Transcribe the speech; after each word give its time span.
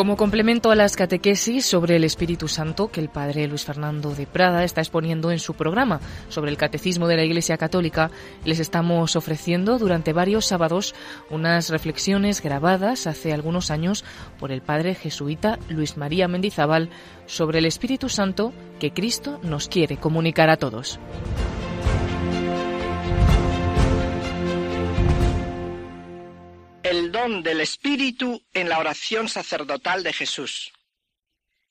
Como 0.00 0.16
complemento 0.16 0.70
a 0.70 0.76
las 0.76 0.96
catequesis 0.96 1.66
sobre 1.66 1.96
el 1.96 2.04
Espíritu 2.04 2.48
Santo 2.48 2.90
que 2.90 3.02
el 3.02 3.10
padre 3.10 3.46
Luis 3.46 3.66
Fernando 3.66 4.14
de 4.14 4.26
Prada 4.26 4.64
está 4.64 4.80
exponiendo 4.80 5.30
en 5.30 5.38
su 5.38 5.52
programa 5.52 6.00
sobre 6.30 6.50
el 6.50 6.56
Catecismo 6.56 7.06
de 7.06 7.16
la 7.16 7.22
Iglesia 7.22 7.58
Católica, 7.58 8.10
les 8.46 8.60
estamos 8.60 9.14
ofreciendo 9.14 9.78
durante 9.78 10.14
varios 10.14 10.46
sábados 10.46 10.94
unas 11.28 11.68
reflexiones 11.68 12.40
grabadas 12.40 13.06
hace 13.06 13.34
algunos 13.34 13.70
años 13.70 14.02
por 14.38 14.52
el 14.52 14.62
padre 14.62 14.94
jesuita 14.94 15.58
Luis 15.68 15.98
María 15.98 16.28
Mendizábal 16.28 16.88
sobre 17.26 17.58
el 17.58 17.66
Espíritu 17.66 18.08
Santo 18.08 18.54
que 18.78 18.94
Cristo 18.94 19.38
nos 19.42 19.68
quiere 19.68 19.98
comunicar 19.98 20.48
a 20.48 20.56
todos. 20.56 20.98
El 26.90 27.12
don 27.12 27.44
del 27.44 27.60
Espíritu 27.60 28.44
en 28.52 28.68
la 28.68 28.80
oración 28.80 29.28
sacerdotal 29.28 30.02
de 30.02 30.12
Jesús. 30.12 30.72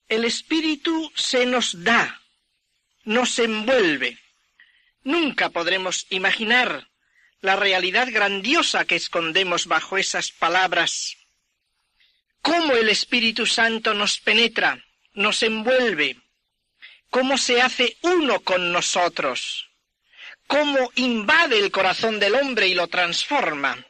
El 0.08 0.24
Espíritu 0.24 1.12
se 1.14 1.46
nos 1.46 1.84
da, 1.84 2.22
nos 3.04 3.38
envuelve. 3.38 4.18
Nunca 5.04 5.50
podremos 5.50 6.08
imaginar 6.10 6.88
la 7.42 7.58
realidad 7.58 8.08
grandiosa 8.10 8.86
que 8.86 8.96
escondemos 8.96 9.66
bajo 9.66 9.98
esas 9.98 10.32
palabras. 10.32 11.18
Cómo 12.42 12.76
el 12.76 12.88
Espíritu 12.88 13.46
Santo 13.46 13.94
nos 13.94 14.22
penetra, 14.22 14.82
nos 15.12 15.44
envuelve, 15.44 16.16
cómo 17.10 17.38
se 17.38 17.62
hace 17.62 17.98
uno 18.04 18.40
con 18.40 18.72
nosotros, 18.72 19.70
cómo 20.48 20.92
invade 20.96 21.60
el 21.60 21.72
corazón 21.72 22.22
del 22.22 22.36
hombre 22.36 22.70
y 22.70 22.74
lo 22.74 22.88
transforma. 22.88 23.86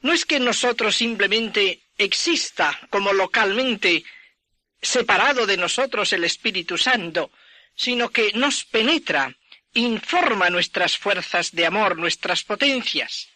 No 0.00 0.12
es 0.12 0.24
que 0.24 0.40
nosotros 0.40 0.96
simplemente 0.96 1.82
exista 1.98 2.78
como 2.88 3.12
localmente 3.12 4.04
separado 4.80 5.46
de 5.46 5.56
nosotros 5.56 6.12
el 6.12 6.24
Espíritu 6.24 6.78
Santo, 6.78 7.30
sino 7.74 8.10
que 8.10 8.32
nos 8.32 8.64
penetra, 8.64 9.34
informa 9.74 10.50
nuestras 10.50 10.96
fuerzas 10.96 11.52
de 11.52 11.66
amor, 11.66 11.98
nuestras 11.98 12.42
potencias, 12.44 13.28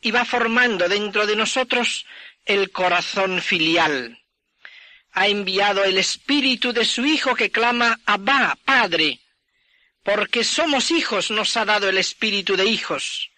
y 0.00 0.10
va 0.10 0.24
formando 0.24 0.88
dentro 0.88 1.26
de 1.26 1.36
nosotros 1.36 2.04
el 2.44 2.70
corazón 2.70 3.40
filial. 3.40 4.18
Ha 5.12 5.28
enviado 5.28 5.84
el 5.84 5.98
Espíritu 5.98 6.72
de 6.72 6.84
su 6.84 7.04
Hijo 7.04 7.34
que 7.34 7.50
clama 7.50 7.98
Abba, 8.04 8.58
Padre. 8.64 9.20
Porque 10.02 10.44
somos 10.44 10.90
hijos 10.90 11.30
nos 11.30 11.56
ha 11.56 11.64
dado 11.64 11.88
el 11.88 11.98
Espíritu 11.98 12.56
de 12.56 12.64
hijos, 12.64 13.30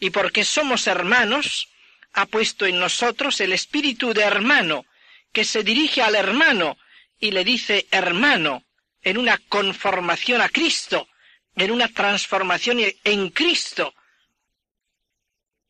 y 0.00 0.10
porque 0.10 0.44
somos 0.44 0.86
hermanos, 0.86 1.68
ha 2.16 2.24
puesto 2.24 2.64
en 2.64 2.80
nosotros 2.80 3.40
el 3.40 3.52
espíritu 3.52 4.14
de 4.14 4.22
hermano, 4.22 4.86
que 5.32 5.44
se 5.44 5.62
dirige 5.62 6.00
al 6.00 6.14
hermano 6.14 6.78
y 7.20 7.30
le 7.30 7.44
dice 7.44 7.86
hermano, 7.90 8.64
en 9.02 9.18
una 9.18 9.36
conformación 9.36 10.40
a 10.40 10.48
Cristo, 10.48 11.08
en 11.54 11.70
una 11.70 11.88
transformación 11.88 12.78
en 13.04 13.30
Cristo. 13.30 13.94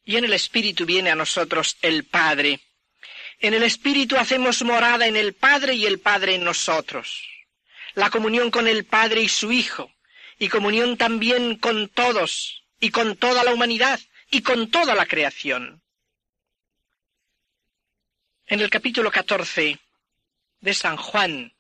Y 0.05 0.17
en 0.17 0.25
el 0.25 0.33
Espíritu 0.35 0.87
viene 0.87 1.11
a 1.11 1.17
nosotros 1.17 1.77
el 1.83 2.05
Padre. 2.05 2.61
En 3.41 3.53
el 3.53 3.65
Espíritu 3.65 4.17
hacemos 4.17 4.62
morada 4.62 5.09
en 5.09 5.17
el 5.17 5.35
Padre 5.35 5.75
y 5.75 5.85
el 5.85 5.99
Padre 5.99 6.37
en 6.37 6.45
nosotros. 6.45 7.29
La 7.95 8.09
comunión 8.09 8.53
con 8.53 8.69
el 8.69 8.85
Padre 8.85 9.21
y 9.23 9.29
su 9.29 9.51
Hijo, 9.51 9.93
y 10.39 10.49
comunión 10.49 10.97
también 10.97 11.56
con 11.56 11.89
todos, 11.89 12.62
y 12.79 12.91
con 12.91 13.17
toda 13.17 13.43
la 13.43 13.53
humanidad, 13.53 13.99
y 14.31 14.43
con 14.43 14.71
toda 14.71 14.95
la 14.95 15.06
creación. 15.06 15.83
En 18.49 18.61
el 18.61 18.71
capítulo 18.71 19.11
14 19.11 19.77
de 20.61 20.75
San 20.75 20.97
Juan, 20.97 21.53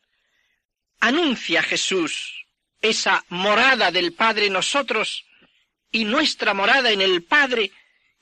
anuncia 1.00 1.60
Jesús 1.60 2.46
esa 2.80 3.24
morada 3.28 3.90
del 3.90 4.12
Padre 4.12 4.48
nosotros 4.50 5.24
y 5.90 6.04
nuestra 6.04 6.54
morada 6.54 6.92
en 6.92 7.00
el 7.00 7.24
Padre 7.24 7.72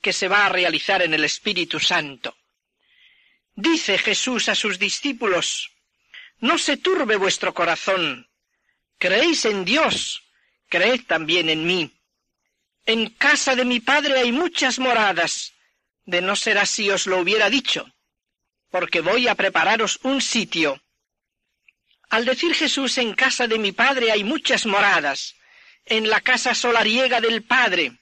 que 0.01 0.11
se 0.11 0.27
va 0.27 0.47
a 0.47 0.49
realizar 0.49 1.03
en 1.03 1.13
el 1.13 1.25
Espíritu 1.25 1.79
Santo. 1.79 2.35
Dice 3.53 3.99
Jesús 3.99 4.49
a 4.49 4.55
sus 4.55 4.79
discípulos, 4.79 5.69
No 6.39 6.57
se 6.57 6.77
turbe 6.77 7.17
vuestro 7.17 7.53
corazón, 7.53 8.27
creéis 8.97 9.45
en 9.45 9.63
Dios, 9.63 10.23
creed 10.69 11.01
también 11.05 11.49
en 11.49 11.67
mí. 11.67 11.91
En 12.87 13.11
casa 13.11 13.55
de 13.55 13.63
mi 13.63 13.79
Padre 13.79 14.17
hay 14.17 14.31
muchas 14.31 14.79
moradas, 14.79 15.53
de 16.05 16.23
no 16.23 16.35
ser 16.35 16.57
así 16.57 16.89
os 16.89 17.05
lo 17.05 17.19
hubiera 17.19 17.47
dicho 17.51 17.91
porque 18.75 18.99
voy 18.99 19.29
a 19.29 19.35
prepararos 19.35 19.99
un 20.03 20.19
sitio. 20.19 20.81
Al 22.09 22.25
decir 22.25 22.53
Jesús 22.53 22.97
en 22.97 23.13
casa 23.13 23.47
de 23.47 23.57
mi 23.57 23.71
Padre 23.71 24.11
hay 24.11 24.25
muchas 24.25 24.65
moradas, 24.65 25.35
en 25.85 26.09
la 26.09 26.19
casa 26.19 26.53
solariega 26.53 27.21
del 27.21 27.41
Padre, 27.43 27.93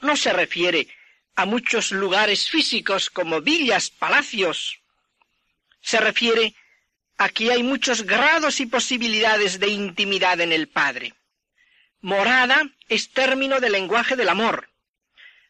no 0.00 0.16
se 0.16 0.32
refiere 0.32 0.88
a 1.36 1.46
muchos 1.46 1.92
lugares 1.92 2.50
físicos 2.50 3.08
como 3.08 3.40
villas, 3.40 3.90
palacios. 3.90 4.80
Se 5.80 6.00
refiere 6.00 6.56
a 7.16 7.28
que 7.28 7.52
hay 7.52 7.62
muchos 7.62 8.02
grados 8.02 8.58
y 8.58 8.66
posibilidades 8.66 9.60
de 9.60 9.68
intimidad 9.68 10.40
en 10.40 10.50
el 10.50 10.66
Padre. 10.66 11.14
Morada 12.00 12.68
es 12.88 13.12
término 13.12 13.60
del 13.60 13.70
lenguaje 13.70 14.16
del 14.16 14.30
amor. 14.30 14.70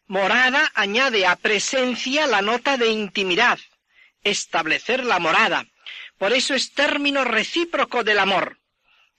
Morada 0.06 0.71
añade 0.75 1.25
a 1.27 1.34
presencia 1.37 2.27
la 2.27 2.42
nota 2.42 2.77
de 2.77 2.88
intimidad 2.88 3.59
establecer 4.25 5.04
la 5.04 5.19
morada. 5.19 5.66
Por 6.19 6.32
eso 6.32 6.54
es 6.54 6.72
término 6.72 7.25
recíproco 7.25 8.04
del 8.04 8.19
amor. 8.19 8.58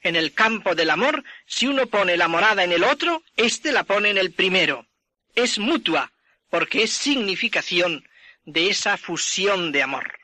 En 0.01 0.15
el 0.15 0.33
campo 0.33 0.73
del 0.75 0.89
amor, 0.89 1.23
si 1.45 1.67
uno 1.67 1.87
pone 1.87 2.17
la 2.17 2.27
morada 2.27 2.63
en 2.63 2.71
el 2.71 2.83
otro, 2.83 3.23
éste 3.35 3.71
la 3.71 3.83
pone 3.83 4.09
en 4.09 4.17
el 4.17 4.33
primero. 4.33 4.87
Es 5.35 5.59
mutua, 5.59 6.11
porque 6.49 6.83
es 6.83 6.91
significación 6.91 8.07
de 8.43 8.69
esa 8.69 8.97
fusión 8.97 9.71
de 9.71 9.83
amor. 9.83 10.19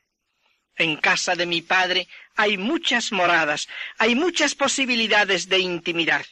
En 0.76 0.98
casa 0.98 1.36
de 1.36 1.46
mi 1.46 1.62
padre 1.62 2.08
hay 2.36 2.58
muchas 2.58 3.12
moradas, 3.12 3.68
hay 3.98 4.16
muchas 4.16 4.56
posibilidades 4.56 5.50
de 5.50 5.60
intimidad. 5.60 6.26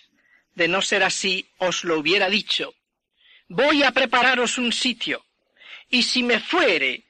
De 0.54 0.68
no 0.68 0.82
ser 0.82 1.04
así, 1.04 1.50
os 1.58 1.84
lo 1.84 2.00
hubiera 2.00 2.30
dicho. 2.30 2.74
Voy 3.48 3.84
a 3.84 3.92
prepararos 3.92 4.58
un 4.58 4.72
sitio, 4.72 5.26
y 5.90 6.04
si 6.04 6.24
me 6.24 6.40
fuere 6.40 7.05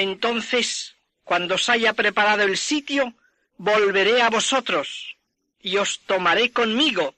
entonces, 0.00 0.96
cuando 1.24 1.54
os 1.54 1.68
haya 1.68 1.92
preparado 1.92 2.42
el 2.42 2.56
sitio, 2.56 3.14
volveré 3.56 4.22
a 4.22 4.30
vosotros 4.30 5.16
y 5.60 5.76
os 5.76 6.00
tomaré 6.00 6.50
conmigo, 6.52 7.14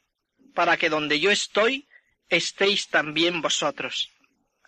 para 0.54 0.76
que 0.76 0.90
donde 0.90 1.18
yo 1.20 1.30
estoy, 1.30 1.86
estéis 2.28 2.88
también 2.88 3.40
vosotros. 3.40 4.10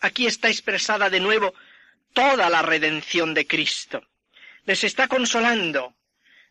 Aquí 0.00 0.26
está 0.26 0.48
expresada 0.48 1.10
de 1.10 1.20
nuevo 1.20 1.54
toda 2.12 2.48
la 2.48 2.62
redención 2.62 3.34
de 3.34 3.46
Cristo. 3.46 4.02
Les 4.64 4.84
está 4.84 5.08
consolando, 5.08 5.94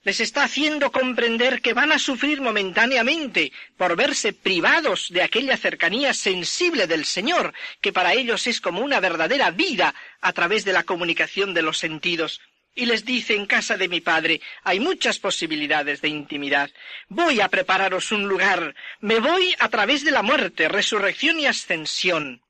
les 0.03 0.19
está 0.19 0.43
haciendo 0.43 0.91
comprender 0.91 1.61
que 1.61 1.73
van 1.73 1.91
a 1.91 1.99
sufrir 1.99 2.41
momentáneamente 2.41 3.51
por 3.77 3.95
verse 3.95 4.33
privados 4.33 5.07
de 5.09 5.23
aquella 5.23 5.55
cercanía 5.57 6.13
sensible 6.13 6.87
del 6.87 7.05
Señor, 7.05 7.53
que 7.79 7.93
para 7.93 8.13
ellos 8.13 8.45
es 8.47 8.59
como 8.59 8.81
una 8.81 8.99
verdadera 8.99 9.51
vida 9.51 9.95
a 10.21 10.33
través 10.33 10.65
de 10.65 10.73
la 10.73 10.83
comunicación 10.83 11.53
de 11.53 11.61
los 11.61 11.77
sentidos. 11.77 12.41
Y 12.75 12.85
les 12.85 13.05
dice 13.05 13.35
en 13.35 13.45
casa 13.45 13.77
de 13.77 13.87
mi 13.87 14.01
Padre 14.01 14.41
hay 14.63 14.79
muchas 14.79 15.19
posibilidades 15.19 16.01
de 16.01 16.09
intimidad. 16.09 16.69
Voy 17.07 17.39
a 17.39 17.47
prepararos 17.47 18.11
un 18.11 18.27
lugar. 18.27 18.75
Me 18.99 19.19
voy 19.19 19.55
a 19.59 19.69
través 19.69 20.03
de 20.03 20.11
la 20.11 20.23
muerte, 20.23 20.67
resurrección 20.67 21.39
y 21.39 21.45
ascensión. 21.45 22.41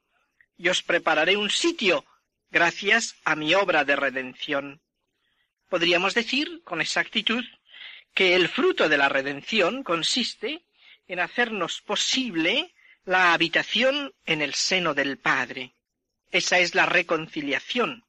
Y 0.57 0.69
os 0.69 0.81
prepararé 0.81 1.35
un 1.35 1.49
sitio 1.49 2.05
gracias 2.51 3.15
a 3.25 3.35
mi 3.35 3.53
obra 3.53 3.83
de 3.83 3.95
redención 3.95 4.82
podríamos 5.73 6.13
decir 6.13 6.61
con 6.63 6.81
exactitud 6.81 7.43
que 8.13 8.35
el 8.35 8.47
fruto 8.47 8.89
de 8.89 8.95
la 8.95 9.09
redención 9.09 9.81
consiste 9.81 10.61
en 11.07 11.19
hacernos 11.19 11.81
posible 11.81 12.75
la 13.05 13.33
habitación 13.33 14.13
en 14.27 14.43
el 14.43 14.53
seno 14.53 14.93
del 14.93 15.17
Padre. 15.17 15.73
Esa 16.29 16.59
es 16.59 16.75
la 16.75 16.85
reconciliación. 16.85 18.05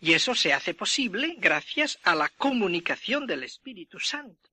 Y 0.00 0.14
eso 0.14 0.34
se 0.34 0.54
hace 0.54 0.72
posible 0.72 1.34
gracias 1.36 1.98
a 2.04 2.14
la 2.14 2.30
comunicación 2.30 3.26
del 3.26 3.42
Espíritu 3.42 4.00
Santo. 4.00 4.48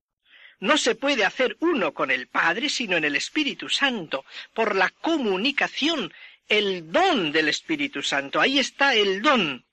No 0.60 0.78
se 0.78 0.96
puede 0.96 1.24
hacer 1.24 1.56
uno 1.62 1.94
con 1.94 2.12
el 2.12 2.28
Padre 2.28 2.68
sino 2.68 2.98
en 2.98 3.06
el 3.06 3.16
Espíritu 3.16 3.70
Santo, 3.70 4.26
por 4.54 4.76
la 4.76 4.90
comunicación, 4.90 6.14
el 6.50 6.92
don 6.92 7.32
del 7.32 7.48
Espíritu 7.48 8.04
Santo. 8.04 8.42
Ahí 8.42 8.60
está 8.60 8.94
el 8.94 9.22
don. 9.22 9.65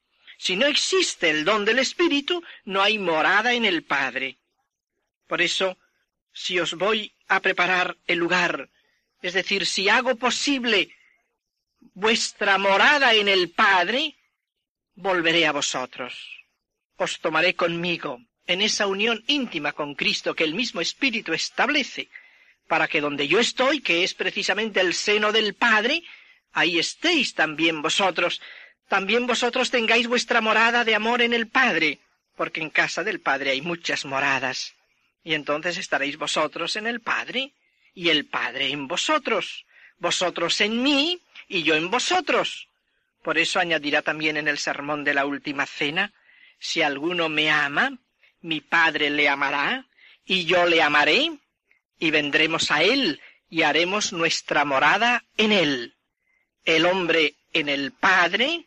Si 0.44 0.56
no 0.56 0.66
existe 0.66 1.30
el 1.30 1.44
don 1.44 1.64
del 1.64 1.78
Espíritu, 1.78 2.42
no 2.64 2.82
hay 2.82 2.98
morada 2.98 3.52
en 3.52 3.64
el 3.64 3.84
Padre. 3.84 4.38
Por 5.28 5.40
eso, 5.40 5.78
si 6.32 6.58
os 6.58 6.74
voy 6.74 7.14
a 7.28 7.38
preparar 7.38 7.96
el 8.08 8.18
lugar, 8.18 8.68
es 9.22 9.34
decir, 9.34 9.66
si 9.66 9.88
hago 9.88 10.16
posible 10.16 10.92
vuestra 11.94 12.58
morada 12.58 13.14
en 13.14 13.28
el 13.28 13.50
Padre, 13.50 14.16
volveré 14.96 15.46
a 15.46 15.52
vosotros. 15.52 16.12
Os 16.96 17.20
tomaré 17.20 17.54
conmigo 17.54 18.18
en 18.44 18.62
esa 18.62 18.88
unión 18.88 19.22
íntima 19.28 19.72
con 19.72 19.94
Cristo 19.94 20.34
que 20.34 20.42
el 20.42 20.54
mismo 20.54 20.80
Espíritu 20.80 21.32
establece, 21.32 22.08
para 22.66 22.88
que 22.88 23.00
donde 23.00 23.28
yo 23.28 23.38
estoy, 23.38 23.80
que 23.80 24.02
es 24.02 24.12
precisamente 24.14 24.80
el 24.80 24.94
seno 24.94 25.30
del 25.30 25.54
Padre, 25.54 26.02
ahí 26.50 26.80
estéis 26.80 27.32
también 27.32 27.80
vosotros, 27.80 28.42
también 28.92 29.26
vosotros 29.26 29.70
tengáis 29.70 30.06
vuestra 30.06 30.42
morada 30.42 30.84
de 30.84 30.94
amor 30.94 31.22
en 31.22 31.32
el 31.32 31.48
Padre, 31.48 31.98
porque 32.36 32.60
en 32.60 32.68
casa 32.68 33.02
del 33.02 33.20
Padre 33.20 33.52
hay 33.52 33.62
muchas 33.62 34.04
moradas, 34.04 34.74
y 35.24 35.32
entonces 35.32 35.78
estaréis 35.78 36.18
vosotros 36.18 36.76
en 36.76 36.86
el 36.86 37.00
Padre, 37.00 37.52
y 37.94 38.10
el 38.10 38.26
Padre 38.26 38.68
en 38.68 38.86
vosotros, 38.88 39.64
vosotros 39.96 40.60
en 40.60 40.82
mí, 40.82 41.18
y 41.48 41.62
yo 41.62 41.74
en 41.74 41.90
vosotros. 41.90 42.68
Por 43.22 43.38
eso 43.38 43.60
añadirá 43.60 44.02
también 44.02 44.36
en 44.36 44.46
el 44.46 44.58
sermón 44.58 45.04
de 45.04 45.14
la 45.14 45.24
última 45.24 45.64
cena, 45.64 46.12
si 46.58 46.82
alguno 46.82 47.30
me 47.30 47.50
ama, 47.50 47.96
mi 48.42 48.60
Padre 48.60 49.08
le 49.08 49.26
amará, 49.26 49.86
y 50.26 50.44
yo 50.44 50.66
le 50.66 50.82
amaré, 50.82 51.32
y 51.98 52.10
vendremos 52.10 52.70
a 52.70 52.82
él, 52.82 53.22
y 53.48 53.62
haremos 53.62 54.12
nuestra 54.12 54.66
morada 54.66 55.24
en 55.38 55.52
él. 55.52 55.94
El 56.66 56.84
hombre 56.84 57.36
en 57.54 57.70
el 57.70 57.92
Padre, 57.92 58.66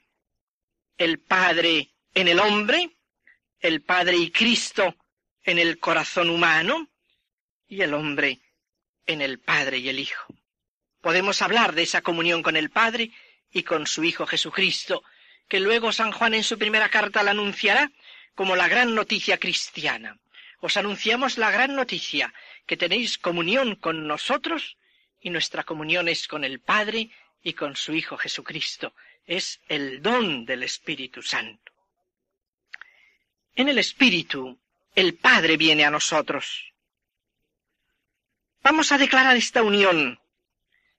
el 0.97 1.19
Padre 1.19 1.89
en 2.13 2.27
el 2.27 2.39
hombre, 2.39 2.97
el 3.59 3.81
Padre 3.81 4.17
y 4.17 4.31
Cristo 4.31 4.95
en 5.43 5.59
el 5.59 5.79
corazón 5.79 6.29
humano, 6.29 6.89
y 7.67 7.81
el 7.81 7.93
hombre 7.93 8.41
en 9.05 9.21
el 9.21 9.39
Padre 9.39 9.79
y 9.79 9.89
el 9.89 9.99
Hijo. 9.99 10.33
Podemos 11.01 11.41
hablar 11.41 11.73
de 11.73 11.83
esa 11.83 12.01
comunión 12.01 12.41
con 12.41 12.55
el 12.55 12.69
Padre 12.69 13.11
y 13.51 13.63
con 13.63 13.87
su 13.87 14.03
Hijo 14.03 14.25
Jesucristo, 14.25 15.03
que 15.47 15.59
luego 15.59 15.91
San 15.91 16.11
Juan 16.11 16.33
en 16.33 16.43
su 16.43 16.57
primera 16.57 16.89
carta 16.89 17.23
la 17.23 17.31
anunciará 17.31 17.91
como 18.33 18.55
la 18.55 18.67
gran 18.67 18.95
noticia 18.95 19.37
cristiana. 19.37 20.19
Os 20.59 20.77
anunciamos 20.77 21.37
la 21.37 21.51
gran 21.51 21.75
noticia, 21.75 22.33
que 22.65 22.77
tenéis 22.77 23.17
comunión 23.17 23.75
con 23.75 24.07
nosotros 24.07 24.77
y 25.21 25.29
nuestra 25.29 25.63
comunión 25.63 26.07
es 26.07 26.27
con 26.27 26.43
el 26.43 26.59
Padre 26.59 27.09
y 27.43 27.53
con 27.53 27.75
su 27.75 27.93
Hijo 27.93 28.17
Jesucristo. 28.17 28.95
Es 29.25 29.59
el 29.67 30.01
don 30.01 30.45
del 30.45 30.63
Espíritu 30.63 31.21
Santo. 31.21 31.71
En 33.55 33.69
el 33.69 33.79
Espíritu, 33.79 34.59
el 34.93 35.15
Padre 35.15 35.57
viene 35.57 35.83
a 35.83 35.89
nosotros. 35.89 36.73
Vamos 38.61 38.91
a 38.91 38.97
declarar 38.97 39.35
esta 39.35 39.63
unión, 39.63 40.19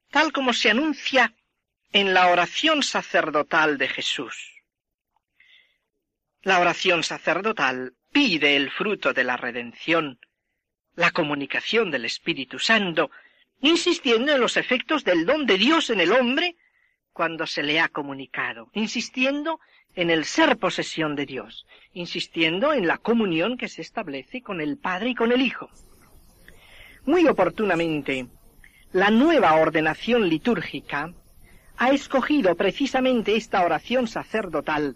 tal 0.09 0.31
como 0.31 0.53
se 0.53 0.69
anuncia 0.69 1.33
en 1.93 2.13
la 2.13 2.27
oración 2.27 2.83
sacerdotal 2.83 3.77
de 3.77 3.87
Jesús. 3.87 4.61
La 6.41 6.59
oración 6.59 7.03
sacerdotal 7.03 7.93
pide 8.11 8.55
el 8.55 8.71
fruto 8.71 9.13
de 9.13 9.23
la 9.23 9.37
redención, 9.37 10.19
la 10.95 11.11
comunicación 11.11 11.91
del 11.91 12.05
Espíritu 12.05 12.59
Santo, 12.59 13.09
insistiendo 13.61 14.33
en 14.33 14.41
los 14.41 14.57
efectos 14.57 15.03
del 15.03 15.25
don 15.25 15.45
de 15.45 15.57
Dios 15.57 15.89
en 15.89 15.99
el 15.99 16.11
hombre 16.11 16.55
cuando 17.17 17.47
se 17.47 17.63
le 17.63 17.79
ha 17.79 17.89
comunicado, 17.89 18.69
insistiendo 18.73 19.59
en 19.95 20.11
el 20.11 20.23
ser 20.23 20.57
posesión 20.57 21.15
de 21.15 21.25
Dios, 21.25 21.65
insistiendo 21.93 22.73
en 22.73 22.85
la 22.85 22.99
comunión 22.99 23.57
que 23.57 23.69
se 23.69 23.81
establece 23.81 24.43
con 24.43 24.61
el 24.61 24.77
Padre 24.77 25.09
y 25.09 25.15
con 25.15 25.31
el 25.31 25.41
Hijo. 25.41 25.67
Muy 27.07 27.27
oportunamente, 27.27 28.27
la 28.91 29.09
nueva 29.09 29.55
ordenación 29.55 30.29
litúrgica 30.29 31.11
ha 31.77 31.89
escogido 31.89 32.53
precisamente 32.53 33.35
esta 33.35 33.65
oración 33.65 34.07
sacerdotal 34.07 34.95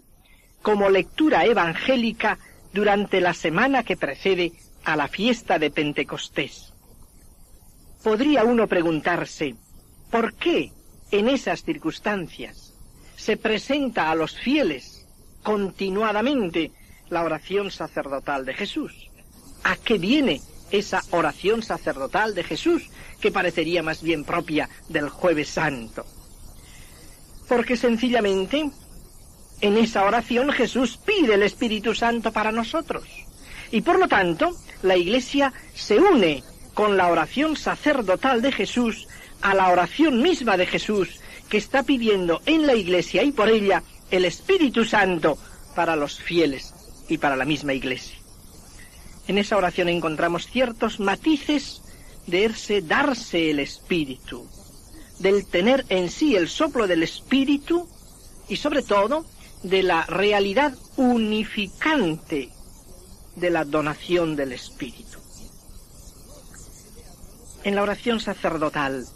como 0.62 0.90
lectura 0.90 1.44
evangélica 1.44 2.38
durante 2.72 3.20
la 3.20 3.34
semana 3.34 3.82
que 3.82 3.96
precede 3.96 4.52
a 4.84 4.94
la 4.94 5.08
fiesta 5.08 5.58
de 5.58 5.72
Pentecostés. 5.72 6.72
Podría 8.04 8.44
uno 8.44 8.68
preguntarse, 8.68 9.56
¿por 10.08 10.34
qué 10.34 10.70
en 11.12 11.28
esas 11.28 11.62
circunstancias 11.62 12.72
se 13.16 13.36
presenta 13.36 14.10
a 14.10 14.14
los 14.16 14.36
fieles 14.36 15.06
continuadamente 15.42 16.72
la 17.10 17.22
oración 17.22 17.70
sacerdotal 17.70 18.44
de 18.44 18.54
Jesús? 18.54 19.10
¿A 19.62 19.76
qué 19.76 19.98
viene 19.98 20.40
esa 20.70 21.02
oración 21.10 21.62
sacerdotal 21.62 22.34
de 22.34 22.42
Jesús 22.42 22.88
que 23.20 23.30
parecería 23.30 23.82
más 23.82 24.02
bien 24.02 24.24
propia 24.24 24.68
del 24.88 25.10
jueves 25.10 25.50
santo? 25.50 26.04
Porque 27.46 27.76
sencillamente 27.76 28.70
en 29.60 29.76
esa 29.76 30.04
oración 30.04 30.50
Jesús 30.50 30.96
pide 30.96 31.34
el 31.34 31.42
Espíritu 31.42 31.94
Santo 31.94 32.32
para 32.32 32.50
nosotros. 32.50 33.04
Y 33.70 33.82
por 33.82 33.98
lo 33.98 34.08
tanto, 34.08 34.56
la 34.82 34.96
Iglesia 34.96 35.52
se 35.74 35.98
une 35.98 36.42
con 36.74 36.96
la 36.96 37.08
oración 37.08 37.56
sacerdotal 37.56 38.40
de 38.40 38.50
Jesús 38.50 39.06
a 39.42 39.54
la 39.54 39.68
oración 39.68 40.22
misma 40.22 40.56
de 40.56 40.66
Jesús, 40.66 41.20
que 41.48 41.58
está 41.58 41.82
pidiendo 41.82 42.40
en 42.46 42.66
la 42.66 42.74
Iglesia 42.74 43.22
y 43.22 43.32
por 43.32 43.50
ella 43.50 43.82
el 44.10 44.24
Espíritu 44.24 44.84
Santo 44.84 45.36
para 45.74 45.96
los 45.96 46.18
fieles 46.18 46.74
y 47.08 47.18
para 47.18 47.36
la 47.36 47.44
misma 47.44 47.74
Iglesia. 47.74 48.16
En 49.28 49.38
esa 49.38 49.56
oración 49.56 49.88
encontramos 49.88 50.46
ciertos 50.46 51.00
matices 51.00 51.82
de 52.26 52.46
ese 52.46 52.82
darse 52.82 53.50
el 53.50 53.60
Espíritu, 53.60 54.48
del 55.18 55.46
tener 55.46 55.84
en 55.88 56.10
sí 56.10 56.36
el 56.36 56.48
soplo 56.48 56.86
del 56.86 57.02
Espíritu 57.02 57.88
y 58.48 58.56
sobre 58.56 58.82
todo 58.82 59.24
de 59.62 59.82
la 59.82 60.04
realidad 60.06 60.74
unificante 60.96 62.50
de 63.36 63.50
la 63.50 63.64
donación 63.64 64.36
del 64.36 64.52
Espíritu. 64.52 65.18
En 67.64 67.76
la 67.76 67.82
oración 67.82 68.20
sacerdotal, 68.20 69.06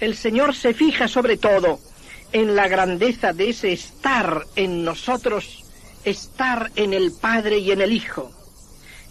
el 0.00 0.14
Señor 0.14 0.54
se 0.54 0.74
fija 0.74 1.08
sobre 1.08 1.36
todo 1.36 1.80
en 2.32 2.54
la 2.54 2.68
grandeza 2.68 3.32
de 3.32 3.50
ese 3.50 3.72
estar 3.72 4.44
en 4.56 4.84
nosotros, 4.84 5.64
estar 6.04 6.70
en 6.76 6.92
el 6.92 7.12
Padre 7.12 7.58
y 7.58 7.70
en 7.70 7.80
el 7.80 7.92
Hijo. 7.92 8.30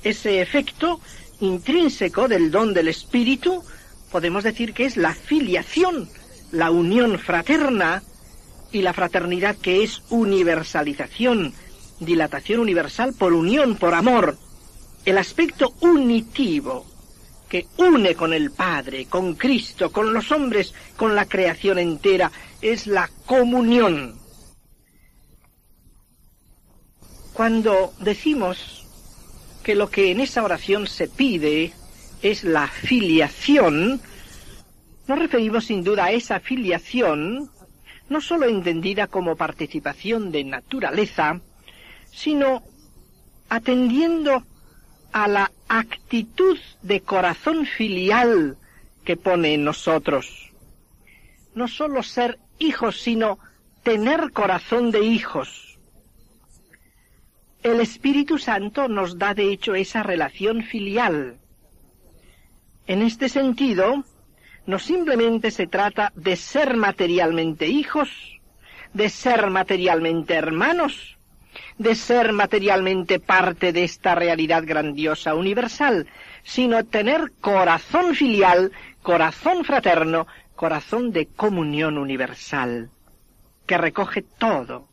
Ese 0.04 0.42
efecto 0.42 1.00
intrínseco 1.40 2.28
del 2.28 2.52
don 2.52 2.74
del 2.74 2.88
Espíritu, 2.88 3.64
podemos 4.12 4.44
decir 4.44 4.74
que 4.74 4.86
es 4.86 4.96
la 4.98 5.14
filiación, 5.14 6.08
la 6.52 6.70
unión 6.70 7.18
fraterna 7.20 8.04
y 8.72 8.82
la 8.82 8.94
fraternidad 8.94 9.56
que 9.56 9.84
es 9.84 10.04
universalización, 10.10 11.54
dilatación 12.00 12.60
universal 12.60 13.14
por 13.18 13.34
unión, 13.34 13.76
por 13.76 13.94
amor, 13.94 14.38
el 15.06 15.18
aspecto 15.18 15.74
unitivo 15.80 16.86
que 17.48 17.68
une 17.78 18.16
con 18.16 18.34
el 18.34 18.52
Padre, 18.52 19.06
con 19.06 19.36
Cristo, 19.36 19.92
con 19.92 20.14
los 20.14 20.32
hombres, 20.32 20.74
con 20.98 21.16
la 21.16 21.26
creación 21.26 21.80
entera, 21.80 22.32
es 22.62 22.88
la 22.88 23.10
comunión. 23.26 24.20
Cuando 27.34 27.94
decimos 28.00 28.86
que 29.64 29.76
lo 29.76 29.90
que 29.90 30.12
en 30.12 30.22
esa 30.22 30.44
oración 30.44 30.88
se 30.88 31.08
pide 31.08 31.74
es 32.22 32.44
la 32.44 32.68
filiación, 32.68 34.02
nos 35.08 35.20
referimos 35.20 35.66
sin 35.66 35.84
duda 35.84 36.06
a 36.06 36.12
esa 36.12 36.40
filiación 36.40 37.52
no 38.10 38.22
sólo 38.22 38.48
entendida 38.48 39.08
como 39.08 39.36
participación 39.36 40.32
de 40.32 40.44
naturaleza, 40.44 41.42
sino 42.12 42.64
atendiendo 43.50 44.44
a 45.16 45.30
la 45.30 45.50
actitud 45.70 46.60
de 46.82 47.00
corazón 47.00 47.66
filial 47.66 48.58
que 49.06 49.16
pone 49.16 49.54
en 49.54 49.64
nosotros. 49.64 50.52
No 51.54 51.70
sólo 51.70 52.04
ser 52.04 52.38
hijos, 52.60 53.00
sino 53.00 53.40
tener 53.82 54.34
corazón 54.34 54.92
de 54.92 55.06
hijos. 55.06 55.80
El 57.64 57.80
Espíritu 57.80 58.38
Santo 58.38 58.90
nos 58.90 59.18
da 59.18 59.34
de 59.34 59.54
hecho 59.54 59.74
esa 59.74 60.04
relación 60.04 60.64
filial. 60.64 61.38
En 62.86 63.02
este 63.02 63.30
sentido, 63.30 64.04
no 64.66 64.80
simplemente 64.80 65.50
se 65.50 65.66
trata 65.66 66.12
de 66.16 66.36
ser 66.36 66.76
materialmente 66.76 67.68
hijos, 67.68 68.10
de 68.92 69.08
ser 69.08 69.50
materialmente 69.50 70.34
hermanos, 70.34 71.15
de 71.78 71.96
ser 71.96 72.32
materialmente 72.32 73.20
parte 73.20 73.74
de 73.74 73.84
esta 73.84 74.16
realidad 74.16 74.64
grandiosa 74.66 75.36
universal, 75.36 76.08
sino 76.44 76.86
tener 76.86 77.34
corazón 77.42 78.16
filial, 78.16 78.72
corazón 79.02 79.66
fraterno, 79.66 80.28
corazón 80.56 81.12
de 81.12 81.26
comunión 81.26 81.98
universal, 81.98 82.90
que 83.66 83.78
recoge 83.78 84.22
todo, 84.22 84.88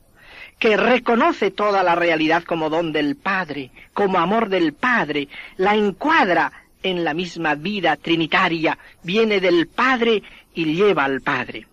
que 0.58 0.76
reconoce 0.76 1.50
toda 1.50 1.82
la 1.82 1.94
realidad 1.94 2.42
como 2.42 2.68
don 2.68 2.92
del 2.92 3.16
Padre, 3.16 3.70
como 3.94 4.18
amor 4.18 4.48
del 4.48 4.72
Padre, 4.72 5.28
la 5.56 5.76
encuadra 5.76 6.52
en 6.82 7.04
la 7.04 7.14
misma 7.14 7.54
vida 7.54 7.96
trinitaria, 7.96 8.76
viene 9.04 9.40
del 9.40 9.68
Padre 9.68 10.22
y 10.52 10.74
lleva 10.74 11.04
al 11.04 11.20
Padre. 11.20 11.66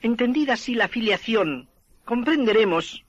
Entendida 0.00 0.52
así 0.52 0.74
la 0.74 0.86
filiación, 0.86 1.68
comprenderemos 2.04 3.04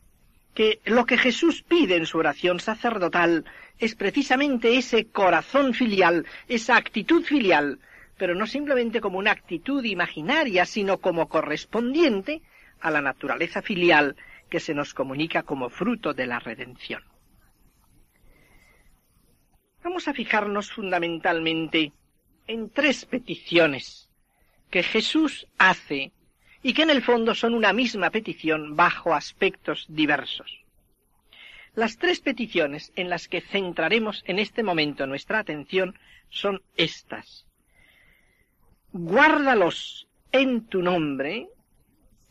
que 0.53 0.79
lo 0.85 1.05
que 1.05 1.17
Jesús 1.17 1.63
pide 1.63 1.95
en 1.95 2.05
su 2.05 2.17
oración 2.17 2.59
sacerdotal 2.59 3.45
es 3.77 3.95
precisamente 3.95 4.77
ese 4.77 5.05
corazón 5.05 5.73
filial, 5.73 6.25
esa 6.47 6.75
actitud 6.75 7.23
filial, 7.23 7.79
pero 8.17 8.35
no 8.35 8.45
simplemente 8.45 8.99
como 8.99 9.17
una 9.17 9.31
actitud 9.31 9.83
imaginaria, 9.85 10.65
sino 10.65 10.97
como 10.97 11.29
correspondiente 11.29 12.41
a 12.81 12.91
la 12.91 13.01
naturaleza 13.01 13.61
filial 13.61 14.15
que 14.49 14.59
se 14.59 14.73
nos 14.73 14.93
comunica 14.93 15.43
como 15.43 15.69
fruto 15.69 16.13
de 16.13 16.27
la 16.27 16.39
redención. 16.39 17.03
Vamos 19.83 20.07
a 20.07 20.13
fijarnos 20.13 20.71
fundamentalmente 20.71 21.93
en 22.47 22.69
tres 22.69 23.05
peticiones 23.05 24.09
que 24.69 24.83
Jesús 24.83 25.47
hace 25.57 26.11
y 26.61 26.73
que 26.73 26.83
en 26.83 26.89
el 26.89 27.01
fondo 27.01 27.35
son 27.35 27.53
una 27.53 27.73
misma 27.73 28.09
petición 28.09 28.75
bajo 28.75 29.13
aspectos 29.13 29.85
diversos. 29.87 30.59
Las 31.75 31.97
tres 31.97 32.19
peticiones 32.19 32.91
en 32.95 33.09
las 33.09 33.27
que 33.27 33.41
centraremos 33.41 34.23
en 34.25 34.39
este 34.39 34.63
momento 34.63 35.07
nuestra 35.07 35.39
atención 35.39 35.97
son 36.29 36.61
estas. 36.75 37.45
Guárdalos 38.91 40.07
en 40.31 40.65
tu 40.65 40.81
nombre, 40.81 41.47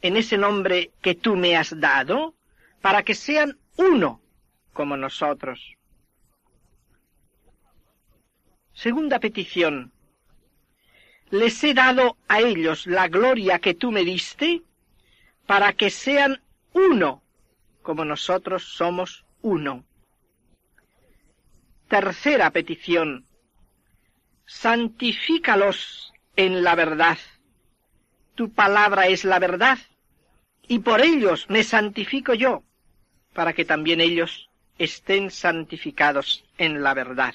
en 0.02 0.16
ese 0.16 0.37
nombre 0.37 0.90
que 1.00 1.14
tú 1.14 1.37
me 1.37 1.56
has 1.56 1.78
dado, 1.78 2.35
para 2.80 3.02
que 3.02 3.14
sean 3.14 3.58
uno 3.76 4.20
como 4.73 4.97
nosotros. 4.97 5.75
Segunda 8.73 9.18
petición. 9.18 9.92
Les 11.30 11.62
he 11.62 11.75
dado 11.75 12.16
a 12.26 12.40
ellos 12.40 12.87
la 12.87 13.08
gloria 13.08 13.58
que 13.58 13.75
tú 13.75 13.92
me 13.92 14.04
diste 14.04 14.62
para 15.47 15.75
que 15.75 15.90
sean 15.90 16.40
uno, 16.73 17.23
como 17.82 18.04
nosotros 18.04 18.64
somos 18.64 19.26
uno. 19.42 19.85
Tercera 21.88 22.50
petición. 22.50 23.26
Santifícalos 24.47 26.12
en 26.37 26.62
la 26.62 26.75
verdad. 26.75 27.18
Tu 28.35 28.50
palabra 28.52 29.08
es 29.08 29.25
la 29.25 29.38
verdad, 29.38 29.78
y 30.66 30.78
por 30.78 31.00
ellos 31.02 31.47
me 31.50 31.62
santifico 31.62 32.32
yo, 32.35 32.62
para 33.35 33.52
que 33.52 33.64
también 33.64 34.00
ellos 34.00 34.49
estén 34.78 35.30
santificados 35.30 36.44
en 36.56 36.82
la 36.82 36.94
verdad 36.94 37.35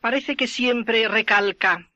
parece 0.00 0.36
que 0.36 0.46
siempre 0.46 1.08
recalca 1.08 1.90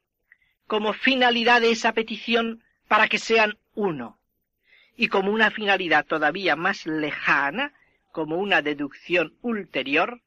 como 0.67 0.93
finalidad 0.93 1.61
de 1.61 1.71
esa 1.71 1.93
petición 1.93 2.63
para 2.89 3.09
que 3.09 3.19
sean 3.19 3.59
uno, 3.75 4.19
y 4.97 5.09
como 5.09 5.31
una 5.33 5.51
finalidad 5.51 6.07
todavía 6.07 6.57
más 6.57 6.87
lejana, 6.87 7.73
como 8.13 8.37
una 8.37 8.63
deducción 8.63 9.35
ulterior, 9.43 10.23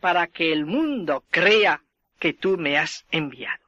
para 0.00 0.26
que 0.26 0.52
el 0.52 0.66
mundo 0.66 1.24
crea 1.30 1.82
que 2.18 2.32
tú 2.32 2.56
me 2.58 2.78
has 2.78 3.06
enviado. 3.10 3.64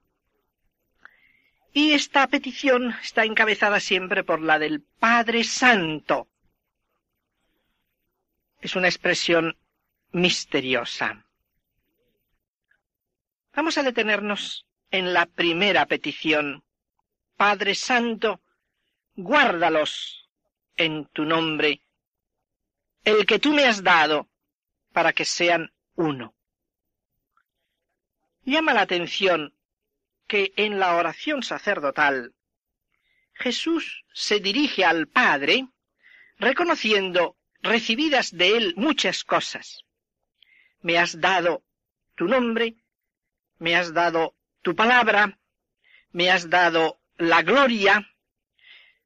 Y 1.73 1.92
esta 1.92 2.26
petición 2.26 2.95
está 3.02 3.25
encabezada 3.25 3.81
siempre 3.81 4.25
por 4.25 4.42
la 4.42 4.59
del 4.59 4.83
Padre 4.83 5.42
Santo. 5.42 6.28
Es 8.61 8.76
una 8.76 8.88
expresión 8.88 9.57
misteriosa. 10.12 11.25
Vamos 13.54 13.76
a 13.76 13.82
detenernos 13.82 14.66
en 14.90 15.12
la 15.12 15.26
primera 15.26 15.87
petición. 15.87 16.64
Padre 17.37 17.75
Santo, 17.75 18.40
guárdalos 19.14 20.28
en 20.76 21.06
tu 21.09 21.25
nombre, 21.25 21.82
el 23.04 23.26
que 23.26 23.38
tú 23.38 23.52
me 23.52 23.64
has 23.64 23.82
dado, 23.82 24.28
para 24.92 25.12
que 25.12 25.25
sean 25.25 25.73
uno. 25.94 26.35
Llama 28.44 28.73
la 28.75 28.82
atención 28.82 29.54
que 30.26 30.52
en 30.56 30.78
la 30.78 30.97
oración 30.97 31.42
sacerdotal 31.42 32.35
Jesús 33.35 34.04
se 34.14 34.40
dirige 34.40 34.85
al 34.85 35.09
Padre 35.09 35.68
reconociendo 36.38 37.37
recibidas 37.61 38.30
de 38.32 38.56
él 38.56 38.75
muchas 38.76 39.25
cosas. 39.25 39.85
Me 40.80 40.99
has 40.99 41.21
dado 41.21 41.64
tu 42.16 42.26
nombre, 42.26 42.82
me 43.62 43.76
has 43.76 43.95
dado 43.95 44.35
tu 44.62 44.75
palabra, 44.75 45.38
me 46.11 46.31
has 46.33 46.50
dado 46.50 47.00
la 47.16 47.42
gloria, 47.42 47.95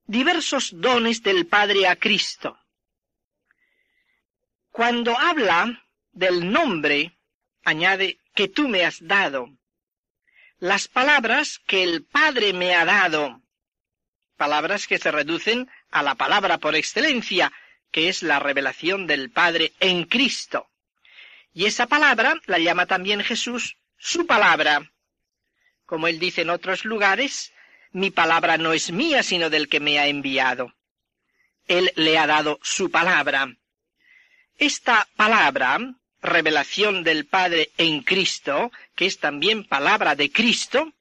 diversos 0.06 0.70
dones 0.72 1.22
del 1.22 1.46
Padre 1.46 1.86
a 1.86 1.96
Cristo. 1.96 2.58
Cuando 4.70 5.18
habla 5.18 5.84
del 6.12 6.50
nombre, 6.50 7.18
añade 7.64 8.18
que 8.34 8.48
tú 8.48 8.66
me 8.66 8.86
has 8.86 9.06
dado. 9.06 9.50
Las 10.58 10.88
palabras 10.88 11.60
que 11.66 11.82
el 11.82 12.02
Padre 12.04 12.54
me 12.54 12.74
ha 12.74 12.86
dado, 12.86 13.42
palabras 14.38 14.86
que 14.86 14.96
se 14.96 15.10
reducen 15.10 15.70
a 15.90 16.02
la 16.02 16.14
palabra 16.14 16.56
por 16.56 16.74
excelencia, 16.76 17.52
que 17.90 18.08
es 18.08 18.22
la 18.22 18.38
revelación 18.38 19.06
del 19.06 19.30
Padre 19.30 19.74
en 19.80 20.04
Cristo. 20.04 20.70
Y 21.52 21.66
esa 21.66 21.86
palabra 21.86 22.40
la 22.46 22.58
llama 22.58 22.86
también 22.86 23.22
Jesús 23.22 23.76
su 23.98 24.26
palabra. 24.26 24.90
Como 25.84 26.08
él 26.08 26.18
dice 26.18 26.42
en 26.42 26.50
otros 26.50 26.84
lugares, 26.84 27.52
mi 27.92 28.10
palabra 28.10 28.58
no 28.58 28.72
es 28.72 28.90
mía, 28.90 29.22
sino 29.22 29.50
del 29.50 29.68
que 29.68 29.80
me 29.80 29.98
ha 29.98 30.06
enviado. 30.06 30.74
Él 31.66 31.92
le 31.96 32.18
ha 32.18 32.26
dado 32.26 32.58
su 32.62 32.90
palabra. 32.90 33.56
Esta 34.58 35.08
palabra, 35.16 35.78
revelación 36.22 37.04
del 37.04 37.26
Padre 37.26 37.70
en 37.76 38.02
Cristo, 38.02 38.70
que 38.94 39.06
es 39.06 39.18
también 39.18 39.64
palabra 39.64 40.14
de 40.14 40.30
Cristo, 40.30 40.92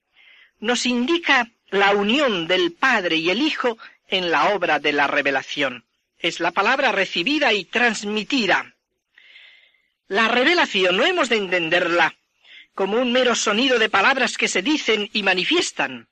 nos 0.59 0.85
indica 0.85 1.51
la 1.69 1.91
unión 1.91 2.47
del 2.47 2.73
Padre 2.73 3.17
y 3.17 3.29
el 3.29 3.41
Hijo 3.41 3.77
en 4.07 4.31
la 4.31 4.49
obra 4.55 4.79
de 4.79 4.93
la 4.93 5.07
revelación. 5.07 5.85
Es 6.19 6.39
la 6.39 6.51
palabra 6.51 6.91
recibida 6.91 7.53
y 7.53 7.65
transmitida. 7.65 8.73
La 10.07 10.27
revelación 10.27 10.97
no 10.97 11.05
hemos 11.05 11.29
de 11.29 11.37
entenderla 11.37 12.15
como 12.75 12.97
un 12.97 13.11
mero 13.13 13.35
sonido 13.35 13.79
de 13.79 13.89
palabras 13.89 14.37
que 14.37 14.49
se 14.49 14.61
dicen 14.61 15.09
y 15.13 15.23
manifiestan, 15.23 16.09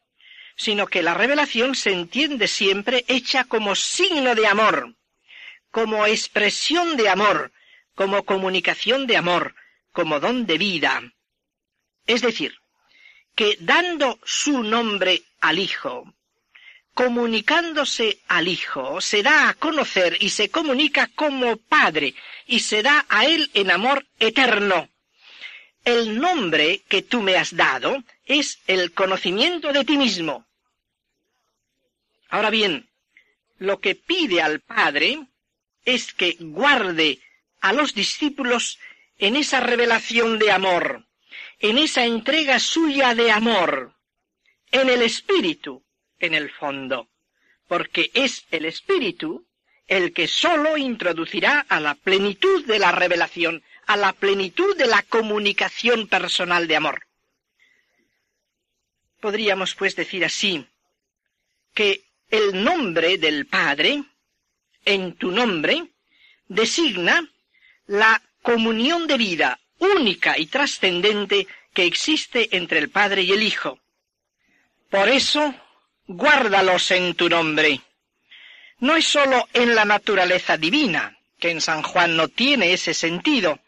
sino 0.55 0.87
que 0.87 1.03
la 1.03 1.13
revelación 1.13 1.75
se 1.75 1.91
entiende 1.91 2.47
siempre 2.47 3.03
hecha 3.07 3.43
como 3.43 3.75
signo 3.75 4.33
de 4.33 4.47
amor, 4.47 4.95
como 5.71 6.05
expresión 6.05 6.95
de 6.95 7.09
amor, 7.09 7.51
como 7.95 8.23
comunicación 8.23 9.05
de 9.07 9.17
amor, 9.17 9.55
como 9.91 10.19
don 10.21 10.45
de 10.45 10.57
vida. 10.57 11.01
Es 12.07 12.21
decir, 12.21 12.55
que 13.35 13.57
dando 13.59 14.19
su 14.23 14.63
nombre 14.63 15.23
al 15.41 15.59
Hijo, 15.59 16.13
comunicándose 16.93 18.19
al 18.27 18.47
Hijo, 18.47 19.01
se 19.01 19.21
da 19.21 19.49
a 19.49 19.53
conocer 19.55 20.17
y 20.21 20.29
se 20.29 20.49
comunica 20.49 21.09
como 21.13 21.57
Padre, 21.57 22.13
y 22.45 22.59
se 22.59 22.83
da 22.83 23.05
a 23.09 23.25
Él 23.25 23.49
en 23.53 23.71
amor 23.71 24.05
eterno, 24.19 24.89
el 25.83 26.19
nombre 26.19 26.81
que 26.87 27.01
tú 27.01 27.21
me 27.21 27.35
has 27.35 27.55
dado 27.55 28.03
es 28.25 28.59
el 28.67 28.93
conocimiento 28.93 29.73
de 29.73 29.83
ti 29.83 29.97
mismo. 29.97 30.45
Ahora 32.29 32.49
bien, 32.49 32.89
lo 33.57 33.79
que 33.79 33.95
pide 33.95 34.41
al 34.41 34.61
Padre 34.61 35.19
es 35.85 36.13
que 36.13 36.37
guarde 36.39 37.19
a 37.61 37.73
los 37.73 37.93
discípulos 37.93 38.79
en 39.17 39.35
esa 39.35 39.59
revelación 39.59 40.39
de 40.39 40.51
amor, 40.51 41.05
en 41.59 41.77
esa 41.77 42.05
entrega 42.05 42.59
suya 42.59 43.13
de 43.13 43.31
amor, 43.31 43.93
en 44.71 44.89
el 44.89 45.01
Espíritu, 45.01 45.83
en 46.19 46.33
el 46.33 46.49
fondo, 46.49 47.09
porque 47.67 48.11
es 48.13 48.45
el 48.51 48.65
Espíritu 48.65 49.45
el 49.87 50.13
que 50.13 50.27
sólo 50.27 50.77
introducirá 50.77 51.65
a 51.67 51.79
la 51.79 51.95
plenitud 51.95 52.65
de 52.65 52.79
la 52.79 52.91
revelación 52.91 53.63
a 53.85 53.97
la 53.97 54.13
plenitud 54.13 54.77
de 54.77 54.87
la 54.87 55.01
comunicación 55.03 56.07
personal 56.07 56.67
de 56.67 56.75
amor. 56.75 57.05
Podríamos 59.19 59.75
pues 59.75 59.95
decir 59.95 60.25
así, 60.25 60.65
que 61.73 62.03
el 62.29 62.63
nombre 62.63 63.17
del 63.17 63.45
Padre, 63.45 64.03
en 64.85 65.15
tu 65.15 65.31
nombre, 65.31 65.87
designa 66.47 67.29
la 67.87 68.21
comunión 68.41 69.07
de 69.07 69.17
vida 69.17 69.59
única 69.79 70.37
y 70.37 70.47
trascendente 70.47 71.47
que 71.73 71.85
existe 71.85 72.55
entre 72.55 72.79
el 72.79 72.89
Padre 72.89 73.23
y 73.23 73.31
el 73.31 73.43
Hijo. 73.43 73.79
Por 74.89 75.09
eso, 75.09 75.53
guárdalos 76.07 76.91
en 76.91 77.15
tu 77.15 77.29
nombre. 77.29 77.81
No 78.79 78.95
es 78.95 79.05
sólo 79.05 79.47
en 79.53 79.75
la 79.75 79.85
naturaleza 79.85 80.57
divina, 80.57 81.17
que 81.39 81.51
en 81.51 81.61
San 81.61 81.81
Juan 81.81 82.15
no 82.15 82.27
tiene 82.27 82.73
ese 82.73 82.93
sentido, 82.93 83.59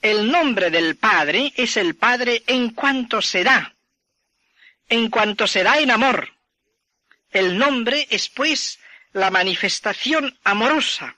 el 0.00 0.30
nombre 0.30 0.70
del 0.70 0.96
Padre 0.96 1.52
es 1.56 1.76
el 1.76 1.94
Padre 1.94 2.42
en 2.46 2.70
cuanto 2.70 3.20
se 3.20 3.44
da, 3.44 3.74
en 4.88 5.10
cuanto 5.10 5.46
se 5.46 5.62
da 5.62 5.78
en 5.78 5.90
amor. 5.90 6.32
El 7.30 7.58
nombre 7.58 8.06
es 8.10 8.28
pues 8.28 8.80
la 9.12 9.30
manifestación 9.30 10.38
amorosa, 10.42 11.16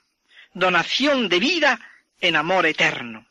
donación 0.53 1.29
de 1.29 1.39
vida 1.39 1.79
en 2.19 2.35
amor 2.35 2.65
eterno. 2.65 3.25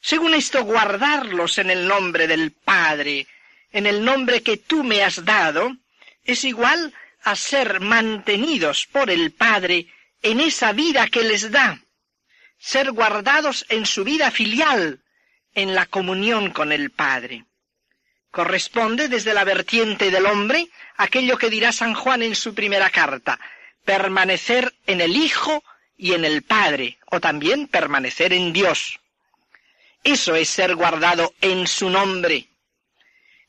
Según 0.00 0.34
esto, 0.34 0.64
guardarlos 0.64 1.58
en 1.58 1.70
el 1.70 1.86
nombre 1.86 2.26
del 2.26 2.52
Padre, 2.52 3.26
en 3.70 3.86
el 3.86 4.04
nombre 4.04 4.42
que 4.42 4.56
tú 4.56 4.82
me 4.84 5.02
has 5.02 5.24
dado, 5.24 5.76
es 6.24 6.44
igual 6.44 6.92
a 7.22 7.36
ser 7.36 7.80
mantenidos 7.80 8.86
por 8.86 9.10
el 9.10 9.32
Padre 9.32 9.86
en 10.22 10.40
esa 10.40 10.72
vida 10.72 11.06
que 11.08 11.22
les 11.22 11.50
da, 11.50 11.81
ser 12.62 12.92
guardados 12.92 13.66
en 13.70 13.84
su 13.86 14.04
vida 14.04 14.30
filial, 14.30 15.00
en 15.52 15.74
la 15.74 15.86
comunión 15.86 16.50
con 16.50 16.70
el 16.70 16.90
Padre. 16.90 17.44
Corresponde 18.30 19.08
desde 19.08 19.34
la 19.34 19.42
vertiente 19.42 20.12
del 20.12 20.26
hombre 20.26 20.68
aquello 20.96 21.36
que 21.36 21.50
dirá 21.50 21.72
San 21.72 21.92
Juan 21.92 22.22
en 22.22 22.36
su 22.36 22.54
primera 22.54 22.88
carta, 22.88 23.40
permanecer 23.84 24.72
en 24.86 25.00
el 25.00 25.16
Hijo 25.16 25.64
y 25.96 26.12
en 26.12 26.24
el 26.24 26.42
Padre, 26.42 26.98
o 27.06 27.18
también 27.18 27.66
permanecer 27.66 28.32
en 28.32 28.52
Dios. 28.52 29.00
Eso 30.04 30.36
es 30.36 30.48
ser 30.48 30.76
guardado 30.76 31.34
en 31.40 31.66
su 31.66 31.90
nombre. 31.90 32.48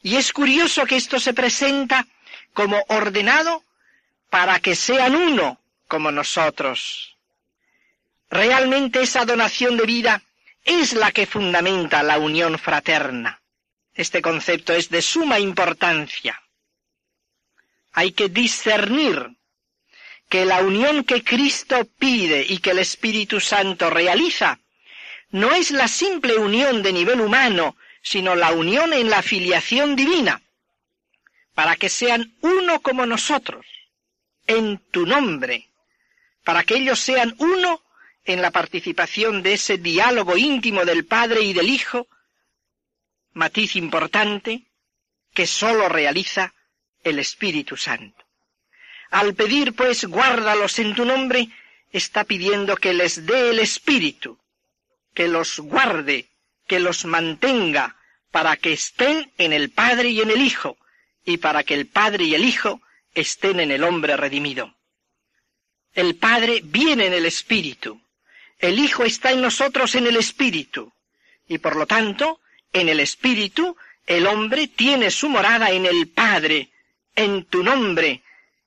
Y 0.01 0.15
es 0.15 0.33
curioso 0.33 0.87
que 0.87 0.95
esto 0.95 1.19
se 1.19 1.35
presenta 1.35 2.07
como 2.53 2.83
ordenado 2.89 3.63
para 4.31 4.59
que 4.59 4.75
sean 4.75 5.15
uno 5.15 5.61
como 5.87 6.11
nosotros. 6.11 7.12
Realmente 8.33 9.03
esa 9.03 9.25
donación 9.25 9.77
de 9.77 9.85
vida 9.85 10.23
es 10.65 10.93
la 10.93 11.11
que 11.11 11.27
fundamenta 11.27 12.01
la 12.01 12.17
unión 12.17 12.57
fraterna. 12.57 13.39
Este 13.93 14.23
concepto 14.23 14.73
es 14.73 14.89
de 14.89 15.03
suma 15.03 15.39
importancia. 15.39 16.41
Hay 17.91 18.11
que 18.13 18.29
discernir 18.29 19.29
que 20.29 20.45
la 20.45 20.61
unión 20.63 21.03
que 21.03 21.23
Cristo 21.23 21.87
pide 21.99 22.43
y 22.49 22.57
que 22.57 22.71
el 22.71 22.79
Espíritu 22.79 23.39
Santo 23.39 23.91
realiza 23.91 24.57
no 25.29 25.51
es 25.51 25.69
la 25.69 25.87
simple 25.87 26.35
unión 26.37 26.81
de 26.81 26.91
nivel 26.91 27.21
humano, 27.21 27.77
sino 28.01 28.33
la 28.33 28.51
unión 28.51 28.93
en 28.93 29.11
la 29.11 29.21
filiación 29.21 29.95
divina, 29.95 30.41
para 31.53 31.75
que 31.75 31.87
sean 31.87 32.33
uno 32.41 32.81
como 32.81 33.05
nosotros, 33.05 33.63
en 34.47 34.79
tu 34.89 35.05
nombre, 35.05 35.69
para 36.43 36.63
que 36.63 36.77
ellos 36.77 36.99
sean 36.99 37.35
uno 37.37 37.82
en 38.25 38.41
la 38.41 38.51
participación 38.51 39.43
de 39.43 39.53
ese 39.53 39.77
diálogo 39.77 40.37
íntimo 40.37 40.85
del 40.85 41.05
Padre 41.05 41.41
y 41.41 41.53
del 41.53 41.69
Hijo, 41.69 42.07
matiz 43.33 43.75
importante 43.75 44.63
que 45.33 45.47
sólo 45.47 45.89
realiza 45.89 46.53
el 47.03 47.19
Espíritu 47.19 47.75
Santo. 47.75 48.23
Al 49.09 49.35
pedir, 49.35 49.73
pues, 49.73 50.05
guárdalos 50.05 50.79
en 50.79 50.95
tu 50.95 51.05
nombre, 51.05 51.49
está 51.91 52.23
pidiendo 52.23 52.77
que 52.77 52.93
les 52.93 53.25
dé 53.25 53.49
el 53.49 53.59
Espíritu, 53.59 54.39
que 55.13 55.27
los 55.27 55.59
guarde, 55.59 56.29
que 56.67 56.79
los 56.79 57.05
mantenga, 57.05 57.97
para 58.31 58.55
que 58.57 58.73
estén 58.73 59.31
en 59.37 59.53
el 59.53 59.69
Padre 59.69 60.09
y 60.09 60.21
en 60.21 60.31
el 60.31 60.41
Hijo, 60.41 60.77
y 61.25 61.37
para 61.37 61.63
que 61.63 61.75
el 61.75 61.87
Padre 61.87 62.23
y 62.23 62.35
el 62.35 62.45
Hijo 62.45 62.81
estén 63.13 63.59
en 63.59 63.69
el 63.71 63.83
hombre 63.83 64.17
redimido. 64.17 64.75
El 65.93 66.15
Padre 66.15 66.61
viene 66.63 67.05
en 67.05 67.13
el 67.13 67.25
Espíritu, 67.27 68.01
el 68.63 68.79
Hijo 68.79 69.03
está 69.03 69.33
en 69.33 69.41
nosotros 69.41 69.93
en 69.95 70.07
el 70.07 70.15
Espíritu, 70.15 70.93
y 71.49 71.57
por 71.57 71.75
lo 71.75 71.85
tanto, 71.85 72.39
en 72.71 72.87
el 72.87 73.01
Espíritu, 73.01 73.75
el 74.07 74.25
hombre 74.25 74.69
tiene 74.69 75.11
su 75.11 75.27
morada 75.27 75.71
en 75.71 75.85
el 75.85 76.07
Padre, 76.07 76.69
en 77.13 77.43
tu 77.43 77.61
nombre, 77.61 78.23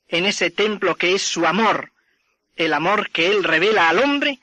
en 0.09 0.27
ese 0.27 0.51
templo 0.51 0.97
que 0.97 1.15
es 1.15 1.23
su 1.23 1.47
amor, 1.47 1.93
el 2.57 2.75
amor 2.75 3.09
que 3.09 3.29
Él 3.29 3.43
revela 3.43 3.89
al 3.89 4.01
hombre 4.01 4.39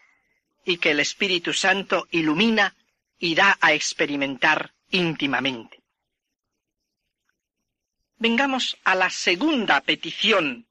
y 0.66 0.78
que 0.78 0.90
el 0.90 1.00
Espíritu 1.00 1.54
Santo 1.54 2.08
ilumina 2.10 2.76
y 3.20 3.36
da 3.36 3.56
a 3.62 3.74
experimentar 3.74 4.72
íntimamente. 4.90 5.82
Vengamos 8.18 8.76
a 8.84 8.96
la 8.96 9.12
segunda 9.12 9.82
petición, 9.82 10.66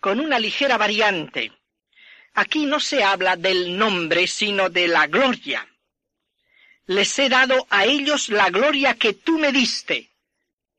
con 0.00 0.18
una 0.18 0.40
ligera 0.40 0.78
variante. 0.78 1.52
Aquí 2.42 2.64
no 2.64 2.80
se 2.80 3.04
habla 3.04 3.36
del 3.36 3.76
nombre, 3.76 4.26
sino 4.26 4.70
de 4.70 4.88
la 4.88 5.06
gloria. 5.06 5.68
Les 6.86 7.18
he 7.18 7.28
dado 7.28 7.66
a 7.68 7.84
ellos 7.84 8.30
la 8.30 8.48
gloria 8.48 8.94
que 8.94 9.12
tú 9.12 9.38
me 9.38 9.52
diste. 9.52 10.08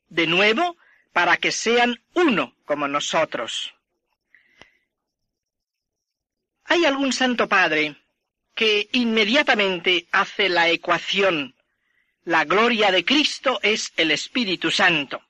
De 0.07 0.25
nuevo, 0.25 0.75
para 1.13 1.37
que 1.37 1.51
sean 1.51 2.01
uno 2.15 2.55
como 2.65 2.87
nosotros. 2.87 3.75
Hay 6.65 6.83
algún 6.85 7.13
santo 7.13 7.47
padre 7.47 7.95
que 8.55 8.89
inmediatamente 8.93 10.07
hace 10.11 10.49
la 10.49 10.67
ecuación 10.67 11.53
la 12.23 12.43
gloria 12.45 12.91
de 12.91 13.05
Cristo 13.05 13.59
es 13.61 13.93
el 13.97 14.09
Espíritu 14.09 14.71
Santo. 14.71 15.21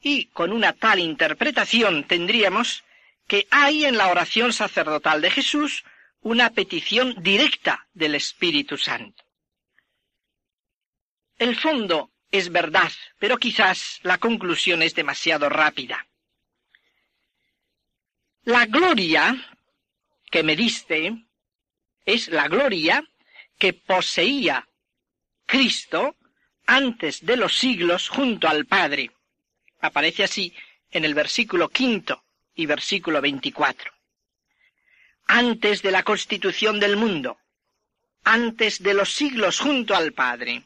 Y 0.00 0.26
con 0.26 0.52
una 0.52 0.72
tal 0.72 1.00
interpretación 1.00 2.04
tendríamos 2.04 2.82
que 3.26 3.46
hay 3.50 3.84
en 3.84 3.96
la 3.96 4.08
oración 4.08 4.52
sacerdotal 4.52 5.20
de 5.20 5.30
Jesús 5.30 5.84
una 6.20 6.50
petición 6.50 7.22
directa 7.22 7.86
del 7.92 8.14
Espíritu 8.14 8.76
Santo. 8.76 9.24
El 11.36 11.56
fondo 11.56 12.12
es 12.30 12.50
verdad, 12.50 12.92
pero 13.18 13.38
quizás 13.38 14.00
la 14.02 14.18
conclusión 14.18 14.82
es 14.82 14.94
demasiado 14.94 15.48
rápida. 15.48 16.06
La 18.44 18.66
gloria 18.66 19.56
que 20.30 20.42
me 20.42 20.56
diste 20.56 21.26
es 22.04 22.28
la 22.28 22.48
gloria 22.48 23.02
que 23.58 23.72
poseía 23.72 24.68
Cristo 25.46 26.16
antes 26.66 27.24
de 27.24 27.36
los 27.36 27.56
siglos 27.56 28.08
junto 28.08 28.48
al 28.48 28.66
Padre. 28.66 29.10
Aparece 29.80 30.24
así 30.24 30.54
en 30.90 31.04
el 31.04 31.14
versículo 31.14 31.68
quinto 31.68 32.23
y 32.54 32.66
versículo 32.66 33.20
veinticuatro. 33.20 33.92
Antes 35.26 35.82
de 35.82 35.90
la 35.90 36.02
constitución 36.02 36.78
del 36.80 36.96
mundo, 36.96 37.38
antes 38.24 38.82
de 38.82 38.94
los 38.94 39.12
siglos 39.12 39.60
junto 39.60 39.94
al 39.94 40.12
Padre. 40.12 40.64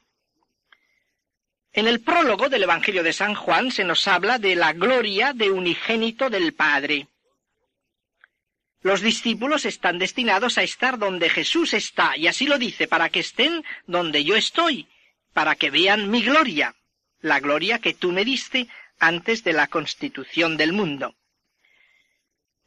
En 1.72 1.87
el 1.87 2.01
prólogo 2.01 2.48
del 2.48 2.62
Evangelio 2.62 3.03
de 3.03 3.12
San 3.12 3.35
Juan 3.35 3.70
se 3.70 3.85
nos 3.85 4.09
habla 4.09 4.38
de 4.38 4.57
la 4.57 4.72
gloria 4.72 5.33
de 5.33 5.51
unigénito 5.51 6.31
del 6.31 6.55
Padre. 6.55 7.09
Los 8.81 9.01
discípulos 9.01 9.64
están 9.64 9.98
destinados 9.98 10.57
a 10.57 10.62
estar 10.62 10.98
donde 10.98 11.29
Jesús 11.29 11.74
está, 11.74 12.16
y 12.16 12.29
así 12.29 12.46
lo 12.46 12.59
dice, 12.59 12.87
para 12.87 13.11
que 13.11 13.20
estén 13.20 13.64
donde 13.87 14.22
yo 14.24 14.37
estoy, 14.37 14.87
para 15.33 15.57
que 15.57 15.70
vean 15.70 16.11
mi 16.11 16.22
gloria, 16.22 16.74
la 17.20 17.40
gloria 17.40 17.81
que 17.81 17.94
tú 17.94 18.12
me 18.12 18.24
diste 18.24 18.68
antes 19.01 19.42
de 19.42 19.53
la 19.53 19.66
constitución 19.66 20.57
del 20.57 20.72
mundo. 20.72 21.14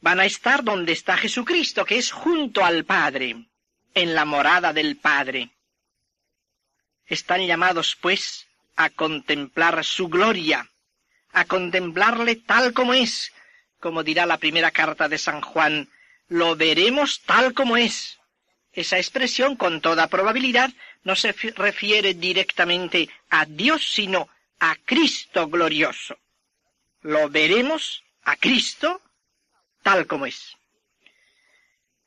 Van 0.01 0.19
a 0.19 0.25
estar 0.25 0.63
donde 0.63 0.93
está 0.93 1.15
Jesucristo, 1.15 1.85
que 1.85 1.97
es 1.97 2.11
junto 2.11 2.65
al 2.65 2.85
Padre, 2.85 3.45
en 3.93 4.15
la 4.15 4.25
morada 4.25 4.73
del 4.73 4.97
Padre. 4.97 5.51
Están 7.05 7.45
llamados, 7.45 7.95
pues, 7.95 8.47
a 8.75 8.89
contemplar 8.89 9.83
su 9.85 10.07
gloria, 10.07 10.67
a 11.33 11.45
contemplarle 11.45 12.35
tal 12.35 12.73
como 12.73 12.95
es, 12.95 13.31
como 13.79 14.03
dirá 14.03 14.25
la 14.25 14.37
primera 14.37 14.71
carta 14.71 15.07
de 15.07 15.19
San 15.19 15.41
Juan, 15.41 15.89
lo 16.29 16.55
veremos 16.55 17.21
tal 17.21 17.53
como 17.53 17.77
es. 17.77 18.17
Esa 18.73 18.97
expresión, 18.97 19.55
con 19.55 19.81
toda 19.81 20.07
probabilidad, 20.07 20.71
no 21.03 21.15
se 21.15 21.33
refiere 21.33 22.13
directamente 22.13 23.09
a 23.29 23.45
Dios, 23.45 23.91
sino 23.91 24.29
a 24.59 24.75
Cristo 24.85 25.47
glorioso. 25.47 26.17
Lo 27.01 27.29
veremos 27.29 28.03
a 28.23 28.35
Cristo 28.35 29.01
tal 29.82 30.08
como 30.08 30.26
es. 30.26 30.58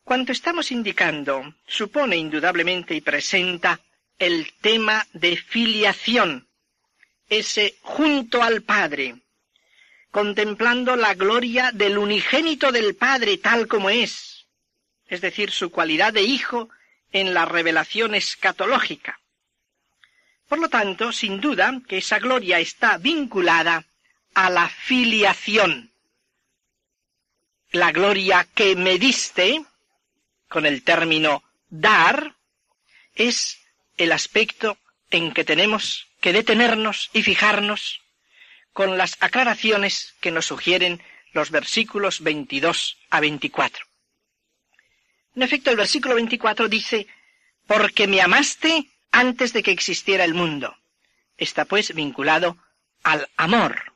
Cuanto 0.02 0.32
estamos 0.32 0.70
indicando 0.70 1.54
supone 1.66 2.16
indudablemente 2.16 2.94
y 2.94 3.00
presenta 3.00 3.80
el 4.18 4.52
tema 4.60 5.06
de 5.12 5.36
filiación, 5.36 6.46
ese 7.28 7.76
junto 7.80 8.42
al 8.42 8.62
Padre, 8.62 9.16
contemplando 10.10 10.94
la 10.94 11.14
gloria 11.14 11.72
del 11.72 11.98
unigénito 11.98 12.70
del 12.70 12.94
Padre 12.94 13.38
tal 13.38 13.66
como 13.66 13.90
es, 13.90 14.46
es 15.08 15.20
decir, 15.20 15.50
su 15.50 15.70
cualidad 15.70 16.12
de 16.12 16.22
Hijo 16.22 16.68
en 17.10 17.32
la 17.32 17.46
revelación 17.46 18.14
escatológica. 18.14 19.20
Por 20.48 20.58
lo 20.58 20.68
tanto, 20.68 21.12
sin 21.12 21.40
duda 21.40 21.80
que 21.88 21.98
esa 21.98 22.18
gloria 22.18 22.60
está 22.60 22.98
vinculada 22.98 23.86
a 24.34 24.50
la 24.50 24.68
filiación. 24.68 25.93
La 27.74 27.90
gloria 27.90 28.46
que 28.54 28.76
me 28.76 29.00
diste, 29.00 29.64
con 30.48 30.64
el 30.64 30.84
término 30.84 31.42
dar, 31.68 32.36
es 33.16 33.58
el 33.96 34.12
aspecto 34.12 34.78
en 35.10 35.34
que 35.34 35.42
tenemos 35.42 36.06
que 36.20 36.32
detenernos 36.32 37.10
y 37.12 37.24
fijarnos 37.24 38.00
con 38.72 38.96
las 38.96 39.16
aclaraciones 39.18 40.14
que 40.20 40.30
nos 40.30 40.46
sugieren 40.46 41.02
los 41.32 41.50
versículos 41.50 42.20
22 42.20 42.96
a 43.10 43.18
24. 43.18 43.84
En 45.34 45.42
efecto, 45.42 45.72
el 45.72 45.76
versículo 45.76 46.14
24 46.14 46.68
dice, 46.68 47.08
porque 47.66 48.06
me 48.06 48.20
amaste 48.20 48.88
antes 49.10 49.52
de 49.52 49.64
que 49.64 49.72
existiera 49.72 50.22
el 50.22 50.34
mundo. 50.34 50.76
Está 51.36 51.64
pues 51.64 51.92
vinculado 51.92 52.56
al 53.02 53.28
amor. 53.36 53.93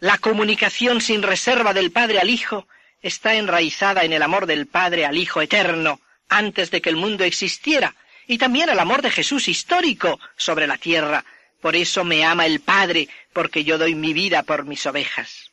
La 0.00 0.18
comunicación 0.18 1.00
sin 1.00 1.22
reserva 1.22 1.74
del 1.74 1.90
Padre 1.90 2.20
al 2.20 2.30
Hijo 2.30 2.68
está 3.02 3.34
enraizada 3.34 4.04
en 4.04 4.12
el 4.12 4.22
amor 4.22 4.46
del 4.46 4.66
Padre 4.66 5.04
al 5.04 5.16
Hijo 5.16 5.40
eterno 5.40 6.00
antes 6.28 6.70
de 6.70 6.80
que 6.80 6.90
el 6.90 6.96
mundo 6.96 7.24
existiera, 7.24 7.94
y 8.26 8.38
también 8.38 8.68
el 8.68 8.78
amor 8.78 9.02
de 9.02 9.10
Jesús 9.10 9.48
histórico 9.48 10.20
sobre 10.36 10.66
la 10.66 10.76
tierra. 10.76 11.24
Por 11.60 11.74
eso 11.74 12.04
me 12.04 12.24
ama 12.24 12.46
el 12.46 12.60
Padre, 12.60 13.08
porque 13.32 13.64
yo 13.64 13.78
doy 13.78 13.94
mi 13.94 14.12
vida 14.12 14.42
por 14.42 14.64
mis 14.64 14.84
ovejas. 14.86 15.50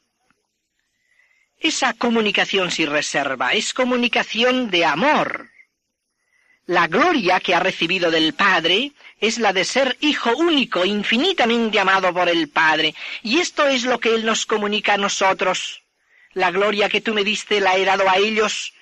Esa 1.60 1.94
comunicación 1.94 2.70
sin 2.70 2.92
reserva 2.92 3.54
es 3.54 3.74
comunicación 3.74 4.70
de 4.70 4.86
amor. 4.86 5.50
La 6.68 6.88
gloria 6.88 7.40
que 7.40 7.54
ha 7.54 7.60
recibido 7.60 8.10
del 8.10 8.34
Padre 8.34 8.94
es 9.20 9.38
la 9.38 9.54
de 9.54 9.66
ser 9.66 9.98
hijo 10.02 10.36
único, 10.36 10.84
infinitamente 10.84 11.80
amado 11.80 12.12
por 12.12 12.28
el 12.28 12.50
Padre. 12.50 12.96
Y 13.22 13.40
esto 13.40 13.68
es 13.68 13.84
lo 13.84 14.00
que 14.00 14.16
Él 14.16 14.26
nos 14.26 14.48
comunica 14.48 14.96
a 14.96 14.98
nosotros. 14.98 15.84
La 16.34 16.50
gloria 16.50 16.90
que 16.90 17.02
tú 17.02 17.14
me 17.14 17.24
diste 17.24 17.62
la 17.62 17.78
he 17.78 17.86
dado 17.86 18.10
a 18.10 18.18
ellos 18.18 18.74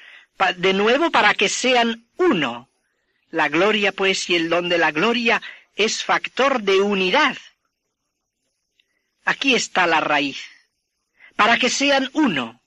de 0.55 0.73
nuevo 0.73 1.11
para 1.11 1.33
que 1.33 1.49
sean 1.49 2.07
uno. 2.15 2.69
La 3.31 3.49
gloria, 3.49 3.91
pues, 3.91 4.29
y 4.29 4.35
el 4.35 4.49
don 4.49 4.69
de 4.69 4.77
la 4.77 4.91
gloria 4.91 5.41
es 5.75 6.03
factor 6.03 6.61
de 6.61 6.79
unidad. 6.81 7.37
Aquí 9.25 9.55
está 9.55 9.87
la 9.87 9.99
raíz. 9.99 10.41
Para 11.35 11.57
que 11.57 11.69
sean 11.69 12.09
uno. 12.13 12.62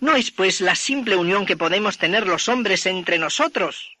No 0.00 0.14
es, 0.14 0.30
pues, 0.30 0.60
la 0.60 0.76
simple 0.76 1.16
unión 1.16 1.44
que 1.44 1.56
podemos 1.56 1.98
tener 1.98 2.26
los 2.26 2.48
hombres 2.48 2.86
entre 2.86 3.18
nosotros. 3.18 3.96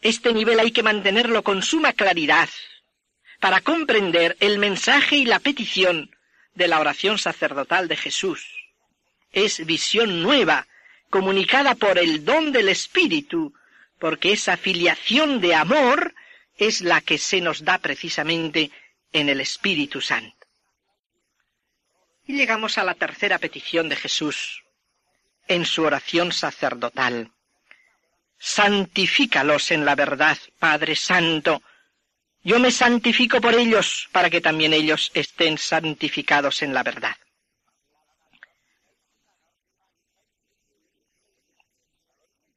Este 0.00 0.32
nivel 0.32 0.60
hay 0.60 0.70
que 0.70 0.82
mantenerlo 0.82 1.42
con 1.42 1.62
suma 1.62 1.92
claridad 1.92 2.48
para 3.40 3.60
comprender 3.60 4.36
el 4.40 4.58
mensaje 4.58 5.16
y 5.16 5.24
la 5.26 5.40
petición 5.40 6.10
de 6.54 6.68
la 6.68 6.80
oración 6.80 7.18
sacerdotal 7.18 7.86
de 7.86 7.96
Jesús. 7.96 8.46
Es 9.30 9.64
visión 9.66 10.22
nueva 10.22 10.66
comunicada 11.10 11.74
por 11.74 11.98
el 11.98 12.24
don 12.24 12.50
del 12.52 12.68
Espíritu, 12.68 13.52
porque 13.98 14.32
esa 14.32 14.56
filiación 14.56 15.40
de 15.40 15.54
amor 15.54 16.14
es 16.56 16.80
la 16.80 17.00
que 17.02 17.18
se 17.18 17.40
nos 17.40 17.62
da 17.62 17.78
precisamente 17.78 18.70
en 19.12 19.28
el 19.28 19.40
Espíritu 19.40 20.00
Santo. 20.00 20.46
Y 22.26 22.34
llegamos 22.34 22.78
a 22.78 22.84
la 22.84 22.94
tercera 22.94 23.38
petición 23.38 23.88
de 23.88 23.96
Jesús 23.96 24.62
en 25.48 25.64
su 25.64 25.82
oración 25.82 26.32
sacerdotal. 26.32 27.32
Santifícalos 28.38 29.70
en 29.70 29.84
la 29.84 29.94
verdad, 29.94 30.38
Padre 30.58 30.94
Santo. 30.94 31.62
Yo 32.44 32.58
me 32.58 32.70
santifico 32.70 33.40
por 33.40 33.54
ellos 33.54 34.08
para 34.12 34.30
que 34.30 34.40
también 34.40 34.72
ellos 34.72 35.10
estén 35.14 35.58
santificados 35.58 36.62
en 36.62 36.72
la 36.72 36.82
verdad. 36.82 37.16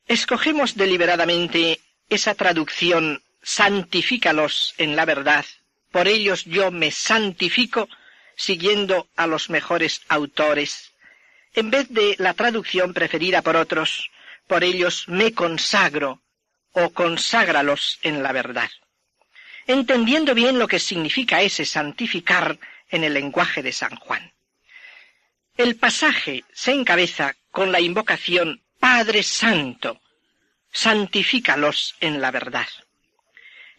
Escogemos 0.05 0.75
deliberadamente 0.75 1.79
esa 2.09 2.35
traducción 2.35 3.23
santifícalos 3.41 4.73
en 4.77 4.95
la 4.95 5.05
verdad, 5.05 5.45
por 5.91 6.07
ellos 6.07 6.45
yo 6.45 6.71
me 6.71 6.91
santifico, 6.91 7.87
siguiendo 8.35 9.07
a 9.15 9.27
los 9.27 9.49
mejores 9.49 10.01
autores, 10.09 10.90
en 11.53 11.69
vez 11.69 11.89
de 11.89 12.15
la 12.19 12.33
traducción 12.33 12.93
preferida 12.93 13.41
por 13.41 13.55
otros, 13.55 14.09
por 14.47 14.63
ellos 14.63 15.05
me 15.07 15.33
consagro 15.33 16.21
o 16.73 16.89
conságralos 16.91 17.99
en 18.03 18.23
la 18.23 18.31
verdad. 18.31 18.69
Entendiendo 19.67 20.33
bien 20.33 20.59
lo 20.59 20.67
que 20.67 20.79
significa 20.79 21.41
ese 21.41 21.65
santificar 21.65 22.57
en 22.89 23.03
el 23.03 23.13
lenguaje 23.13 23.61
de 23.61 23.71
San 23.71 23.95
Juan. 23.95 24.31
El 25.57 25.75
pasaje 25.75 26.43
se 26.53 26.73
encabeza 26.73 27.35
con 27.51 27.71
la 27.71 27.79
invocación 27.79 28.61
Padre 28.79 29.21
Santo, 29.21 30.01
santifícalos 30.71 31.95
en 31.99 32.21
la 32.21 32.31
verdad. 32.31 32.67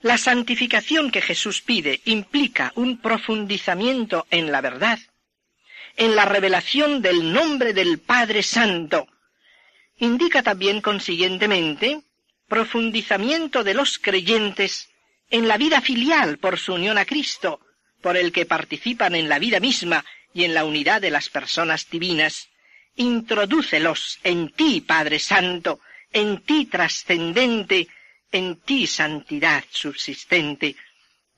La 0.02 0.18
santificación 0.18 1.11
que 1.11 1.22
Jesús 1.22 1.62
pide 1.62 2.00
implica 2.04 2.72
un 2.74 2.98
profundizamiento 2.98 4.26
en 4.30 4.52
la 4.52 4.61
verdad, 4.61 4.98
en 5.96 6.16
la 6.16 6.24
revelación 6.24 7.02
del 7.02 7.33
nombre 7.33 7.72
del 7.72 7.98
Padre 7.98 8.42
Santo. 8.42 9.07
Indica 9.98 10.42
también, 10.42 10.81
consiguientemente, 10.81 12.02
profundizamiento 12.48 13.64
de 13.64 13.74
los 13.74 13.98
creyentes 13.98 14.90
en 15.31 15.48
la 15.48 15.57
vida 15.57 15.81
filial 15.81 16.38
por 16.38 16.59
su 16.59 16.74
unión 16.74 16.98
a 16.98 17.05
Cristo, 17.05 17.61
por 18.00 18.16
el 18.16 18.33
que 18.33 18.46
participan 18.46 19.14
en 19.14 19.28
la 19.28 19.38
vida 19.38 19.61
misma 19.61 20.05
y 20.35 20.44
en 20.44 20.55
la 20.55 20.64
unidad 20.64 21.00
de 21.00 21.11
las 21.11 21.28
personas 21.28 21.88
divinas, 21.88 22.48
Introdúcelos 22.96 24.18
en 24.22 24.50
ti, 24.50 24.83
Padre 24.83 25.18
Santo, 25.18 25.81
en 26.12 26.42
ti 26.42 26.66
trascendente, 26.66 27.88
en 28.31 28.61
ti 28.61 28.87
santidad 28.87 29.64
subsistente. 29.70 30.76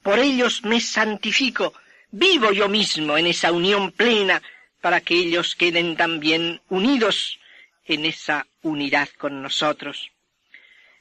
Por 0.02 0.18
ellos 0.18 0.64
me 0.64 0.80
santifico, 0.80 1.72
vivo 2.14 2.52
yo 2.52 2.68
mismo 2.68 3.18
en 3.18 3.26
esa 3.26 3.50
unión 3.50 3.90
plena, 3.90 4.40
para 4.80 5.00
que 5.00 5.14
ellos 5.14 5.56
queden 5.56 5.96
también 5.96 6.60
unidos 6.68 7.40
en 7.86 8.04
esa 8.04 8.46
unidad 8.62 9.08
con 9.18 9.42
nosotros. 9.42 10.10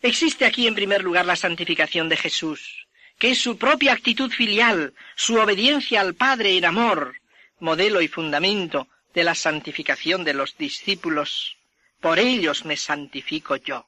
Existe 0.02 0.45
aquí 0.45 0.67
en 0.67 0.73
primer 0.73 1.04
lugar 1.04 1.26
la 1.26 1.36
santificación 1.36 2.10
de 2.10 2.17
Jesús, 2.17 2.88
que 3.19 3.32
es 3.32 3.38
su 3.38 3.58
propia 3.58 3.93
actitud 3.93 4.32
filial, 4.32 4.93
su 5.15 5.36
obediencia 5.36 6.02
al 6.02 6.15
Padre 6.15 6.58
en 6.58 6.65
amor, 6.65 7.15
modelo 7.60 8.02
y 8.02 8.08
fundamento 8.08 8.88
de 9.13 9.23
la 9.23 9.36
santificación 9.36 10.23
de 10.23 10.34
los 10.34 10.58
discípulos. 10.58 11.58
Por 12.02 12.17
ellos 12.17 12.65
me 12.65 12.76
santifico 12.76 13.56
yo. 13.58 13.88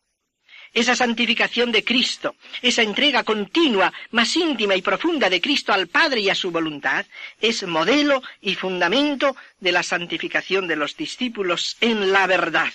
Esa 0.76 0.94
santificación 0.94 1.72
de 1.72 1.86
Cristo, 1.86 2.36
esa 2.62 2.82
entrega 2.82 3.24
continua, 3.24 3.94
más 4.12 4.36
íntima 4.36 4.76
y 4.76 4.82
profunda 4.82 5.30
de 5.30 5.40
Cristo 5.40 5.72
al 5.72 5.88
Padre 5.88 6.20
y 6.20 6.30
a 6.30 6.36
su 6.36 6.52
voluntad, 6.52 7.06
es 7.40 7.64
modelo 7.64 8.22
y 8.42 8.56
fundamento 8.56 9.38
de 9.58 9.72
la 9.72 9.84
santificación 9.84 10.68
de 10.68 10.76
los 10.76 10.98
discípulos 10.98 11.78
en 11.80 12.12
la 12.12 12.28
verdad. 12.28 12.74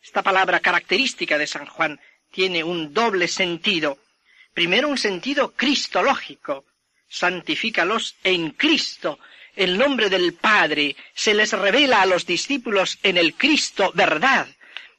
Esta 0.00 0.22
palabra 0.22 0.60
característica 0.60 1.36
de 1.36 1.48
San 1.48 1.66
Juan 1.66 2.00
tiene 2.30 2.62
un 2.62 2.94
doble 2.94 3.26
sentido. 3.26 3.98
Primero 4.54 4.88
un 4.88 4.96
sentido 4.96 5.54
cristológico. 5.54 6.66
Santifícalos 7.08 8.14
en 8.22 8.50
Cristo, 8.50 9.18
el 9.56 9.76
nombre 9.76 10.08
del 10.08 10.34
Padre 10.34 10.94
se 11.14 11.34
les 11.34 11.50
revela 11.50 12.02
a 12.02 12.06
los 12.06 12.26
discípulos 12.26 13.00
en 13.02 13.16
el 13.16 13.34
Cristo 13.34 13.90
verdad, 13.94 14.46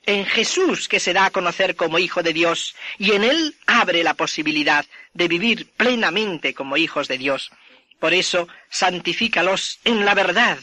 en 0.08 0.26
Jesús 0.26 0.88
que 0.88 1.00
se 1.00 1.14
da 1.14 1.26
a 1.26 1.32
conocer 1.32 1.76
como 1.76 2.00
Hijo 2.00 2.24
de 2.24 2.34
Dios, 2.34 2.76
y 2.98 3.12
en 3.12 3.24
Él 3.24 3.56
abre 3.68 4.04
la 4.04 4.16
posibilidad 4.16 4.86
de 5.14 5.28
vivir 5.28 5.70
plenamente 5.78 6.56
como 6.56 6.78
hijos 6.78 7.08
de 7.08 7.20
Dios. 7.20 7.52
Por 8.00 8.14
eso, 8.14 8.48
santifícalos 8.70 9.80
en 9.84 10.06
la 10.06 10.16
verdad, 10.16 10.58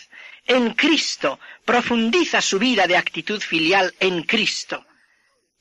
en 0.46 0.74
Cristo, 0.74 1.38
profundiza 1.64 2.40
su 2.40 2.59
vida 2.59 2.87
de 2.87 2.96
actitud 2.96 3.40
filial 3.40 3.94
en 4.00 4.24
Cristo. 4.24 4.85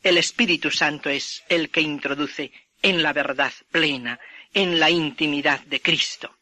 El 0.02 0.18
Espíritu 0.18 0.72
Santo 0.72 1.10
es 1.10 1.44
el 1.48 1.70
que 1.70 1.82
introduce 1.82 2.52
en 2.82 3.04
la 3.04 3.14
verdad 3.14 3.54
plena, 3.72 4.20
en 4.54 4.80
la 4.80 4.90
intimidad 4.90 5.60
de 5.62 5.82
Cristo 5.82 6.36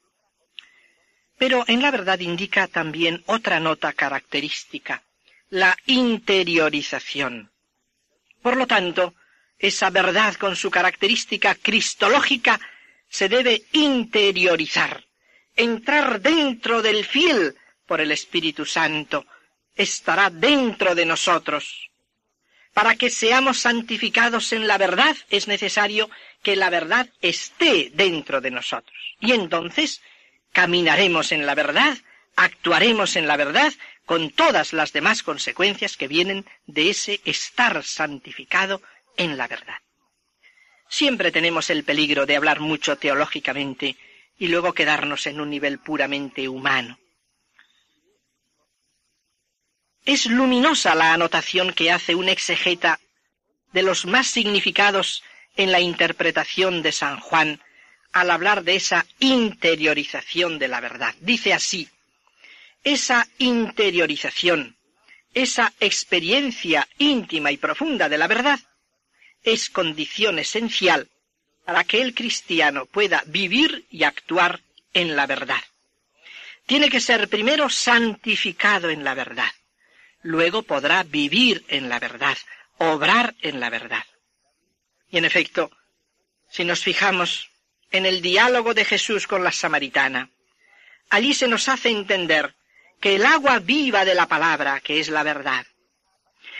pero 1.42 1.66
en 1.68 1.82
la 1.82 1.90
verdad 1.90 2.20
indica 2.20 2.68
también 2.68 3.24
otra 3.26 3.60
nota 3.60 3.94
característica, 3.94 5.02
la 5.52 5.78
interiorización. 5.86 7.52
Por 8.42 8.58
lo 8.58 8.66
tanto, 8.66 9.14
esa 9.60 9.92
verdad 9.92 10.34
con 10.36 10.56
su 10.56 10.72
característica 10.72 11.54
cristológica 11.56 12.60
se 13.10 13.30
debe 13.30 13.64
interiorizar, 13.74 15.04
entrar 15.56 16.22
dentro 16.22 16.82
del 16.82 17.06
fiel 17.06 17.56
por 17.86 18.00
el 18.02 18.12
Espíritu 18.12 18.66
Santo, 18.66 19.28
estará 19.76 20.30
dentro 20.30 20.96
de 20.96 21.06
nosotros. 21.06 21.90
Para 22.74 22.96
que 22.96 23.10
seamos 23.10 23.60
santificados 23.60 24.54
en 24.54 24.66
la 24.66 24.78
verdad 24.78 25.18
es 25.30 25.50
necesario 25.50 26.10
que 26.42 26.56
la 26.56 26.70
verdad 26.70 27.10
esté 27.22 27.92
dentro 27.94 28.40
de 28.40 28.52
nosotros. 28.52 28.98
Y 29.20 29.34
entonces 29.34 30.02
caminaremos 30.54 31.34
en 31.34 31.46
la 31.46 31.56
verdad, 31.56 31.98
actuaremos 32.36 33.16
en 33.16 33.28
la 33.28 33.38
verdad, 33.38 33.74
con 34.06 34.32
todas 34.32 34.74
las 34.74 34.94
demás 34.94 35.24
consecuencias 35.24 35.98
que 35.98 36.08
vienen 36.08 36.46
de 36.66 36.90
ese 36.90 37.22
estar 37.26 37.84
santificado 37.84 38.82
en 39.18 39.38
la 39.38 39.48
verdad. 39.48 39.80
siempre 40.90 41.32
tenemos 41.32 41.70
el 41.70 41.86
peligro 41.86 42.26
de 42.26 42.36
hablar 42.36 42.60
mucho 42.60 42.98
teológicamente 42.98 43.96
y 44.38 44.48
luego 44.50 44.74
quedarnos 44.74 45.26
en 45.28 45.40
un 45.40 45.50
nivel 45.50 45.80
puramente 45.80 46.50
humano. 46.50 47.00
Es 50.04 50.26
luminosa 50.26 50.96
la 50.96 51.14
anotación 51.14 51.74
que 51.74 51.92
hace 51.92 52.16
un 52.16 52.28
exegeta 52.28 53.00
de 53.72 53.84
los 53.84 54.06
más 54.06 54.28
significados 54.28 55.24
en 55.56 55.72
la 55.72 55.80
interpretación 55.80 56.82
de 56.82 56.92
San 56.92 57.20
Juan 57.20 57.62
al 58.12 58.32
hablar 58.32 58.64
de 58.64 58.76
esa 58.76 59.06
interiorización 59.20 60.60
de 60.60 60.68
la 60.68 60.82
verdad. 60.82 61.16
Dice 61.22 61.54
así, 61.54 61.88
esa 62.84 63.28
interiorización, 63.38 64.78
esa 65.34 65.74
experiencia 65.80 66.88
íntima 66.98 67.52
y 67.52 67.58
profunda 67.58 68.10
de 68.10 68.18
la 68.18 68.28
verdad, 68.28 68.60
es 69.44 69.70
condición 69.70 70.40
esencial 70.40 71.10
para 71.66 71.84
que 71.84 72.02
el 72.02 72.14
cristiano 72.14 72.86
pueda 72.86 73.24
vivir 73.28 73.86
y 73.90 74.04
actuar 74.04 74.62
en 74.94 75.16
la 75.16 75.26
verdad. 75.28 75.62
Tiene 76.66 76.90
que 76.90 77.00
ser 77.00 77.28
primero 77.28 77.70
santificado 77.70 78.90
en 78.90 79.04
la 79.04 79.14
verdad, 79.14 79.52
luego 80.22 80.64
podrá 80.64 81.04
vivir 81.04 81.66
en 81.68 81.90
la 81.90 82.00
verdad, 82.00 82.38
obrar 82.78 83.36
en 83.42 83.60
la 83.60 83.70
verdad. 83.70 84.04
Y 85.10 85.18
en 85.18 85.26
efecto, 85.26 85.72
si 86.50 86.66
nos 86.66 86.84
fijamos 86.84 87.50
en 87.92 88.06
el 88.06 88.22
diálogo 88.22 88.74
de 88.74 88.86
Jesús 88.86 89.28
con 89.28 89.44
la 89.44 89.52
samaritana, 89.52 90.30
allí 91.10 91.34
se 91.34 91.48
nos 91.48 91.68
hace 91.68 91.90
entender 91.90 92.56
que 93.02 93.16
el 93.16 93.26
agua 93.26 93.60
viva 93.60 94.06
de 94.06 94.16
la 94.16 94.28
palabra, 94.28 94.80
que 94.80 95.00
es 95.00 95.10
la 95.10 95.24
verdad, 95.24 95.66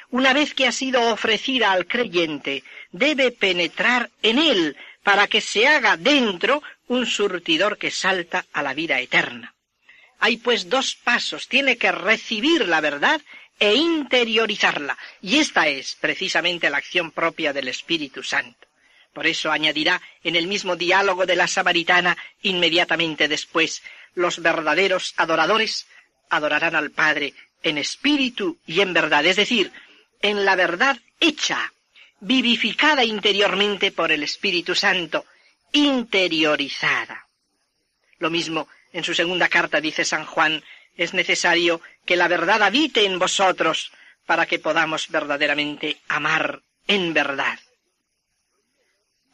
una 0.10 0.34
vez 0.34 0.54
que 0.54 0.68
ha 0.68 0.72
sido 0.74 1.14
ofrecida 1.14 1.72
al 1.72 1.88
creyente, 1.88 2.64
debe 2.92 3.32
penetrar 3.32 4.10
en 4.22 4.40
él 4.40 4.76
para 5.04 5.28
que 5.28 5.40
se 5.40 5.68
haga 5.68 5.96
dentro 5.96 6.62
un 6.88 7.06
surtidor 7.06 7.78
que 7.78 7.92
salta 7.92 8.46
a 8.52 8.62
la 8.62 8.74
vida 8.74 9.00
eterna. 9.00 9.56
Hay 10.20 10.38
pues 10.38 10.70
dos 10.70 10.96
pasos, 10.96 11.48
tiene 11.48 11.78
que 11.78 11.92
recibir 11.92 12.68
la 12.68 12.82
verdad 12.82 13.22
e 13.60 13.76
interiorizarla, 13.76 14.98
y 15.22 15.38
esta 15.38 15.68
es 15.68 15.96
precisamente 15.96 16.70
la 16.70 16.78
acción 16.78 17.12
propia 17.12 17.54
del 17.54 17.70
Espíritu 17.70 18.22
Santo. 18.24 18.68
Por 19.14 19.28
eso 19.28 19.52
añadirá 19.52 20.02
en 20.24 20.36
el 20.36 20.48
mismo 20.48 20.76
diálogo 20.76 21.26
de 21.26 21.36
la 21.36 21.48
samaritana 21.48 22.18
inmediatamente 22.42 23.28
después, 23.28 23.84
los 24.14 24.42
verdaderos 24.42 25.14
adoradores 25.18 25.88
adorarán 26.32 26.76
al 26.76 26.90
Padre 26.90 27.34
en 27.62 27.78
espíritu 27.78 28.58
y 28.66 28.82
en 28.82 28.94
verdad, 28.94 29.26
es 29.26 29.36
decir, 29.36 29.72
en 30.22 30.46
la 30.46 30.56
verdad 30.56 30.98
hecha, 31.20 31.72
vivificada 32.20 33.04
interiormente 33.04 33.92
por 33.92 34.12
el 34.12 34.24
Espíritu 34.24 34.74
Santo, 34.74 35.26
interiorizada. 35.72 37.28
Lo 38.18 38.30
mismo 38.30 38.68
en 38.94 39.04
su 39.04 39.14
segunda 39.14 39.48
carta 39.48 39.82
dice 39.82 40.06
San 40.06 40.26
Juan, 40.26 40.64
es 40.96 41.14
necesario 41.14 41.82
que 42.06 42.16
la 42.16 42.28
verdad 42.28 42.64
habite 42.64 43.06
en 43.06 43.20
vosotros 43.20 43.92
para 44.26 44.46
que 44.46 44.60
podamos 44.60 45.10
verdaderamente 45.10 45.98
amar 46.08 46.62
en 46.88 47.14
verdad. 47.14 47.60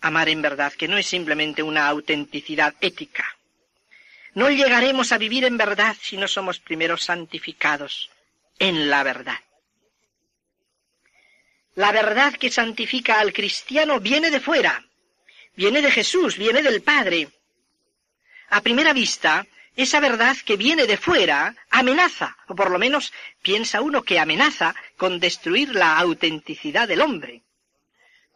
Amar 0.01 0.29
en 0.29 0.41
verdad, 0.41 0.73
que 0.73 0.87
no 0.87 0.97
es 0.97 1.07
simplemente 1.07 1.63
una 1.63 1.87
autenticidad 1.87 2.75
ética. 2.81 3.36
No 4.37 4.51
llegaremos 4.51 5.11
a 5.11 5.17
vivir 5.17 5.45
en 5.45 5.57
verdad 5.57 5.97
si 5.99 6.15
no 6.15 6.27
somos 6.27 6.59
primero 6.59 6.95
santificados 6.95 8.11
en 8.59 8.87
la 8.87 9.01
verdad. 9.01 9.39
La 11.73 11.91
verdad 11.91 12.33
que 12.33 12.51
santifica 12.51 13.19
al 13.19 13.33
cristiano 13.33 13.99
viene 13.99 14.29
de 14.29 14.39
fuera, 14.39 14.85
viene 15.55 15.81
de 15.81 15.89
Jesús, 15.89 16.37
viene 16.37 16.61
del 16.61 16.83
Padre. 16.83 17.29
A 18.49 18.61
primera 18.61 18.93
vista, 18.93 19.47
esa 19.75 19.99
verdad 19.99 20.37
que 20.45 20.55
viene 20.55 20.85
de 20.85 20.97
fuera 20.97 21.55
amenaza, 21.71 22.37
o 22.47 22.53
por 22.53 22.69
lo 22.69 22.77
menos 22.77 23.11
piensa 23.41 23.81
uno 23.81 24.03
que 24.03 24.19
amenaza 24.19 24.75
con 24.97 25.19
destruir 25.19 25.73
la 25.73 25.97
autenticidad 25.97 26.87
del 26.87 27.01
hombre. 27.01 27.41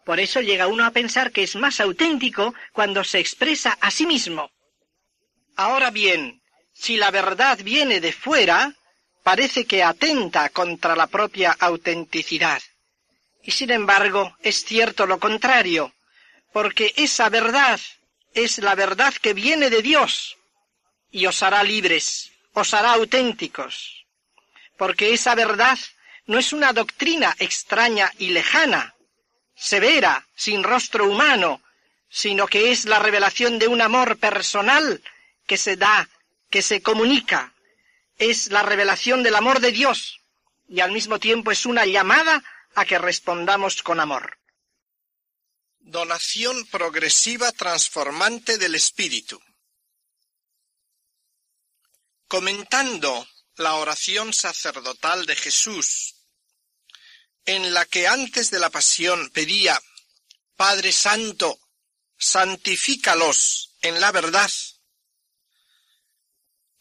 Por 0.04 0.20
eso 0.20 0.42
llega 0.42 0.66
uno 0.66 0.84
a 0.84 0.90
pensar 0.90 1.32
que 1.32 1.44
es 1.44 1.56
más 1.56 1.80
auténtico 1.80 2.56
cuando 2.72 3.04
se 3.04 3.20
expresa 3.20 3.78
a 3.80 3.92
sí 3.92 4.08
mismo. 4.08 4.50
Ahora 5.56 5.92
bien, 5.92 6.42
si 6.74 6.98
la 6.98 7.12
verdad 7.12 7.60
viene 7.64 8.00
de 8.00 8.14
fuera, 8.14 8.74
parece 9.24 9.66
que 9.66 9.84
atenta 9.84 10.50
contra 10.50 10.96
la 10.96 11.08
propia 11.08 11.56
autenticidad. 11.60 12.62
Y 13.44 13.52
sin 13.52 13.72
embargo, 13.72 14.36
es 14.42 14.64
cierto 14.64 15.06
lo 15.06 15.20
contrario, 15.20 15.94
porque 16.54 16.94
esa 16.96 17.30
verdad 17.30 17.80
es 18.34 18.60
la 18.60 18.76
verdad 18.76 19.14
que 19.14 19.34
viene 19.34 19.70
de 19.70 19.82
Dios 19.82 20.38
y 21.12 21.26
os 21.26 21.44
hará 21.44 21.64
libres, 21.64 22.32
os 22.54 22.74
hará 22.74 22.94
auténticos, 22.94 24.06
porque 24.78 25.14
esa 25.14 25.36
verdad 25.36 25.78
no 26.26 26.40
es 26.40 26.54
una 26.54 26.72
doctrina 26.72 27.36
extraña 27.40 28.12
y 28.18 28.30
lejana, 28.30 28.96
severa, 29.56 30.26
sin 30.36 30.64
rostro 30.64 31.10
humano, 31.10 31.62
sino 32.10 32.48
que 32.48 32.72
es 32.72 32.86
la 32.86 33.00
revelación 33.00 33.60
de 33.60 33.68
un 33.68 33.82
amor 33.82 34.18
personal 34.18 35.02
que 35.52 35.58
se 35.58 35.76
da, 35.76 36.10
que 36.50 36.62
se 36.62 36.82
comunica, 36.82 37.54
es 38.16 38.52
la 38.52 38.64
revelación 38.64 39.22
del 39.22 39.36
amor 39.36 39.60
de 39.60 39.74
Dios 39.74 40.22
y 40.70 40.80
al 40.80 40.94
mismo 40.94 41.20
tiempo 41.20 41.52
es 41.52 41.66
una 41.66 41.86
llamada 41.86 42.42
a 42.74 42.86
que 42.86 42.98
respondamos 42.98 43.84
con 43.84 44.00
amor. 44.00 44.40
Donación 45.80 46.66
progresiva 46.68 47.52
transformante 47.52 48.58
del 48.58 48.76
espíritu. 48.76 49.42
Comentando 52.30 53.28
la 53.56 53.74
oración 53.74 54.32
sacerdotal 54.32 55.26
de 55.26 55.36
Jesús, 55.36 56.16
en 57.44 57.74
la 57.74 57.84
que 57.84 58.08
antes 58.08 58.52
de 58.52 58.60
la 58.60 58.70
pasión 58.70 59.30
pedía, 59.32 59.78
Padre 60.56 60.94
Santo, 60.94 61.60
santifícalos 62.18 63.76
en 63.82 64.00
la 64.00 64.14
verdad, 64.14 64.50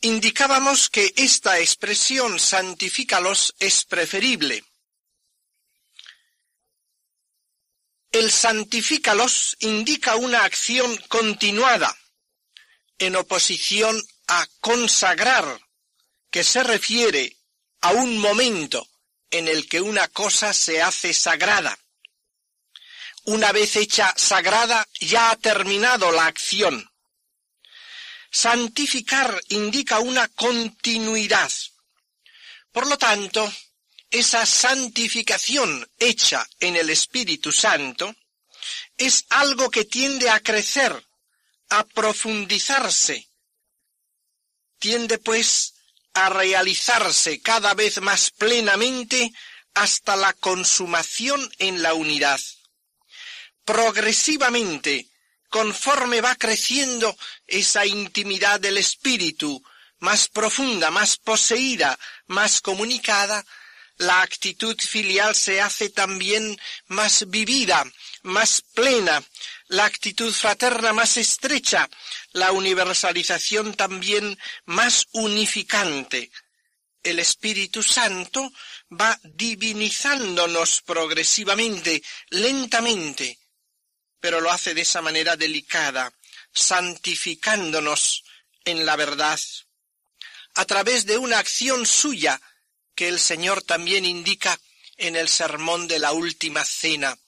indicábamos 0.00 0.88
que 0.88 1.12
esta 1.16 1.58
expresión 1.58 2.38
santifícalos 2.38 3.54
es 3.58 3.84
preferible, 3.84 4.64
El 8.12 8.32
santifícalos 8.32 9.56
indica 9.60 10.16
una 10.16 10.42
acción 10.44 10.96
continuada, 11.06 11.96
en 12.98 13.14
oposición 13.14 14.02
a 14.26 14.48
consagrar, 14.58 15.60
que 16.28 16.42
se 16.42 16.64
refiere 16.64 17.36
a 17.80 17.92
un 17.92 18.18
momento 18.18 18.88
en 19.30 19.46
el 19.46 19.68
que 19.68 19.80
una 19.80 20.08
cosa 20.08 20.52
se 20.52 20.82
hace 20.82 21.14
sagrada. 21.14 21.78
Una 23.26 23.52
vez 23.52 23.76
hecha 23.76 24.12
sagrada, 24.16 24.88
ya 24.98 25.30
ha 25.30 25.36
terminado 25.36 26.10
la 26.10 26.26
acción. 26.26 26.89
Santificar 28.30 29.42
indica 29.48 29.98
una 29.98 30.28
continuidad. 30.28 31.50
Por 32.72 32.86
lo 32.86 32.96
tanto, 32.96 33.52
esa 34.10 34.46
santificación 34.46 35.88
hecha 35.98 36.48
en 36.60 36.76
el 36.76 36.90
Espíritu 36.90 37.52
Santo 37.52 38.14
es 38.96 39.24
algo 39.30 39.70
que 39.70 39.84
tiende 39.84 40.30
a 40.30 40.40
crecer, 40.40 41.04
a 41.70 41.84
profundizarse, 41.84 43.28
tiende 44.78 45.18
pues 45.18 45.74
a 46.14 46.28
realizarse 46.28 47.40
cada 47.40 47.74
vez 47.74 48.00
más 48.00 48.30
plenamente 48.30 49.32
hasta 49.74 50.16
la 50.16 50.32
consumación 50.34 51.50
en 51.58 51.82
la 51.82 51.94
unidad. 51.94 52.40
Progresivamente, 53.64 55.09
conforme 55.50 56.20
va 56.20 56.34
creciendo 56.36 57.14
esa 57.46 57.84
intimidad 57.84 58.60
del 58.60 58.78
espíritu, 58.78 59.62
más 59.98 60.28
profunda, 60.28 60.90
más 60.90 61.16
poseída, 61.18 61.98
más 62.28 62.60
comunicada, 62.60 63.44
la 63.98 64.22
actitud 64.22 64.76
filial 64.80 65.34
se 65.34 65.60
hace 65.60 65.90
también 65.90 66.58
más 66.86 67.28
vivida, 67.28 67.84
más 68.22 68.62
plena, 68.72 69.22
la 69.68 69.84
actitud 69.84 70.32
fraterna 70.32 70.94
más 70.94 71.18
estrecha, 71.18 71.86
la 72.32 72.52
universalización 72.52 73.74
también 73.74 74.38
más 74.64 75.06
unificante. 75.12 76.30
El 77.02 77.18
Espíritu 77.18 77.82
Santo 77.82 78.50
va 78.90 79.18
divinizándonos 79.22 80.80
progresivamente, 80.82 82.02
lentamente, 82.30 83.39
pero 84.20 84.40
lo 84.40 84.50
hace 84.50 84.74
de 84.74 84.82
esa 84.82 85.02
manera 85.02 85.36
delicada, 85.36 86.12
santificándonos 86.52 88.24
en 88.64 88.86
la 88.86 88.96
verdad, 88.96 89.38
a 90.54 90.64
través 90.64 91.06
de 91.06 91.18
una 91.18 91.38
acción 91.38 91.86
suya 91.86 92.40
que 92.94 93.08
el 93.08 93.18
Señor 93.18 93.62
también 93.62 94.04
indica 94.04 94.58
en 94.96 95.16
el 95.16 95.28
sermón 95.28 95.88
de 95.88 95.98
la 95.98 96.12
última 96.12 96.64
cena, 96.64 97.18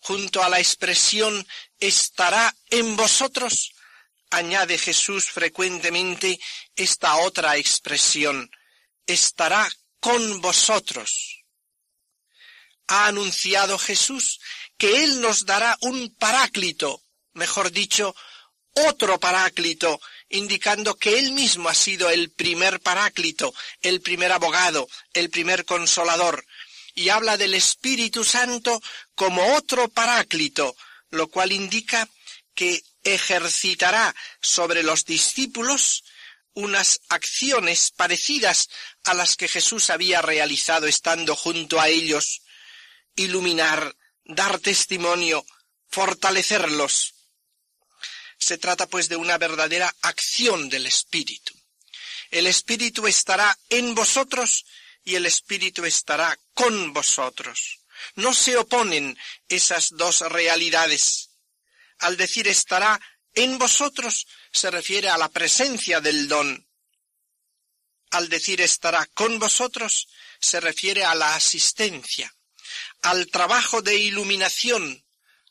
junto 0.00 0.42
a 0.42 0.48
la 0.48 0.58
expresión 0.58 1.46
estará 1.78 2.54
en 2.70 2.96
vosotros, 2.96 3.72
añade 4.30 4.76
Jesús 4.76 5.30
frecuentemente 5.30 6.38
esta 6.76 7.16
otra 7.16 7.56
expresión, 7.56 8.50
estará 9.06 9.70
con 10.00 10.40
vosotros. 10.40 11.44
Ha 12.88 13.06
anunciado 13.06 13.78
Jesús 13.78 14.40
que 14.82 15.04
Él 15.04 15.20
nos 15.20 15.46
dará 15.46 15.78
un 15.82 16.12
paráclito, 16.16 17.04
mejor 17.34 17.70
dicho, 17.70 18.16
otro 18.72 19.20
paráclito, 19.20 20.00
indicando 20.28 20.96
que 20.96 21.20
Él 21.20 21.30
mismo 21.30 21.68
ha 21.68 21.74
sido 21.76 22.10
el 22.10 22.32
primer 22.32 22.80
paráclito, 22.80 23.54
el 23.80 24.00
primer 24.00 24.32
abogado, 24.32 24.88
el 25.14 25.30
primer 25.30 25.64
consolador, 25.64 26.44
y 26.96 27.10
habla 27.10 27.36
del 27.36 27.54
Espíritu 27.54 28.24
Santo 28.24 28.82
como 29.14 29.54
otro 29.54 29.88
paráclito, 29.88 30.74
lo 31.10 31.28
cual 31.28 31.52
indica 31.52 32.08
que 32.52 32.82
ejercitará 33.04 34.12
sobre 34.40 34.82
los 34.82 35.04
discípulos 35.04 36.02
unas 36.54 37.02
acciones 37.08 37.92
parecidas 37.92 38.68
a 39.04 39.14
las 39.14 39.36
que 39.36 39.46
Jesús 39.46 39.90
había 39.90 40.22
realizado 40.22 40.88
estando 40.88 41.36
junto 41.36 41.80
a 41.80 41.88
ellos, 41.88 42.42
iluminar, 43.14 43.94
dar 44.24 44.58
testimonio, 44.58 45.44
fortalecerlos. 45.88 47.14
Se 48.38 48.58
trata 48.58 48.86
pues 48.86 49.08
de 49.08 49.16
una 49.16 49.38
verdadera 49.38 49.94
acción 50.02 50.68
del 50.68 50.86
Espíritu. 50.86 51.54
El 52.30 52.46
Espíritu 52.46 53.06
estará 53.06 53.56
en 53.68 53.94
vosotros 53.94 54.64
y 55.04 55.14
el 55.16 55.26
Espíritu 55.26 55.84
estará 55.84 56.38
con 56.54 56.92
vosotros. 56.92 57.80
No 58.16 58.34
se 58.34 58.56
oponen 58.56 59.16
esas 59.48 59.90
dos 59.90 60.20
realidades. 60.20 61.30
Al 61.98 62.16
decir 62.16 62.48
estará 62.48 63.00
en 63.34 63.58
vosotros 63.58 64.26
se 64.52 64.70
refiere 64.70 65.08
a 65.08 65.18
la 65.18 65.28
presencia 65.28 66.00
del 66.00 66.28
don. 66.28 66.66
Al 68.10 68.28
decir 68.28 68.60
estará 68.60 69.06
con 69.14 69.38
vosotros 69.38 70.08
se 70.40 70.60
refiere 70.60 71.04
a 71.04 71.14
la 71.14 71.34
asistencia, 71.34 72.34
al 73.02 73.26
trabajo 73.28 73.82
de 73.82 73.96
iluminación, 73.96 75.04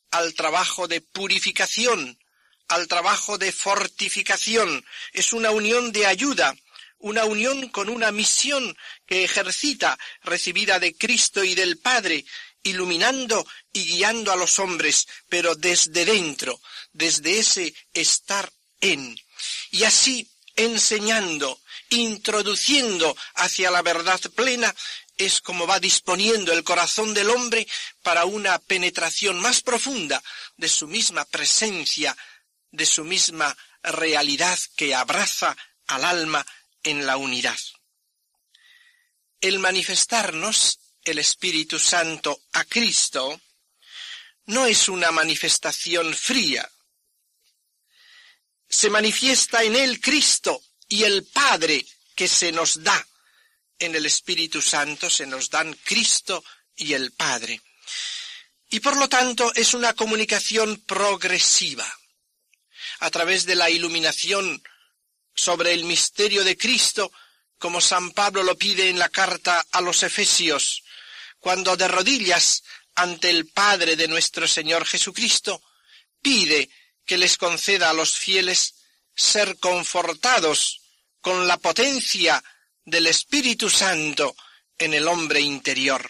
al 0.10 0.34
trabajo 0.34 0.88
de 0.88 1.02
purificación, 1.02 2.18
al 2.68 2.88
trabajo 2.88 3.38
de 3.38 3.52
fortificación. 3.52 4.86
Es 5.14 5.34
una 5.34 5.52
unión 5.52 5.92
de 5.92 6.06
ayuda, 6.08 6.56
una 7.00 7.26
unión 7.26 7.70
con 7.70 7.90
una 7.90 8.12
misión 8.12 8.76
que 9.06 9.24
ejercita, 9.24 9.98
recibida 10.24 10.80
de 10.80 10.96
Cristo 10.96 11.44
y 11.44 11.56
del 11.56 11.78
Padre, 11.78 12.26
iluminando 12.64 13.46
y 13.74 13.86
guiando 13.86 14.32
a 14.32 14.36
los 14.36 14.60
hombres, 14.60 15.08
pero 15.28 15.56
desde 15.56 16.06
dentro, 16.06 16.62
desde 16.94 17.40
ese 17.40 17.74
estar 17.94 18.52
en. 18.80 19.20
Y 19.72 19.84
así 19.84 20.30
enseñando, 20.56 21.60
introduciendo 21.90 23.16
hacia 23.36 23.72
la 23.72 23.82
verdad 23.82 24.20
plena, 24.36 24.74
es 25.18 25.42
como 25.42 25.68
va 25.68 25.80
disponiendo 25.80 26.54
el 26.54 26.64
corazón 26.64 27.14
del 27.14 27.30
hombre 27.30 27.68
para 28.02 28.26
una 28.26 28.58
penetración 28.60 29.40
más 29.40 29.62
profunda 29.62 30.22
de 30.58 30.70
su 30.70 30.88
misma 30.88 31.26
presencia, 31.26 32.16
de 32.72 32.86
su 32.86 33.04
misma 33.04 33.56
realidad 33.84 34.58
que 34.76 34.96
abraza 34.96 35.56
al 35.88 36.06
alma 36.06 36.46
en 36.84 37.06
la 37.06 37.18
unidad. 37.18 37.58
El 39.42 39.60
manifestarnos 39.60 40.80
el 41.04 41.18
Espíritu 41.18 41.80
Santo 41.80 42.44
a 42.54 42.64
Cristo 42.66 43.42
no 44.46 44.66
es 44.66 44.88
una 44.90 45.12
manifestación 45.12 46.14
fría. 46.14 46.70
Se 48.70 48.90
manifiesta 48.90 49.64
en 49.64 49.76
él 49.76 50.00
Cristo 50.00 50.62
y 50.88 51.04
el 51.04 51.26
Padre 51.26 51.86
que 52.16 52.28
se 52.28 52.52
nos 52.52 52.84
da. 52.84 53.08
En 53.82 53.96
el 53.96 54.06
Espíritu 54.06 54.62
Santo 54.62 55.10
se 55.10 55.26
nos 55.26 55.50
dan 55.50 55.74
Cristo 55.74 56.44
y 56.76 56.94
el 56.94 57.14
Padre. 57.14 57.60
Y 58.70 58.80
por 58.80 58.96
lo 58.96 59.10
tanto 59.10 59.52
es 59.56 59.74
una 59.74 59.94
comunicación 59.94 60.82
progresiva. 60.86 61.86
A 63.00 63.10
través 63.10 63.48
de 63.48 63.56
la 63.56 63.72
iluminación 63.72 64.62
sobre 65.34 65.74
el 65.74 65.86
misterio 65.86 66.44
de 66.44 66.56
Cristo, 66.56 67.12
como 67.58 67.82
San 67.82 68.12
Pablo 68.12 68.44
lo 68.44 68.56
pide 68.56 68.88
en 68.88 69.00
la 69.00 69.10
carta 69.10 69.66
a 69.72 69.82
los 69.82 70.04
Efesios, 70.04 70.84
cuando 71.40 71.76
de 71.76 71.88
rodillas 71.88 72.64
ante 72.94 73.32
el 73.32 73.48
Padre 73.48 73.96
de 73.96 74.08
nuestro 74.08 74.48
Señor 74.48 74.86
Jesucristo, 74.86 75.60
pide 76.22 76.70
que 77.04 77.18
les 77.18 77.36
conceda 77.36 77.90
a 77.90 77.94
los 77.94 78.14
fieles 78.14 78.76
ser 79.16 79.58
confortados 79.58 80.82
con 81.20 81.48
la 81.48 81.58
potencia 81.58 82.44
del 82.86 83.08
Espíritu 83.08 83.70
Santo 83.70 84.36
en 84.78 84.94
el 84.94 85.08
hombre 85.08 85.40
interior. 85.40 86.10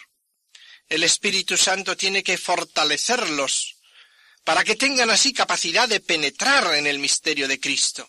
El 0.88 1.04
Espíritu 1.04 1.56
Santo 1.56 1.96
tiene 1.96 2.22
que 2.22 2.38
fortalecerlos 2.38 3.76
para 4.44 4.64
que 4.64 4.76
tengan 4.76 5.10
así 5.10 5.32
capacidad 5.32 5.88
de 5.88 6.00
penetrar 6.00 6.74
en 6.74 6.86
el 6.86 6.98
misterio 6.98 7.46
de 7.46 7.60
Cristo 7.60 8.08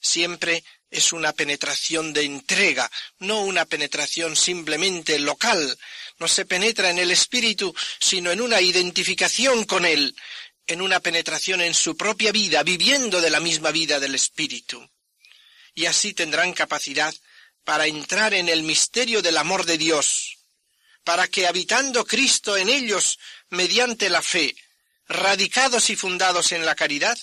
siempre 0.00 0.64
es 0.90 1.12
una 1.12 1.32
penetración 1.32 2.12
de 2.12 2.24
entrega, 2.24 2.90
no 3.18 3.42
una 3.42 3.64
penetración 3.66 4.34
simplemente 4.34 5.18
local. 5.18 5.78
No 6.18 6.26
se 6.26 6.44
penetra 6.44 6.90
en 6.90 6.98
el 6.98 7.10
espíritu, 7.10 7.74
sino 8.00 8.32
en 8.32 8.40
una 8.40 8.60
identificación 8.60 9.64
con 9.64 9.84
él, 9.84 10.16
en 10.66 10.82
una 10.82 11.00
penetración 11.00 11.60
en 11.60 11.74
su 11.74 11.96
propia 11.96 12.32
vida, 12.32 12.62
viviendo 12.62 13.20
de 13.20 13.30
la 13.30 13.40
misma 13.40 13.70
vida 13.70 14.00
del 14.00 14.14
espíritu. 14.14 14.88
Y 15.74 15.86
así 15.86 16.12
tendrán 16.12 16.52
capacidad 16.52 17.14
para 17.70 17.86
entrar 17.86 18.34
en 18.34 18.48
el 18.48 18.64
misterio 18.64 19.22
del 19.22 19.36
amor 19.36 19.64
de 19.64 19.78
Dios, 19.78 20.38
para 21.04 21.28
que 21.28 21.46
habitando 21.46 22.04
Cristo 22.04 22.56
en 22.56 22.68
ellos 22.68 23.20
mediante 23.48 24.10
la 24.10 24.22
fe, 24.22 24.56
radicados 25.06 25.88
y 25.88 25.94
fundados 25.94 26.50
en 26.50 26.66
la 26.66 26.74
caridad, 26.74 27.16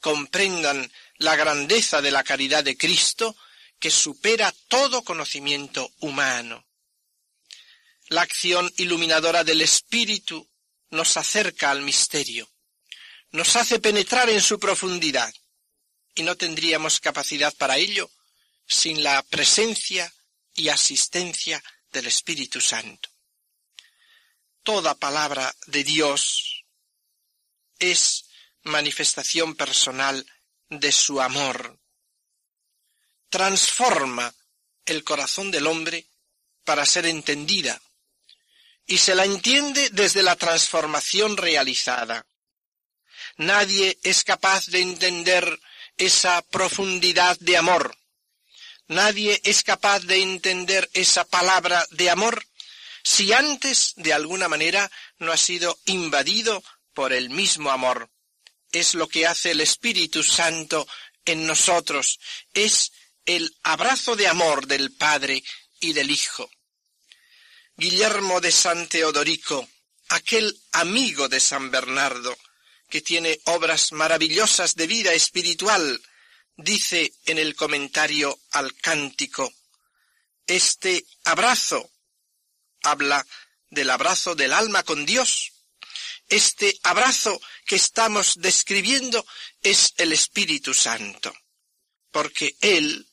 comprendan 0.00 0.90
la 1.18 1.36
grandeza 1.36 2.00
de 2.00 2.10
la 2.12 2.24
caridad 2.24 2.64
de 2.64 2.78
Cristo 2.78 3.36
que 3.78 3.90
supera 3.90 4.54
todo 4.68 5.04
conocimiento 5.04 5.92
humano. 5.98 6.64
La 8.08 8.22
acción 8.22 8.72
iluminadora 8.78 9.44
del 9.44 9.60
Espíritu 9.60 10.48
nos 10.88 11.18
acerca 11.18 11.70
al 11.70 11.82
misterio, 11.82 12.50
nos 13.32 13.54
hace 13.54 13.80
penetrar 13.80 14.30
en 14.30 14.40
su 14.40 14.58
profundidad, 14.58 15.30
y 16.14 16.22
no 16.22 16.38
tendríamos 16.38 17.00
capacidad 17.00 17.54
para 17.54 17.76
ello 17.76 18.10
sin 18.70 19.02
la 19.02 19.20
presencia 19.24 20.12
y 20.54 20.68
asistencia 20.68 21.62
del 21.90 22.06
Espíritu 22.06 22.60
Santo. 22.60 23.08
Toda 24.62 24.94
palabra 24.94 25.52
de 25.66 25.82
Dios 25.82 26.64
es 27.80 28.26
manifestación 28.62 29.56
personal 29.56 30.24
de 30.68 30.92
su 30.92 31.20
amor. 31.20 31.80
Transforma 33.28 34.32
el 34.84 35.02
corazón 35.02 35.50
del 35.50 35.66
hombre 35.66 36.06
para 36.64 36.86
ser 36.86 37.06
entendida 37.06 37.80
y 38.86 38.98
se 38.98 39.16
la 39.16 39.24
entiende 39.24 39.88
desde 39.90 40.22
la 40.22 40.36
transformación 40.36 41.36
realizada. 41.36 42.24
Nadie 43.36 43.98
es 44.04 44.22
capaz 44.22 44.66
de 44.66 44.80
entender 44.80 45.58
esa 45.96 46.42
profundidad 46.42 47.36
de 47.40 47.56
amor. 47.56 47.96
Nadie 48.90 49.40
es 49.44 49.62
capaz 49.62 50.00
de 50.00 50.20
entender 50.20 50.90
esa 50.92 51.24
palabra 51.24 51.86
de 51.90 52.10
amor 52.10 52.44
si 53.02 53.32
antes, 53.32 53.94
de 53.96 54.12
alguna 54.12 54.48
manera, 54.48 54.90
no 55.18 55.32
ha 55.32 55.36
sido 55.38 55.78
invadido 55.86 56.62
por 56.92 57.14
el 57.14 57.30
mismo 57.30 57.70
amor 57.70 58.10
es 58.72 58.94
lo 58.94 59.08
que 59.08 59.26
hace 59.26 59.52
el 59.52 59.60
Espíritu 59.60 60.22
Santo 60.22 60.86
en 61.24 61.46
nosotros, 61.46 62.18
es 62.54 62.92
el 63.26 63.54
abrazo 63.62 64.16
de 64.16 64.28
amor 64.28 64.66
del 64.66 64.92
Padre 64.92 65.42
y 65.80 65.92
del 65.92 66.10
Hijo. 66.10 66.50
Guillermo 67.76 68.40
de 68.40 68.52
San 68.52 68.88
Teodorico, 68.88 69.68
aquel 70.08 70.60
amigo 70.72 71.28
de 71.28 71.40
San 71.40 71.70
Bernardo, 71.70 72.36
que 72.88 73.00
tiene 73.00 73.40
obras 73.44 73.92
maravillosas 73.92 74.74
de 74.74 74.86
vida 74.86 75.12
espiritual, 75.12 76.00
dice 76.56 77.12
en 77.26 77.38
el 77.38 77.54
comentario 77.54 78.38
al 78.50 78.74
cántico, 78.76 79.52
este 80.46 81.04
abrazo 81.24 81.90
habla 82.82 83.24
del 83.70 83.90
abrazo 83.90 84.34
del 84.34 84.52
alma 84.52 84.82
con 84.82 85.06
Dios, 85.06 85.52
este 86.28 86.78
abrazo 86.82 87.40
que 87.66 87.76
estamos 87.76 88.34
describiendo 88.36 89.26
es 89.62 89.92
el 89.96 90.12
Espíritu 90.12 90.74
Santo, 90.74 91.34
porque 92.10 92.56
Él, 92.60 93.08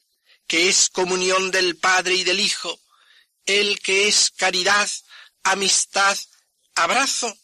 que 0.46 0.70
es 0.70 0.90
comunión 0.90 1.52
del 1.52 1.78
Padre 1.78 2.16
y 2.16 2.24
del 2.24 2.40
Hijo, 2.40 2.80
Él 3.46 3.80
que 3.80 4.08
es 4.08 4.32
caridad, 4.32 4.90
amistad, 5.44 6.18
abrazo, 6.76 7.36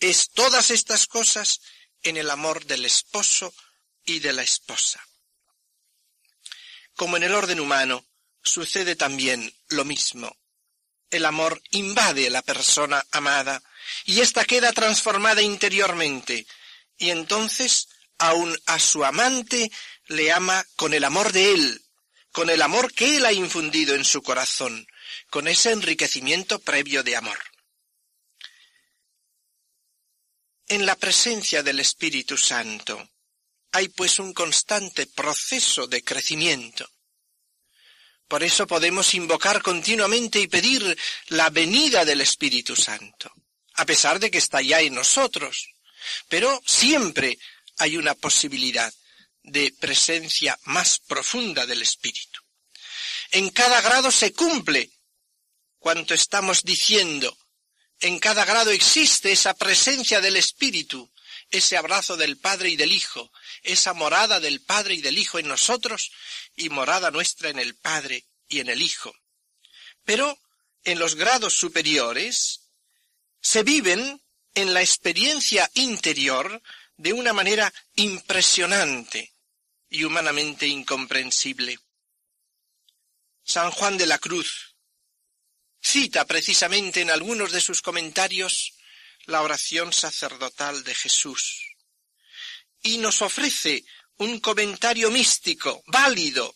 es 0.00 0.30
todas 0.30 0.70
estas 0.70 1.06
cosas 1.06 1.60
en 2.02 2.16
el 2.16 2.30
amor 2.30 2.64
del 2.64 2.84
esposo 2.84 3.54
y 4.04 4.18
de 4.20 4.32
la 4.32 4.42
esposa. 4.42 5.06
Como 7.00 7.16
en 7.16 7.22
el 7.22 7.34
orden 7.34 7.60
humano, 7.60 8.04
sucede 8.42 8.94
también 8.94 9.50
lo 9.68 9.86
mismo. 9.86 10.36
El 11.08 11.24
amor 11.24 11.62
invade 11.70 12.28
la 12.28 12.42
persona 12.42 13.02
amada 13.10 13.62
y 14.04 14.20
ésta 14.20 14.44
queda 14.44 14.70
transformada 14.74 15.40
interiormente 15.40 16.46
y 16.98 17.08
entonces 17.08 17.88
aun 18.18 18.54
a 18.66 18.78
su 18.78 19.02
amante 19.02 19.72
le 20.08 20.30
ama 20.30 20.62
con 20.76 20.92
el 20.92 21.04
amor 21.04 21.32
de 21.32 21.54
él, 21.54 21.82
con 22.32 22.50
el 22.50 22.60
amor 22.60 22.92
que 22.92 23.16
él 23.16 23.24
ha 23.24 23.32
infundido 23.32 23.94
en 23.94 24.04
su 24.04 24.20
corazón, 24.20 24.86
con 25.30 25.48
ese 25.48 25.70
enriquecimiento 25.70 26.58
previo 26.58 27.02
de 27.02 27.16
amor. 27.16 27.38
En 30.68 30.84
la 30.84 30.96
presencia 30.96 31.62
del 31.62 31.80
Espíritu 31.80 32.36
Santo 32.36 33.08
hay 33.72 33.88
pues 33.88 34.18
un 34.18 34.32
constante 34.32 35.06
proceso 35.06 35.86
de 35.86 36.02
crecimiento. 36.02 36.88
Por 38.26 38.42
eso 38.44 38.66
podemos 38.66 39.14
invocar 39.14 39.60
continuamente 39.60 40.38
y 40.40 40.46
pedir 40.46 40.96
la 41.28 41.50
venida 41.50 42.04
del 42.04 42.20
Espíritu 42.20 42.76
Santo, 42.76 43.32
a 43.74 43.84
pesar 43.84 44.20
de 44.20 44.30
que 44.30 44.38
está 44.38 44.62
ya 44.62 44.80
en 44.80 44.94
nosotros. 44.94 45.68
Pero 46.28 46.62
siempre 46.64 47.38
hay 47.78 47.96
una 47.96 48.14
posibilidad 48.14 48.92
de 49.42 49.72
presencia 49.80 50.58
más 50.64 50.98
profunda 51.00 51.66
del 51.66 51.82
Espíritu. 51.82 52.40
En 53.32 53.50
cada 53.50 53.80
grado 53.80 54.10
se 54.10 54.32
cumple 54.32 54.90
cuanto 55.78 56.14
estamos 56.14 56.62
diciendo. 56.62 57.36
En 58.00 58.18
cada 58.18 58.44
grado 58.44 58.70
existe 58.70 59.32
esa 59.32 59.54
presencia 59.54 60.20
del 60.20 60.36
Espíritu, 60.36 61.10
ese 61.50 61.76
abrazo 61.76 62.16
del 62.16 62.38
Padre 62.38 62.70
y 62.70 62.76
del 62.76 62.92
Hijo, 62.92 63.32
esa 63.62 63.92
morada 63.92 64.40
del 64.40 64.60
Padre 64.60 64.94
y 64.94 65.00
del 65.00 65.18
Hijo 65.18 65.38
en 65.38 65.48
nosotros 65.48 66.12
y 66.56 66.68
morada 66.68 67.10
nuestra 67.10 67.48
en 67.48 67.58
el 67.58 67.76
Padre 67.76 68.26
y 68.48 68.60
en 68.60 68.68
el 68.68 68.82
Hijo. 68.82 69.14
Pero 70.04 70.38
en 70.84 70.98
los 70.98 71.14
grados 71.14 71.54
superiores 71.54 72.70
se 73.40 73.62
viven 73.62 74.22
en 74.54 74.74
la 74.74 74.80
experiencia 74.80 75.70
interior 75.74 76.62
de 76.96 77.12
una 77.12 77.32
manera 77.32 77.72
impresionante 77.94 79.32
y 79.88 80.04
humanamente 80.04 80.66
incomprensible. 80.66 81.78
San 83.42 83.70
Juan 83.70 83.96
de 83.98 84.06
la 84.06 84.18
Cruz 84.18 84.76
cita 85.80 86.26
precisamente 86.26 87.00
en 87.00 87.10
algunos 87.10 87.52
de 87.52 87.60
sus 87.60 87.82
comentarios 87.82 88.74
la 89.26 89.42
oración 89.42 89.92
sacerdotal 89.92 90.84
de 90.84 90.94
Jesús 90.94 91.70
y 92.82 92.98
nos 92.98 93.22
ofrece 93.22 93.84
un 94.16 94.40
comentario 94.40 95.10
místico, 95.10 95.82
válido, 95.86 96.54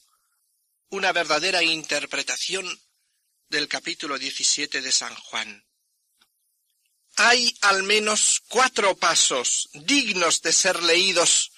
una 0.91 1.13
verdadera 1.13 1.63
interpretación 1.63 2.67
del 3.49 3.69
capítulo 3.69 4.19
17 4.19 4.81
de 4.81 4.93
San 4.93 5.15
Juan. 5.15 5.65
Hay 7.17 7.57
al 7.63 7.83
menos 7.85 8.43
cuatro 8.49 8.97
pasos 8.97 9.69
dignos 9.73 10.43
de 10.43 10.53
ser 10.53 10.83
leídos 10.83 11.53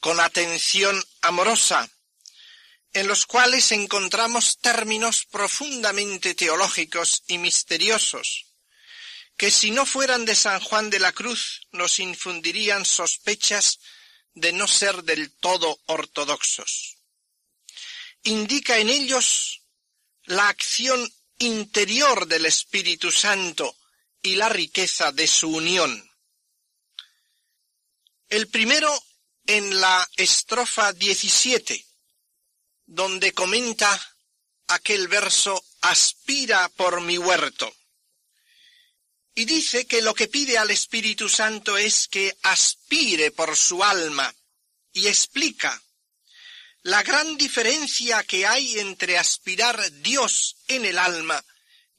con 0.00 0.18
atención 0.20 1.02
amorosa, 1.20 1.88
en 2.92 3.06
los 3.06 3.26
cuales 3.26 3.72
encontramos 3.72 4.58
términos 4.58 5.26
profundamente 5.30 6.34
teológicos 6.34 7.22
y 7.26 7.38
misteriosos, 7.38 8.51
que 9.42 9.50
si 9.50 9.72
no 9.72 9.84
fueran 9.84 10.24
de 10.24 10.36
San 10.36 10.60
Juan 10.60 10.88
de 10.88 11.00
la 11.00 11.10
Cruz 11.10 11.62
nos 11.72 11.98
infundirían 11.98 12.84
sospechas 12.84 13.80
de 14.34 14.52
no 14.52 14.68
ser 14.68 15.02
del 15.02 15.32
todo 15.32 15.80
ortodoxos. 15.86 16.98
Indica 18.22 18.78
en 18.78 18.88
ellos 18.88 19.62
la 20.26 20.46
acción 20.46 21.12
interior 21.38 22.28
del 22.28 22.46
Espíritu 22.46 23.10
Santo 23.10 23.76
y 24.22 24.36
la 24.36 24.48
riqueza 24.48 25.10
de 25.10 25.26
su 25.26 25.48
unión. 25.48 26.08
El 28.28 28.46
primero 28.46 28.96
en 29.46 29.80
la 29.80 30.08
estrofa 30.18 30.92
17, 30.92 31.84
donde 32.86 33.32
comenta 33.32 33.90
aquel 34.68 35.08
verso 35.08 35.64
aspira 35.80 36.68
por 36.68 37.00
mi 37.00 37.18
huerto. 37.18 37.74
Y 39.34 39.44
dice 39.46 39.86
que 39.86 40.02
lo 40.02 40.14
que 40.14 40.28
pide 40.28 40.58
al 40.58 40.70
Espíritu 40.70 41.28
Santo 41.28 41.78
es 41.78 42.06
que 42.08 42.36
aspire 42.42 43.30
por 43.30 43.56
su 43.56 43.82
alma 43.82 44.34
y 44.92 45.08
explica 45.08 45.82
la 46.82 47.02
gran 47.02 47.36
diferencia 47.36 48.24
que 48.24 48.46
hay 48.46 48.78
entre 48.80 49.16
aspirar 49.16 49.90
Dios 50.02 50.56
en 50.66 50.84
el 50.84 50.98
alma 50.98 51.42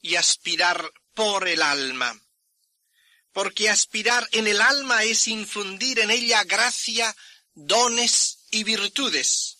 y 0.00 0.16
aspirar 0.16 0.92
por 1.14 1.48
el 1.48 1.62
alma. 1.62 2.20
Porque 3.32 3.70
aspirar 3.70 4.28
en 4.32 4.46
el 4.46 4.60
alma 4.60 5.02
es 5.02 5.26
infundir 5.26 5.98
en 6.00 6.10
ella 6.10 6.44
gracia, 6.44 7.16
dones 7.54 8.44
y 8.50 8.62
virtudes. 8.62 9.56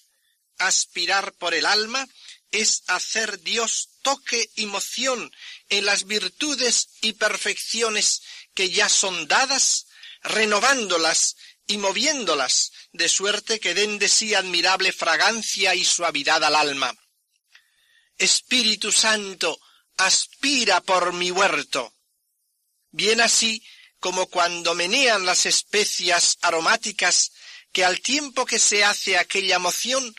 Aspirar 0.58 1.32
por 1.32 1.54
el 1.54 1.66
alma 1.66 2.06
es 2.54 2.84
hacer 2.86 3.40
Dios 3.40 3.90
toque 4.02 4.48
y 4.54 4.66
moción 4.66 5.34
en 5.68 5.84
las 5.84 6.04
virtudes 6.04 6.88
y 7.02 7.14
perfecciones 7.14 8.22
que 8.54 8.70
ya 8.70 8.88
son 8.88 9.26
dadas, 9.26 9.86
renovándolas 10.22 11.36
y 11.66 11.78
moviéndolas, 11.78 12.70
de 12.92 13.08
suerte 13.08 13.58
que 13.58 13.74
den 13.74 13.98
de 13.98 14.08
sí 14.08 14.34
admirable 14.34 14.92
fragancia 14.92 15.74
y 15.74 15.84
suavidad 15.84 16.44
al 16.44 16.54
alma. 16.54 16.94
Espíritu 18.18 18.92
Santo, 18.92 19.60
aspira 19.96 20.80
por 20.80 21.12
mi 21.12 21.32
huerto. 21.32 21.92
Bien 22.92 23.20
así 23.20 23.66
como 23.98 24.26
cuando 24.26 24.74
menean 24.74 25.26
las 25.26 25.46
especias 25.46 26.38
aromáticas 26.40 27.32
que 27.72 27.84
al 27.84 28.00
tiempo 28.00 28.46
que 28.46 28.60
se 28.60 28.84
hace 28.84 29.18
aquella 29.18 29.58
moción 29.58 30.14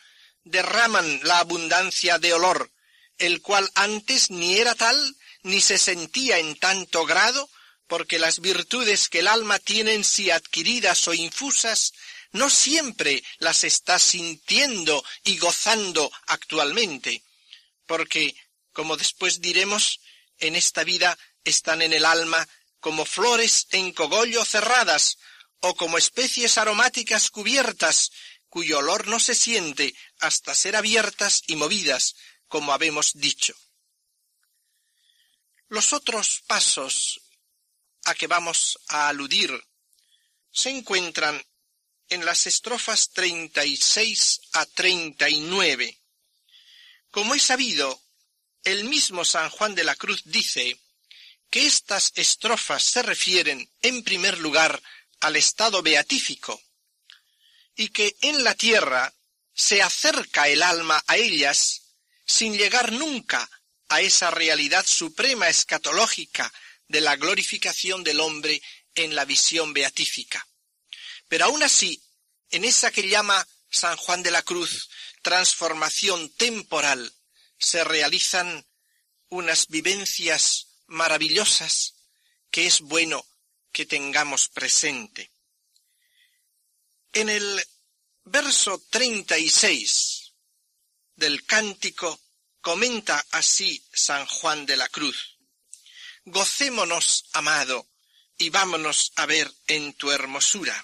derraman 0.46 1.20
la 1.24 1.40
abundancia 1.40 2.18
de 2.18 2.34
olor, 2.34 2.72
el 3.18 3.42
cual 3.42 3.70
antes 3.76 4.30
ni 4.30 4.58
era 4.58 4.76
tal 4.76 5.18
ni 5.44 5.60
se 5.60 5.78
sentía 5.78 6.40
en 6.40 6.56
tanto 6.56 7.06
grado, 7.06 7.50
porque 7.88 8.18
las 8.18 8.40
virtudes 8.40 9.10
que 9.10 9.20
el 9.20 9.28
alma 9.28 9.60
tiene 9.60 9.94
en 9.94 10.04
sí 10.04 10.32
adquiridas 10.32 11.08
o 11.08 11.14
infusas 11.14 11.94
no 12.32 12.50
siempre 12.50 13.24
las 13.38 13.64
está 13.64 14.00
sintiendo 14.00 15.04
y 15.24 15.38
gozando 15.38 16.12
actualmente, 16.28 17.24
porque 17.86 18.36
como 18.74 18.98
después 18.98 19.40
diremos, 19.40 20.02
en 20.38 20.56
esta 20.56 20.84
vida 20.84 21.18
están 21.46 21.82
en 21.82 21.94
el 21.94 22.06
alma 22.06 22.46
como 22.82 23.06
flores 23.06 23.68
en 23.72 23.94
cogollo 23.94 24.44
cerradas, 24.44 25.18
o 25.62 25.76
como 25.76 25.98
especies 25.98 26.58
aromáticas 26.58 27.32
cubiertas, 27.32 28.12
cuyo 28.50 28.80
olor 28.80 29.08
no 29.08 29.20
se 29.20 29.34
siente 29.34 29.96
hasta 30.20 30.56
ser 30.56 30.76
abiertas 30.76 31.44
y 31.48 31.56
movidas, 31.56 32.16
como 32.48 32.74
habemos 32.74 33.12
dicho. 33.14 33.54
Los 35.68 35.94
otros 35.94 36.44
pasos 36.48 37.22
a 38.06 38.14
que 38.14 38.28
vamos 38.28 38.80
a 38.88 39.10
aludir 39.10 39.52
se 40.52 40.70
encuentran 40.70 41.44
en 42.10 42.24
las 42.24 42.48
estrofas 42.48 43.10
36 43.12 44.42
a 44.54 44.66
39. 44.66 46.00
Como 47.10 47.34
es 47.34 47.44
sabido, 47.44 48.02
el 48.64 48.86
mismo 48.86 49.26
San 49.26 49.50
Juan 49.50 49.76
de 49.76 49.84
la 49.84 49.96
Cruz 49.96 50.22
dice 50.26 50.80
que 51.50 51.66
estas 51.66 52.12
estrofas 52.16 52.84
se 52.84 53.02
refieren, 53.02 53.70
en 53.82 54.04
primer 54.04 54.40
lugar, 54.40 54.82
al 55.20 55.36
estado 55.36 55.82
beatífico, 55.82 56.62
y 57.76 57.90
que 57.90 58.16
en 58.22 58.44
la 58.44 58.56
tierra 58.56 59.14
se 59.56 59.82
acerca 59.82 60.50
el 60.50 60.62
alma 60.62 61.04
a 61.08 61.16
ellas 61.16 61.82
sin 62.26 62.58
llegar 62.58 62.92
nunca 62.92 63.50
a 63.88 64.02
esa 64.02 64.30
realidad 64.30 64.86
suprema 64.86 65.48
escatológica 65.48 66.52
de 66.88 67.02
la 67.02 67.16
glorificación 67.16 68.04
del 68.04 68.20
hombre 68.20 68.62
en 68.94 69.16
la 69.16 69.26
visión 69.26 69.74
beatífica. 69.74 70.46
Pero 71.28 71.46
aún 71.46 71.64
así, 71.64 72.04
en 72.52 72.66
esa 72.66 72.92
que 72.92 73.08
llama 73.08 73.48
San 73.70 73.96
Juan 73.98 74.22
de 74.22 74.32
la 74.32 74.42
Cruz 74.42 74.90
transformación 75.22 76.30
temporal, 76.36 77.12
se 77.58 77.84
realizan 77.84 78.66
unas 79.30 79.68
vivencias 79.68 80.68
maravillosas 80.88 81.96
que 82.52 82.68
es 82.68 82.82
bueno 82.82 83.26
que 83.72 83.86
tengamos 83.86 84.50
presente. 84.50 85.32
En 87.14 87.30
el 87.30 87.66
verso 88.26 88.84
36 88.90 90.34
del 91.16 91.46
cántico 91.46 92.20
comenta 92.60 93.24
así 93.32 93.84
San 93.94 94.26
Juan 94.26 94.66
de 94.66 94.76
la 94.76 94.90
Cruz. 94.90 95.38
Gocémonos, 96.26 97.26
amado, 97.34 97.88
y 98.38 98.50
vámonos 98.50 99.14
a 99.16 99.28
ver 99.28 99.52
en 99.68 99.94
tu 99.94 100.12
hermosura. 100.12 100.76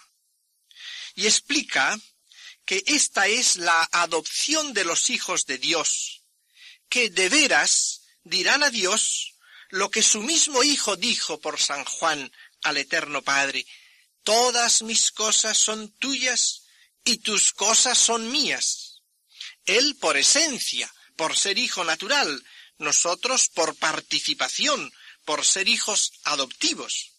Y 1.16 1.26
explica 1.26 2.00
que 2.64 2.84
esta 2.86 3.28
es 3.28 3.58
la 3.58 3.90
adopción 3.92 4.74
de 4.74 4.86
los 4.86 5.10
hijos 5.10 5.46
de 5.48 5.58
Dios, 5.58 6.24
que 6.90 7.10
de 7.10 7.28
veras 7.28 8.04
dirán 8.24 8.62
a 8.64 8.70
Dios 8.70 9.34
lo 9.70 9.90
que 9.90 10.04
su 10.04 10.22
mismo 10.22 10.64
Hijo 10.64 10.96
dijo 10.96 11.42
por 11.42 11.60
San 11.60 11.84
Juan 11.86 12.32
al 12.62 12.78
Eterno 12.78 13.24
Padre, 13.24 13.66
Todas 14.24 14.84
mis 14.84 15.12
cosas 15.12 15.58
son 15.58 15.90
tuyas 15.98 16.61
y 17.04 17.18
tus 17.18 17.54
cosas 17.54 17.98
son 17.98 18.32
mías. 18.32 19.02
Él 19.66 19.96
por 20.00 20.18
esencia, 20.18 20.94
por 21.16 21.38
ser 21.38 21.58
hijo 21.58 21.84
natural, 21.84 22.44
nosotros 22.78 23.50
por 23.50 23.76
participación, 23.76 24.92
por 25.26 25.46
ser 25.46 25.68
hijos 25.68 26.14
adoptivos. 26.24 27.12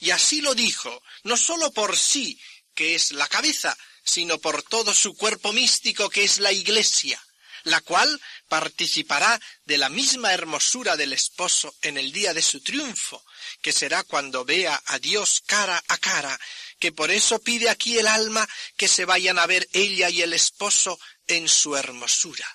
Y 0.00 0.10
así 0.10 0.40
lo 0.40 0.54
dijo, 0.54 1.02
no 1.24 1.36
sólo 1.36 1.72
por 1.72 1.96
sí, 1.96 2.40
que 2.74 2.94
es 2.94 3.12
la 3.12 3.28
cabeza, 3.28 3.76
sino 4.04 4.38
por 4.38 4.62
todo 4.62 4.94
su 4.94 5.16
cuerpo 5.16 5.52
místico 5.52 6.10
que 6.10 6.24
es 6.24 6.38
la 6.38 6.52
Iglesia, 6.52 7.20
la 7.64 7.80
cual 7.80 8.20
participará 8.48 9.40
de 9.64 9.78
la 9.78 9.88
misma 9.88 10.32
hermosura 10.32 10.96
del 10.96 11.12
esposo 11.12 11.74
en 11.82 11.96
el 11.96 12.12
día 12.12 12.34
de 12.34 12.42
su 12.42 12.60
triunfo, 12.60 13.24
que 13.62 13.72
será 13.72 14.04
cuando 14.04 14.44
vea 14.44 14.80
a 14.86 14.98
Dios 14.98 15.42
cara 15.46 15.82
a 15.88 15.98
cara, 15.98 16.38
que 16.78 16.92
por 16.92 17.10
eso 17.10 17.40
pide 17.40 17.70
aquí 17.70 17.98
el 17.98 18.06
alma 18.06 18.48
que 18.76 18.88
se 18.88 19.04
vayan 19.04 19.38
a 19.38 19.46
ver 19.46 19.68
ella 19.72 20.10
y 20.10 20.22
el 20.22 20.32
esposo 20.32 20.98
en 21.26 21.48
su 21.48 21.76
hermosura. 21.76 22.46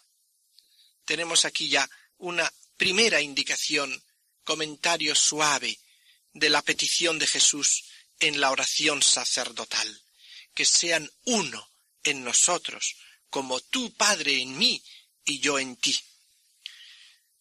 Tenemos 1.06 1.46
aquí 1.46 1.70
ya 1.70 1.90
una 2.18 2.52
primera 2.78 3.22
indicación, 3.22 4.04
comentario 4.44 5.16
suave 5.16 5.80
de 6.34 6.50
la 6.50 6.62
petición 6.62 7.20
de 7.20 7.28
Jesús 7.28 7.86
en 8.20 8.40
la 8.40 8.52
oración 8.52 9.02
sacerdotal, 9.02 10.04
que 10.54 10.66
sean 10.66 11.10
uno 11.26 11.72
en 12.04 12.24
nosotros, 12.24 12.96
como 13.30 13.60
tú, 13.60 13.94
Padre, 13.94 14.42
en 14.42 14.58
mí 14.58 14.84
y 15.26 15.40
yo 15.40 15.60
en 15.60 15.76
ti. 15.76 16.00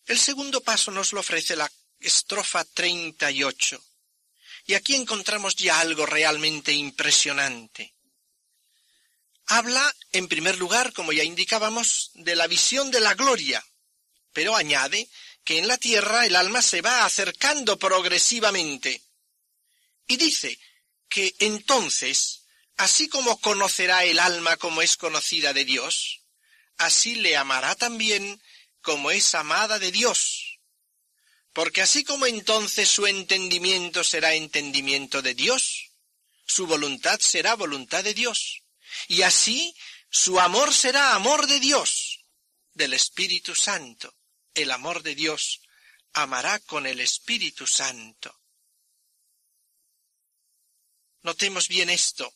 El 0.06 0.18
segundo 0.18 0.62
paso 0.62 0.90
nos 0.90 1.12
lo 1.12 1.20
ofrece 1.20 1.54
la 1.54 1.70
estrofa 2.00 2.64
38. 2.64 3.78
Y 3.78 3.87
aquí 4.74 4.94
encontramos 4.94 5.56
ya 5.56 5.80
algo 5.80 6.04
realmente 6.06 6.72
impresionante. 6.72 7.94
Habla, 9.46 9.94
en 10.12 10.28
primer 10.28 10.58
lugar, 10.58 10.92
como 10.92 11.12
ya 11.12 11.24
indicábamos, 11.24 12.10
de 12.14 12.36
la 12.36 12.46
visión 12.46 12.90
de 12.90 13.00
la 13.00 13.14
gloria, 13.14 13.64
pero 14.32 14.54
añade 14.54 15.08
que 15.42 15.58
en 15.58 15.68
la 15.68 15.78
tierra 15.78 16.26
el 16.26 16.36
alma 16.36 16.60
se 16.60 16.82
va 16.82 17.06
acercando 17.06 17.78
progresivamente. 17.78 19.02
Y 20.06 20.18
dice 20.18 20.58
que 21.08 21.34
entonces, 21.38 22.44
así 22.76 23.08
como 23.08 23.40
conocerá 23.40 24.04
el 24.04 24.18
alma 24.18 24.58
como 24.58 24.82
es 24.82 24.98
conocida 24.98 25.54
de 25.54 25.64
Dios, 25.64 26.20
así 26.76 27.14
le 27.14 27.36
amará 27.36 27.74
también 27.74 28.42
como 28.82 29.10
es 29.10 29.34
amada 29.34 29.78
de 29.78 29.90
Dios. 29.90 30.47
Porque 31.58 31.82
así 31.82 32.04
como 32.04 32.24
entonces 32.24 32.88
su 32.88 33.04
entendimiento 33.08 34.04
será 34.04 34.32
entendimiento 34.32 35.22
de 35.22 35.34
Dios, 35.34 35.90
su 36.46 36.68
voluntad 36.68 37.18
será 37.18 37.56
voluntad 37.56 38.04
de 38.04 38.14
Dios. 38.14 38.62
Y 39.08 39.22
así 39.22 39.74
su 40.08 40.38
amor 40.38 40.72
será 40.72 41.16
amor 41.16 41.48
de 41.48 41.58
Dios, 41.58 42.20
del 42.74 42.92
Espíritu 42.92 43.56
Santo. 43.56 44.14
El 44.54 44.70
amor 44.70 45.02
de 45.02 45.16
Dios 45.16 45.60
amará 46.12 46.60
con 46.60 46.86
el 46.86 47.00
Espíritu 47.00 47.66
Santo. 47.66 48.38
Notemos 51.22 51.66
bien 51.66 51.90
esto, 51.90 52.32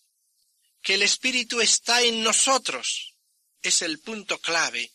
que 0.83 0.95
el 0.95 1.03
Espíritu 1.05 1.61
está 1.61 2.03
en 2.03 2.25
nosotros, 2.25 3.15
es 3.63 3.83
el 3.83 4.01
punto 4.01 4.41
clave 4.41 4.91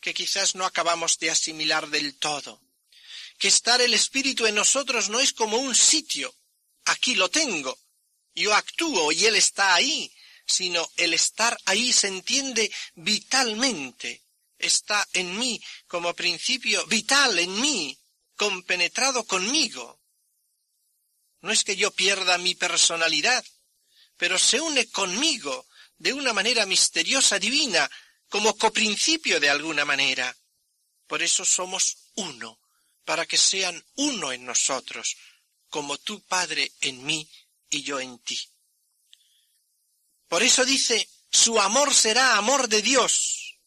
que 0.00 0.14
quizás 0.14 0.54
no 0.54 0.64
acabamos 0.64 1.18
de 1.18 1.30
asimilar 1.30 1.90
del 1.90 2.16
todo. 2.16 2.65
Que 3.38 3.48
estar 3.48 3.80
el 3.80 3.94
Espíritu 3.94 4.46
en 4.46 4.54
nosotros 4.54 5.08
no 5.10 5.20
es 5.20 5.32
como 5.32 5.58
un 5.58 5.74
sitio. 5.74 6.34
Aquí 6.84 7.14
lo 7.14 7.28
tengo. 7.28 7.78
Yo 8.34 8.54
actúo 8.54 9.12
y 9.12 9.26
Él 9.26 9.36
está 9.36 9.74
ahí, 9.74 10.12
sino 10.46 10.88
el 10.96 11.14
estar 11.14 11.56
ahí 11.64 11.92
se 11.92 12.08
entiende 12.08 12.72
vitalmente. 12.94 14.22
Está 14.58 15.06
en 15.12 15.38
mí 15.38 15.62
como 15.86 16.14
principio 16.14 16.86
vital 16.86 17.38
en 17.38 17.60
mí, 17.60 17.98
compenetrado 18.36 19.24
conmigo. 19.24 20.00
No 21.40 21.52
es 21.52 21.64
que 21.64 21.76
yo 21.76 21.90
pierda 21.90 22.38
mi 22.38 22.54
personalidad, 22.54 23.44
pero 24.16 24.38
se 24.38 24.60
une 24.60 24.88
conmigo 24.90 25.66
de 25.98 26.12
una 26.12 26.32
manera 26.32 26.66
misteriosa, 26.66 27.38
divina, 27.38 27.90
como 28.28 28.56
coprincipio 28.56 29.40
de 29.40 29.50
alguna 29.50 29.84
manera. 29.84 30.36
Por 31.06 31.22
eso 31.22 31.44
somos 31.44 31.96
uno, 32.14 32.58
para 33.06 33.24
que 33.24 33.38
sean 33.38 33.82
uno 33.94 34.32
en 34.32 34.44
nosotros, 34.44 35.16
como 35.70 35.96
tú, 35.96 36.20
Padre, 36.26 36.72
en 36.82 37.02
mí 37.06 37.26
y 37.70 37.82
yo 37.82 37.98
en 37.98 38.18
ti. 38.18 38.38
Por 40.28 40.42
eso 40.42 40.66
dice, 40.66 41.08
su 41.30 41.58
amor 41.58 41.94
será 41.94 42.36
amor 42.36 42.68
de 42.68 42.82
Dios, 42.82 43.58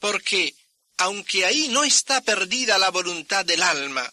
porque 0.00 0.56
aunque 0.96 1.46
ahí 1.46 1.68
no 1.68 1.84
está 1.84 2.22
perdida 2.22 2.78
la 2.78 2.90
voluntad 2.90 3.44
del 3.44 3.62
alma, 3.62 4.12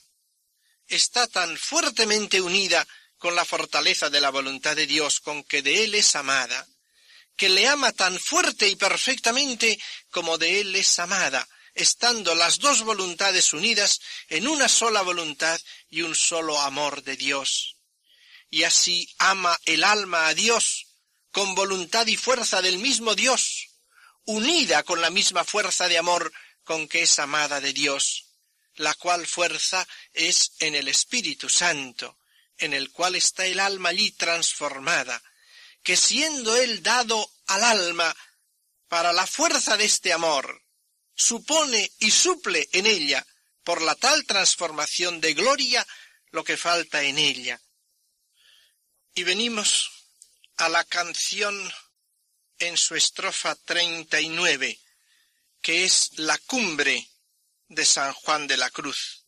está 0.87 1.25
tan 1.27 1.57
fuertemente 1.57 2.39
unida 2.41 2.87
con 3.17 3.35
la 3.35 3.45
fortaleza 3.45 4.09
de 4.11 4.21
la 4.21 4.29
voluntad 4.29 4.75
de 4.75 4.85
Dios, 4.85 5.19
con 5.19 5.43
que 5.43 5.61
de 5.61 5.83
Él 5.83 5.95
es 5.95 6.15
amada, 6.15 6.67
que 7.39 7.47
le 7.47 7.65
ama 7.69 7.93
tan 7.93 8.19
fuerte 8.19 8.67
y 8.67 8.75
perfectamente 8.75 9.79
como 10.11 10.37
de 10.37 10.59
él 10.59 10.75
es 10.75 10.99
amada, 10.99 11.47
estando 11.79 12.35
las 12.35 12.59
dos 12.59 12.83
voluntades 12.83 13.53
unidas 13.53 14.01
en 14.27 14.47
una 14.47 14.67
sola 14.67 15.01
voluntad 15.01 15.59
y 15.89 16.01
un 16.01 16.13
solo 16.13 16.59
amor 16.59 17.03
de 17.03 17.15
Dios. 17.15 17.77
Y 18.49 18.63
así 18.63 19.09
ama 19.17 19.57
el 19.65 19.83
alma 19.83 20.27
a 20.27 20.33
Dios 20.33 20.87
con 21.31 21.55
voluntad 21.55 22.05
y 22.07 22.17
fuerza 22.17 22.61
del 22.61 22.79
mismo 22.79 23.15
Dios, 23.15 23.69
unida 24.25 24.83
con 24.83 25.01
la 25.01 25.09
misma 25.09 25.43
fuerza 25.43 25.87
de 25.87 25.97
amor 25.97 26.33
con 26.63 26.87
que 26.87 27.03
es 27.03 27.17
amada 27.19 27.61
de 27.61 27.73
Dios, 27.73 28.25
la 28.75 28.93
cual 28.95 29.25
fuerza 29.25 29.87
es 30.13 30.53
en 30.59 30.75
el 30.75 30.87
Espíritu 30.87 31.49
Santo, 31.49 32.17
en 32.57 32.73
el 32.73 32.91
cual 32.91 33.15
está 33.15 33.45
el 33.45 33.59
alma 33.59 33.89
allí 33.89 34.11
transformada, 34.11 35.21
que 35.81 35.95
siendo 35.95 36.57
él 36.57 36.83
dado 36.83 37.31
al 37.47 37.63
alma 37.63 38.15
para 38.87 39.13
la 39.13 39.25
fuerza 39.25 39.77
de 39.77 39.85
este 39.85 40.11
amor, 40.11 40.61
supone 41.19 41.91
y 41.99 42.11
suple 42.11 42.69
en 42.71 42.85
ella, 42.85 43.25
por 43.63 43.81
la 43.81 43.93
tal 43.95 44.25
transformación 44.25 45.19
de 45.19 45.33
gloria, 45.33 45.85
lo 46.31 46.45
que 46.45 46.55
falta 46.55 47.03
en 47.03 47.17
ella. 47.17 47.61
Y 49.13 49.23
venimos 49.23 49.91
a 50.55 50.69
la 50.69 50.85
canción 50.85 51.71
en 52.57 52.77
su 52.77 52.95
estrofa 52.95 53.55
treinta 53.55 54.21
y 54.21 54.29
nueve, 54.29 54.79
que 55.61 55.83
es 55.83 56.17
la 56.17 56.37
cumbre 56.37 57.05
de 57.67 57.83
San 57.83 58.13
Juan 58.13 58.47
de 58.47 58.55
la 58.55 58.69
Cruz. 58.69 59.25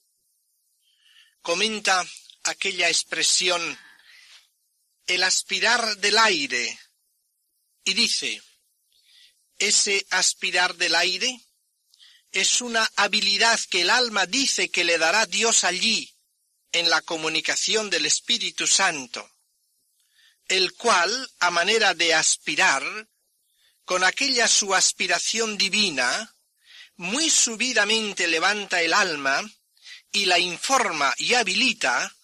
Comenta 1.41 2.05
aquella 2.43 2.87
expresión 2.87 3.77
el 5.07 5.23
aspirar 5.23 5.97
del 5.97 6.17
aire 6.17 6.79
y 7.83 7.93
dice, 7.93 8.41
ese 9.59 10.05
aspirar 10.09 10.75
del 10.75 10.95
aire 10.95 11.37
es 12.31 12.61
una 12.61 12.89
habilidad 12.95 13.59
que 13.69 13.81
el 13.81 13.89
alma 13.89 14.25
dice 14.25 14.69
que 14.69 14.83
le 14.83 14.97
dará 14.97 15.25
Dios 15.25 15.63
allí, 15.63 16.13
en 16.71 16.89
la 16.89 17.01
comunicación 17.01 17.89
del 17.89 18.05
Espíritu 18.05 18.65
Santo, 18.65 19.29
el 20.47 20.73
cual, 20.73 21.29
a 21.39 21.51
manera 21.51 21.93
de 21.93 22.13
aspirar, 22.13 22.83
con 23.83 24.03
aquella 24.03 24.47
su 24.47 24.73
aspiración 24.73 25.57
divina, 25.57 26.35
muy 26.95 27.29
subidamente 27.29 28.27
levanta 28.27 28.81
el 28.81 28.93
alma 28.93 29.41
y 30.11 30.25
la 30.25 30.39
informa 30.39 31.13
y 31.17 31.33
habilita 31.33 32.15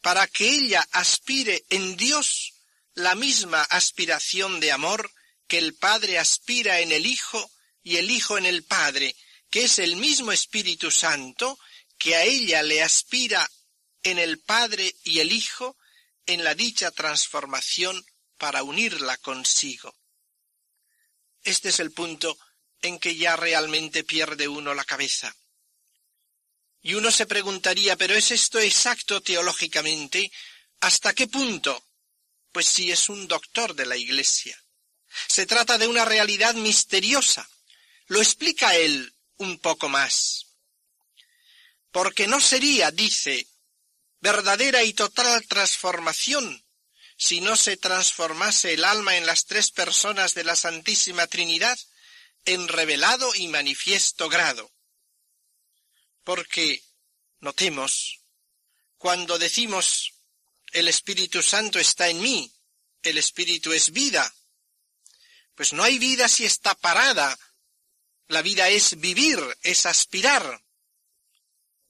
para 0.00 0.26
que 0.26 0.48
ella 0.48 0.86
aspire 0.92 1.64
en 1.70 1.96
Dios 1.96 2.54
la 2.94 3.14
misma 3.14 3.62
aspiración 3.62 4.60
de 4.60 4.72
amor 4.72 5.10
que 5.46 5.58
el 5.58 5.74
Padre 5.74 6.18
aspira 6.18 6.80
en 6.80 6.92
el 6.92 7.06
Hijo 7.06 7.50
y 7.82 7.96
el 7.96 8.10
Hijo 8.10 8.36
en 8.38 8.46
el 8.46 8.64
Padre, 8.64 9.14
que 9.54 9.62
es 9.62 9.78
el 9.78 9.94
mismo 9.94 10.32
Espíritu 10.32 10.90
Santo 10.90 11.60
que 11.96 12.16
a 12.16 12.24
ella 12.24 12.60
le 12.64 12.82
aspira 12.82 13.48
en 14.02 14.18
el 14.18 14.40
Padre 14.40 14.92
y 15.04 15.20
el 15.20 15.30
Hijo 15.30 15.76
en 16.26 16.42
la 16.42 16.56
dicha 16.56 16.90
transformación 16.90 18.04
para 18.36 18.64
unirla 18.64 19.16
consigo. 19.18 19.94
Este 21.44 21.68
es 21.68 21.78
el 21.78 21.92
punto 21.92 22.36
en 22.82 22.98
que 22.98 23.14
ya 23.14 23.36
realmente 23.36 24.02
pierde 24.02 24.48
uno 24.48 24.74
la 24.74 24.84
cabeza. 24.84 25.32
Y 26.82 26.94
uno 26.94 27.12
se 27.12 27.24
preguntaría, 27.24 27.94
¿pero 27.94 28.16
es 28.16 28.32
esto 28.32 28.58
exacto 28.58 29.20
teológicamente? 29.20 30.32
¿Hasta 30.80 31.14
qué 31.14 31.28
punto? 31.28 31.80
Pues 32.50 32.66
sí 32.66 32.90
es 32.90 33.08
un 33.08 33.28
doctor 33.28 33.76
de 33.76 33.86
la 33.86 33.96
Iglesia. 33.96 34.60
Se 35.28 35.46
trata 35.46 35.78
de 35.78 35.86
una 35.86 36.04
realidad 36.04 36.54
misteriosa. 36.54 37.48
Lo 38.08 38.20
explica 38.20 38.74
él 38.74 39.13
un 39.36 39.58
poco 39.58 39.88
más. 39.88 40.46
Porque 41.90 42.26
no 42.26 42.40
sería, 42.40 42.90
dice, 42.90 43.46
verdadera 44.20 44.82
y 44.82 44.92
total 44.92 45.46
transformación 45.46 46.64
si 47.16 47.40
no 47.40 47.56
se 47.56 47.76
transformase 47.76 48.74
el 48.74 48.84
alma 48.84 49.16
en 49.16 49.26
las 49.26 49.44
tres 49.46 49.70
personas 49.70 50.34
de 50.34 50.44
la 50.44 50.56
Santísima 50.56 51.26
Trinidad 51.26 51.78
en 52.44 52.68
revelado 52.68 53.34
y 53.34 53.48
manifiesto 53.48 54.28
grado. 54.28 54.70
Porque, 56.24 56.82
notemos, 57.40 58.20
cuando 58.98 59.38
decimos 59.38 60.14
el 60.72 60.88
Espíritu 60.88 61.42
Santo 61.42 61.78
está 61.78 62.08
en 62.08 62.20
mí, 62.20 62.52
el 63.02 63.18
Espíritu 63.18 63.72
es 63.72 63.92
vida, 63.92 64.34
pues 65.54 65.72
no 65.72 65.84
hay 65.84 65.98
vida 65.98 66.28
si 66.28 66.44
está 66.44 66.74
parada. 66.74 67.38
La 68.28 68.42
vida 68.42 68.68
es 68.68 68.98
vivir, 68.98 69.38
es 69.62 69.86
aspirar. 69.86 70.62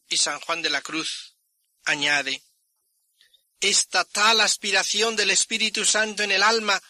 Y 0.08 0.16
San 0.16 0.40
Juan 0.40 0.62
de 0.62 0.70
la 0.70 0.82
Cruz 0.82 1.36
añade, 1.84 2.42
esta 3.60 4.04
tal 4.04 4.40
aspiración 4.40 5.16
del 5.16 5.30
Espíritu 5.30 5.84
Santo 5.84 6.22
en 6.22 6.32
el 6.32 6.42
alma 6.42 6.82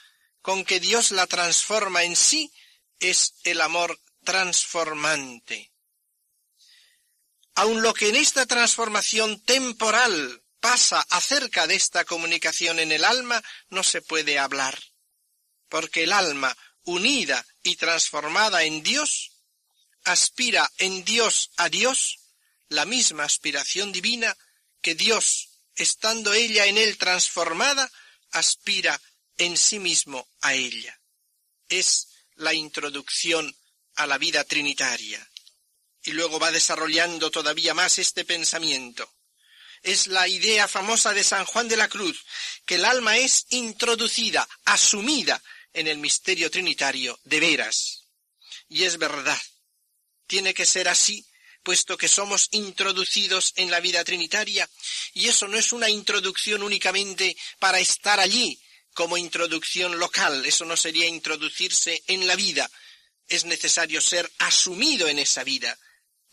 con 0.43 0.65
que 0.65 0.81
Dios 0.81 1.11
la 1.11 1.27
transforma 1.27 2.03
en 2.03 2.17
sí 2.17 2.53
es 2.99 3.35
el 3.45 3.61
amor 3.61 4.01
transformante. 4.25 5.73
Aun 7.55 7.83
lo 7.83 7.95
que 7.95 8.09
en 8.09 8.17
esta 8.17 8.47
transformación 8.47 9.41
temporal 9.43 10.43
pasa 10.59 11.01
acerca 11.11 11.67
de 11.67 11.77
esta 11.77 12.05
comunicación 12.05 12.79
en 12.79 12.91
el 12.91 13.05
alma 13.05 13.43
no 13.69 13.85
se 13.85 14.03
puede 14.03 14.39
hablar, 14.39 14.83
porque 15.69 16.05
el 16.05 16.13
alma, 16.13 16.57
unida 16.83 17.47
y 17.63 17.77
transformada 17.77 18.65
en 18.65 18.83
Dios, 18.83 19.34
aspira 20.05 20.71
en 20.79 21.05
Dios 21.05 21.51
a 21.57 21.69
Dios 21.69 22.19
la 22.69 22.85
misma 22.85 23.25
aspiración 23.25 23.93
divina 23.93 24.37
que 24.81 24.95
Dios 24.95 25.49
estando 25.77 26.33
ella 26.33 26.67
en 26.67 26.79
él 26.79 26.97
transformada, 26.99 27.91
aspira 28.31 29.01
en 29.39 29.57
sí 29.57 29.79
mismo 29.79 30.29
a 30.41 30.55
ella. 30.55 30.99
Es 31.69 32.09
la 32.37 32.55
introducción 32.55 33.55
a 33.97 34.07
la 34.07 34.19
vida 34.19 34.45
trinitaria. 34.45 35.29
Y 36.03 36.13
luego 36.13 36.39
va 36.39 36.53
desarrollando 36.53 37.31
todavía 37.31 37.75
más 37.75 37.99
este 37.99 38.25
pensamiento. 38.25 39.11
Es 39.83 40.07
la 40.07 40.29
idea 40.29 40.69
famosa 40.69 41.13
de 41.13 41.25
San 41.25 41.45
Juan 41.45 41.69
de 41.69 41.77
la 41.77 41.89
Cruz, 41.89 42.25
que 42.67 42.77
el 42.77 42.85
alma 42.85 43.17
es 43.17 43.47
introducida, 43.51 44.47
asumida 44.65 45.43
en 45.73 45.89
el 45.89 45.99
misterio 45.99 46.51
trinitario 46.51 47.19
de 47.25 47.41
veras. 47.41 48.05
Y 48.69 48.85
es 48.85 48.99
verdad. 48.99 49.41
Tiene 50.27 50.55
que 50.55 50.67
ser 50.67 50.89
así 50.89 51.27
puesto 51.65 51.97
que 51.97 52.09
somos 52.09 52.49
introducidos 52.53 53.55
en 53.57 53.71
la 53.71 53.81
vida 53.81 54.05
trinitaria, 54.05 54.69
y 55.15 55.29
eso 55.29 55.49
no 55.49 55.59
es 55.59 55.73
una 55.73 55.89
introducción 55.89 56.63
únicamente 56.63 57.37
para 57.59 57.81
estar 57.81 58.21
allí 58.21 58.61
como 58.93 59.17
introducción 59.17 59.99
local, 59.99 60.45
eso 60.47 60.65
no 60.67 60.77
sería 60.77 61.07
introducirse 61.07 62.05
en 62.07 62.27
la 62.27 62.37
vida, 62.37 62.71
es 63.27 63.47
necesario 63.47 64.01
ser 64.01 64.31
asumido 64.39 65.09
en 65.09 65.19
esa 65.19 65.43
vida, 65.43 65.77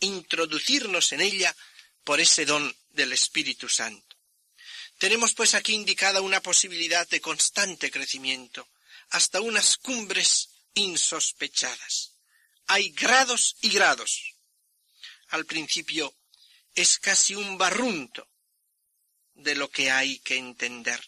introducirnos 0.00 1.12
en 1.12 1.22
ella 1.22 1.56
por 2.04 2.20
ese 2.20 2.44
don 2.44 2.76
del 2.90 3.12
Espíritu 3.12 3.68
Santo. 3.68 4.16
Tenemos 4.98 5.32
pues 5.34 5.54
aquí 5.54 5.72
indicada 5.72 6.20
una 6.20 6.40
posibilidad 6.42 7.08
de 7.08 7.20
constante 7.20 7.90
crecimiento, 7.90 8.68
hasta 9.10 9.40
unas 9.40 9.78
cumbres 9.78 10.50
insospechadas. 10.74 12.11
Hay 12.66 12.90
grados 12.90 13.56
y 13.60 13.70
grados 13.70 14.32
al 15.32 15.46
principio 15.46 16.14
es 16.74 16.98
casi 16.98 17.34
un 17.34 17.56
barrunto 17.56 18.28
de 19.32 19.54
lo 19.54 19.70
que 19.70 19.90
hay 19.90 20.18
que 20.18 20.36
entender. 20.36 21.00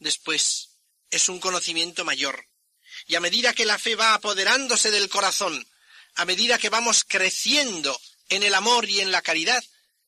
Después 0.00 0.70
es 1.10 1.28
un 1.28 1.38
conocimiento 1.38 2.04
mayor. 2.04 2.48
Y 3.06 3.14
a 3.14 3.20
medida 3.20 3.54
que 3.54 3.64
la 3.64 3.78
fe 3.78 3.94
va 3.94 4.14
apoderándose 4.14 4.90
del 4.90 5.08
corazón, 5.08 5.64
a 6.16 6.24
medida 6.24 6.58
que 6.58 6.70
vamos 6.70 7.04
creciendo 7.04 7.98
en 8.30 8.42
el 8.42 8.54
amor 8.54 8.88
y 8.90 9.00
en 9.00 9.12
la 9.12 9.22
caridad, 9.22 9.62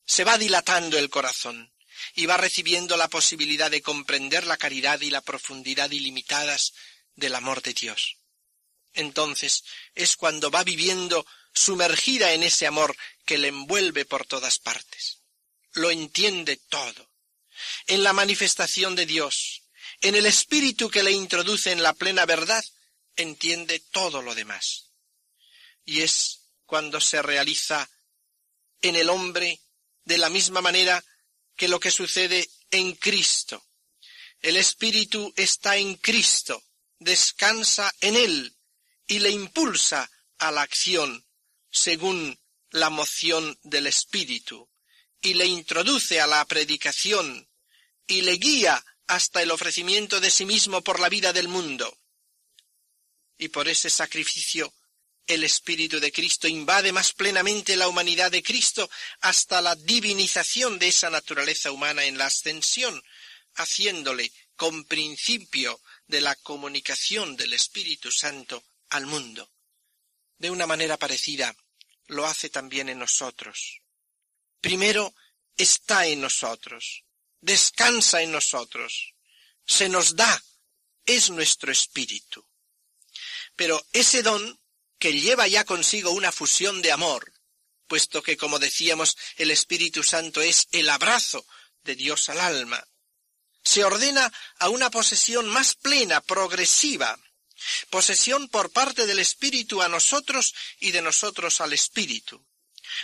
se 0.05 0.25
va 0.25 0.37
dilatando 0.37 0.97
el 0.97 1.09
corazón 1.09 1.73
y 2.15 2.25
va 2.25 2.35
recibiendo 2.35 2.97
la 2.97 3.07
posibilidad 3.07 3.71
de 3.71 3.81
comprender 3.81 4.45
la 4.47 4.57
caridad 4.57 4.99
y 4.99 5.11
la 5.11 5.21
profundidad 5.21 5.91
ilimitadas 5.91 6.73
del 7.15 7.35
amor 7.35 7.61
de 7.61 7.73
Dios. 7.73 8.18
Entonces 8.93 9.63
es 9.95 10.15
cuando 10.15 10.51
va 10.51 10.63
viviendo 10.63 11.25
sumergida 11.53 12.33
en 12.33 12.43
ese 12.43 12.67
amor 12.67 12.95
que 13.25 13.37
le 13.37 13.49
envuelve 13.49 14.05
por 14.05 14.25
todas 14.25 14.59
partes. 14.59 15.19
Lo 15.73 15.91
entiende 15.91 16.57
todo. 16.57 17.09
En 17.87 18.03
la 18.03 18.13
manifestación 18.13 18.95
de 18.95 19.05
Dios, 19.05 19.63
en 20.01 20.15
el 20.15 20.25
espíritu 20.25 20.89
que 20.89 21.03
le 21.03 21.11
introduce 21.11 21.71
en 21.71 21.83
la 21.83 21.93
plena 21.93 22.25
verdad, 22.25 22.63
entiende 23.15 23.79
todo 23.91 24.21
lo 24.21 24.33
demás. 24.33 24.91
Y 25.85 26.01
es 26.01 26.41
cuando 26.65 27.01
se 27.01 27.21
realiza 27.21 27.89
en 28.81 28.95
el 28.95 29.09
hombre 29.09 29.59
de 30.05 30.17
la 30.17 30.29
misma 30.29 30.61
manera 30.61 31.03
que 31.55 31.67
lo 31.67 31.79
que 31.79 31.91
sucede 31.91 32.49
en 32.71 32.93
Cristo. 32.95 33.65
El 34.41 34.55
espíritu 34.55 35.33
está 35.35 35.75
en 35.75 35.95
Cristo, 35.95 36.63
descansa 36.99 37.93
en 37.99 38.15
él 38.15 38.55
y 39.09 39.19
le 39.19 39.31
impulsa 39.31 40.09
a 40.37 40.51
la 40.51 40.61
acción 40.61 41.25
según 41.71 42.39
la 42.69 42.91
moción 42.91 43.57
del 43.63 43.87
Espíritu, 43.87 44.69
y 45.19 45.33
le 45.33 45.47
introduce 45.47 46.21
a 46.21 46.27
la 46.27 46.45
predicación, 46.45 47.49
y 48.05 48.21
le 48.21 48.33
guía 48.33 48.85
hasta 49.07 49.41
el 49.41 49.49
ofrecimiento 49.49 50.19
de 50.19 50.29
sí 50.29 50.45
mismo 50.45 50.83
por 50.83 50.99
la 50.99 51.09
vida 51.09 51.33
del 51.33 51.47
mundo. 51.47 51.97
Y 53.39 53.47
por 53.47 53.67
ese 53.67 53.89
sacrificio 53.89 54.71
el 55.25 55.43
Espíritu 55.43 55.99
de 55.99 56.11
Cristo 56.11 56.47
invade 56.47 56.91
más 56.91 57.13
plenamente 57.13 57.75
la 57.75 57.87
humanidad 57.87 58.29
de 58.29 58.43
Cristo 58.43 58.89
hasta 59.21 59.59
la 59.61 59.75
divinización 59.75 60.77
de 60.77 60.87
esa 60.87 61.09
naturaleza 61.09 61.71
humana 61.71 62.05
en 62.05 62.19
la 62.19 62.27
ascensión, 62.27 63.03
haciéndole 63.55 64.31
con 64.55 64.85
principio 64.85 65.81
de 66.05 66.21
la 66.21 66.35
comunicación 66.35 67.35
del 67.35 67.53
Espíritu 67.53 68.11
Santo 68.11 68.63
al 68.89 69.05
mundo 69.05 69.51
de 70.39 70.49
una 70.49 70.65
manera 70.65 70.97
parecida 70.97 71.55
lo 72.07 72.25
hace 72.25 72.49
también 72.49 72.89
en 72.89 72.99
nosotros. 72.99 73.81
Primero 74.61 75.13
está 75.55 76.07
en 76.07 76.21
nosotros, 76.21 77.03
descansa 77.39 78.21
en 78.21 78.31
nosotros, 78.31 79.13
se 79.65 79.89
nos 79.89 80.15
da, 80.15 80.43
es 81.05 81.29
nuestro 81.29 81.71
espíritu. 81.71 82.45
Pero 83.55 83.85
ese 83.93 84.23
don, 84.23 84.59
que 84.97 85.13
lleva 85.13 85.47
ya 85.47 85.65
consigo 85.65 86.11
una 86.11 86.31
fusión 86.31 86.81
de 86.81 86.91
amor, 86.91 87.33
puesto 87.87 88.23
que, 88.23 88.37
como 88.37 88.59
decíamos, 88.59 89.17
el 89.35 89.51
Espíritu 89.51 90.03
Santo 90.03 90.41
es 90.41 90.67
el 90.71 90.89
abrazo 90.89 91.45
de 91.83 91.95
Dios 91.95 92.29
al 92.29 92.39
alma, 92.39 92.85
se 93.63 93.83
ordena 93.83 94.31
a 94.57 94.69
una 94.69 94.89
posesión 94.89 95.47
más 95.47 95.75
plena, 95.75 96.21
progresiva, 96.21 97.19
Posesión 97.89 98.47
por 98.49 98.71
parte 98.71 99.05
del 99.05 99.19
Espíritu 99.19 99.81
a 99.81 99.89
nosotros 99.89 100.53
y 100.79 100.91
de 100.91 101.01
nosotros 101.01 101.61
al 101.61 101.73
Espíritu. 101.73 102.45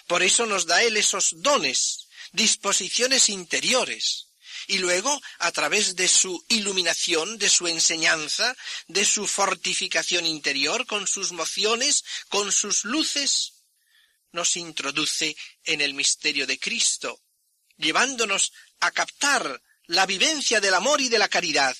Por 0.07 0.23
eso 0.23 0.45
nos 0.45 0.65
da 0.65 0.83
Él 0.83 0.97
esos 0.97 1.41
dones, 1.41 2.07
disposiciones 2.31 3.29
interiores. 3.29 4.27
Y 4.67 4.79
luego, 4.79 5.21
a 5.39 5.51
través 5.51 5.95
de 5.95 6.07
su 6.07 6.43
iluminación, 6.49 7.37
de 7.37 7.49
su 7.49 7.67
enseñanza, 7.67 8.55
de 8.87 9.05
su 9.05 9.27
fortificación 9.27 10.25
interior, 10.25 10.87
con 10.87 11.07
sus 11.07 11.31
mociones, 11.33 12.03
con 12.29 12.51
sus 12.51 12.83
luces, 12.83 13.53
nos 14.31 14.57
introduce 14.57 15.35
en 15.63 15.81
el 15.81 15.93
misterio 15.93 16.47
de 16.47 16.59
Cristo, 16.59 17.21
llevándonos 17.77 18.53
a 18.79 18.91
captar 18.91 19.61
la 19.85 20.05
vivencia 20.05 20.59
del 20.59 20.73
amor 20.73 20.99
y 20.99 21.09
de 21.09 21.19
la 21.19 21.29
caridad, 21.29 21.77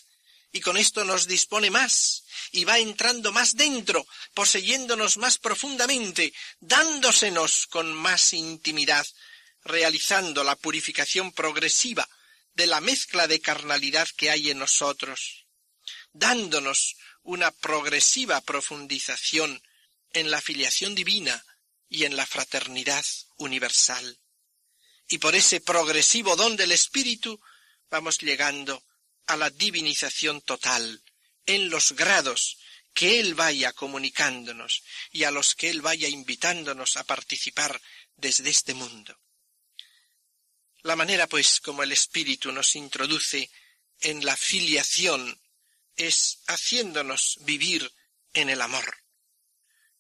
y 0.52 0.62
con 0.62 0.78
esto 0.78 1.04
nos 1.04 1.28
dispone 1.28 1.72
más 1.72 2.25
y 2.56 2.64
va 2.64 2.80
entrando 2.80 3.34
más 3.34 3.58
dentro, 3.58 4.08
poseyéndonos 4.34 5.18
más 5.18 5.38
profundamente, 5.38 6.34
dándosenos 6.62 7.68
con 7.68 7.94
más 7.94 8.32
intimidad, 8.32 9.06
realizando 9.66 10.42
la 10.42 10.56
purificación 10.56 11.34
progresiva 11.34 12.08
de 12.54 12.68
la 12.68 12.80
mezcla 12.80 13.28
de 13.28 13.42
carnalidad 13.42 14.08
que 14.16 14.30
hay 14.30 14.52
en 14.52 14.60
nosotros, 14.60 15.46
dándonos 16.14 16.96
una 17.24 17.52
progresiva 17.52 18.40
profundización 18.40 19.62
en 20.14 20.32
la 20.32 20.40
filiación 20.40 20.96
divina 20.96 21.46
y 21.90 22.06
en 22.06 22.16
la 22.16 22.26
fraternidad 22.26 23.06
universal. 23.36 24.18
Y 25.10 25.18
por 25.18 25.36
ese 25.36 25.60
progresivo 25.60 26.38
don 26.38 26.56
del 26.56 26.72
Espíritu 26.72 27.38
vamos 27.90 28.18
llegando 28.20 28.82
a 29.28 29.36
la 29.36 29.50
divinización 29.50 30.40
total 30.40 31.04
en 31.46 31.70
los 31.70 31.94
grados 31.94 32.58
que 32.94 33.20
Él 33.20 33.36
vaya 33.36 33.74
comunicándonos 33.74 34.84
y 35.12 35.24
a 35.24 35.32
los 35.32 35.56
que 35.56 35.70
Él 35.70 35.82
vaya 35.82 36.08
invitándonos 36.08 36.98
a 36.98 37.04
participar 37.04 37.82
desde 38.16 38.50
este 38.50 38.74
mundo. 38.74 39.20
La 40.84 40.96
manera, 40.96 41.28
pues, 41.28 41.60
como 41.60 41.84
el 41.84 41.92
Espíritu 41.92 42.52
nos 42.52 42.76
introduce 42.76 43.50
en 44.02 44.24
la 44.24 44.38
filiación 44.38 45.40
es 45.96 46.40
haciéndonos 46.48 47.38
vivir 47.42 47.92
en 48.34 48.50
el 48.50 48.62
amor, 48.62 49.04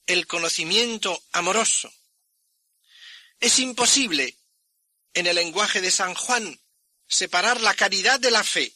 el 0.05 0.27
conocimiento 0.27 1.23
amoroso. 1.31 1.91
Es 3.39 3.59
imposible, 3.59 4.37
en 5.13 5.27
el 5.27 5.35
lenguaje 5.35 5.81
de 5.81 5.91
San 5.91 6.13
Juan, 6.13 6.59
separar 7.07 7.61
la 7.61 7.73
caridad 7.73 8.19
de 8.19 8.31
la 8.31 8.43
fe. 8.43 8.73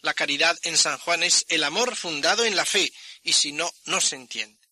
La 0.00 0.14
caridad 0.14 0.58
en 0.62 0.76
San 0.76 0.98
Juan 0.98 1.22
es 1.22 1.44
el 1.48 1.64
amor 1.64 1.96
fundado 1.96 2.44
en 2.44 2.56
la 2.56 2.64
fe, 2.64 2.92
y 3.22 3.32
si 3.32 3.52
no, 3.52 3.72
no 3.86 4.00
se 4.00 4.16
entiende. 4.16 4.66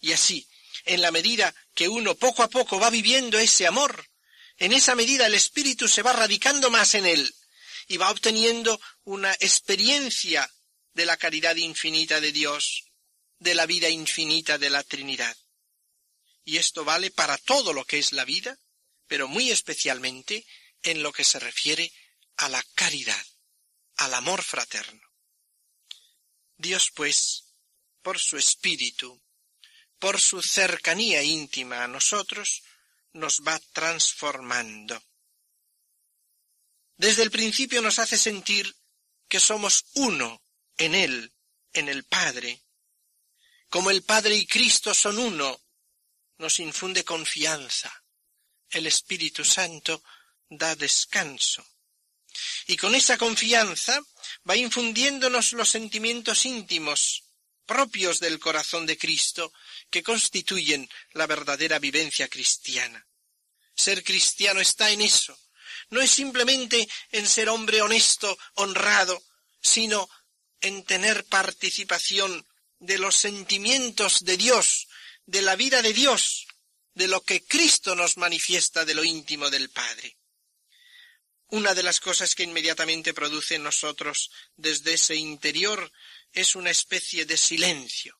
Y 0.00 0.12
así, 0.12 0.48
en 0.84 1.00
la 1.00 1.10
medida 1.10 1.54
que 1.74 1.88
uno 1.88 2.14
poco 2.14 2.42
a 2.42 2.48
poco 2.48 2.80
va 2.80 2.90
viviendo 2.90 3.38
ese 3.38 3.66
amor, 3.66 4.08
en 4.58 4.72
esa 4.72 4.94
medida 4.94 5.26
el 5.26 5.34
espíritu 5.34 5.88
se 5.88 6.02
va 6.02 6.12
radicando 6.12 6.70
más 6.70 6.94
en 6.94 7.06
él 7.06 7.34
y 7.88 7.96
va 7.96 8.10
obteniendo 8.10 8.80
una 9.04 9.32
experiencia 9.34 10.50
de 10.94 11.06
la 11.06 11.16
caridad 11.16 11.56
infinita 11.56 12.20
de 12.20 12.32
Dios, 12.32 12.84
de 13.38 13.54
la 13.54 13.66
vida 13.66 13.88
infinita 13.88 14.58
de 14.58 14.70
la 14.70 14.82
Trinidad. 14.82 15.36
Y 16.44 16.58
esto 16.58 16.84
vale 16.84 17.10
para 17.10 17.38
todo 17.38 17.72
lo 17.72 17.84
que 17.84 17.98
es 17.98 18.12
la 18.12 18.24
vida, 18.24 18.58
pero 19.06 19.28
muy 19.28 19.50
especialmente 19.50 20.46
en 20.82 21.02
lo 21.02 21.12
que 21.12 21.24
se 21.24 21.38
refiere 21.38 21.92
a 22.36 22.48
la 22.48 22.62
caridad, 22.74 23.24
al 24.04 24.14
amor 24.14 24.42
fraterno. 24.42 25.02
Dios, 26.56 26.90
pues, 26.94 27.54
por 28.02 28.18
su 28.18 28.36
espíritu, 28.36 29.22
por 29.98 30.20
su 30.20 30.42
cercanía 30.42 31.22
íntima 31.22 31.84
a 31.84 31.88
nosotros, 31.88 32.62
nos 33.12 33.42
va 33.46 33.58
transformando. 33.72 35.02
Desde 36.96 37.22
el 37.22 37.30
principio 37.30 37.82
nos 37.82 37.98
hace 37.98 38.18
sentir 38.18 38.74
que 39.28 39.40
somos 39.40 39.86
uno 39.94 40.42
en 40.76 40.94
Él, 40.94 41.32
en 41.72 41.88
el 41.88 42.04
Padre. 42.04 42.62
Como 43.68 43.90
el 43.90 44.02
Padre 44.02 44.36
y 44.36 44.46
Cristo 44.46 44.94
son 44.94 45.18
uno, 45.18 45.60
nos 46.38 46.58
infunde 46.60 47.04
confianza. 47.04 48.04
El 48.68 48.86
Espíritu 48.86 49.44
Santo 49.44 50.02
da 50.48 50.74
descanso. 50.74 51.64
Y 52.66 52.76
con 52.76 52.94
esa 52.94 53.18
confianza 53.18 54.00
va 54.48 54.56
infundiéndonos 54.56 55.52
los 55.52 55.70
sentimientos 55.70 56.46
íntimos 56.46 57.24
propios 57.66 58.20
del 58.20 58.38
corazón 58.38 58.86
de 58.86 58.98
Cristo 58.98 59.52
que 59.90 60.02
constituyen 60.02 60.88
la 61.12 61.26
verdadera 61.26 61.78
vivencia 61.78 62.28
cristiana. 62.28 63.06
Ser 63.74 64.04
cristiano 64.04 64.60
está 64.60 64.90
en 64.90 65.02
eso. 65.02 65.38
No 65.90 66.00
es 66.00 66.10
simplemente 66.10 66.88
en 67.10 67.26
ser 67.26 67.48
hombre 67.48 67.82
honesto, 67.82 68.38
honrado, 68.54 69.22
sino 69.60 70.08
en 70.60 70.84
tener 70.84 71.24
participación 71.24 72.46
de 72.78 72.98
los 72.98 73.16
sentimientos 73.16 74.24
de 74.24 74.36
Dios, 74.36 74.88
de 75.26 75.42
la 75.42 75.56
vida 75.56 75.82
de 75.82 75.92
Dios, 75.92 76.46
de 76.94 77.08
lo 77.08 77.22
que 77.22 77.44
Cristo 77.44 77.94
nos 77.94 78.16
manifiesta 78.16 78.84
de 78.84 78.94
lo 78.94 79.04
íntimo 79.04 79.50
del 79.50 79.70
Padre. 79.70 80.16
Una 81.52 81.74
de 81.74 81.82
las 81.82 82.00
cosas 82.00 82.34
que 82.34 82.44
inmediatamente 82.44 83.12
produce 83.12 83.56
en 83.56 83.62
nosotros 83.62 84.30
desde 84.56 84.94
ese 84.94 85.16
interior 85.16 85.92
es 86.32 86.54
una 86.56 86.70
especie 86.70 87.26
de 87.26 87.36
silencio, 87.36 88.18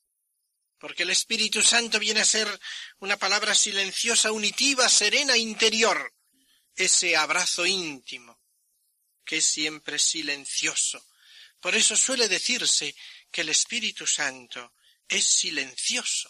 porque 0.78 1.04
el 1.04 1.08
Espíritu 1.08 1.62
Santo 1.62 1.98
viene 1.98 2.20
a 2.20 2.26
ser 2.26 2.46
una 2.98 3.16
palabra 3.16 3.54
silenciosa, 3.54 4.32
unitiva, 4.32 4.86
serena, 4.90 5.34
interior, 5.34 6.12
ese 6.76 7.16
abrazo 7.16 7.64
íntimo, 7.64 8.38
que 9.24 9.38
es 9.38 9.46
siempre 9.46 9.98
silencioso, 9.98 11.02
por 11.58 11.74
eso 11.74 11.96
suele 11.96 12.28
decirse 12.28 12.94
que 13.30 13.40
el 13.40 13.48
Espíritu 13.48 14.06
Santo 14.06 14.74
es 15.08 15.24
silencioso. 15.24 16.28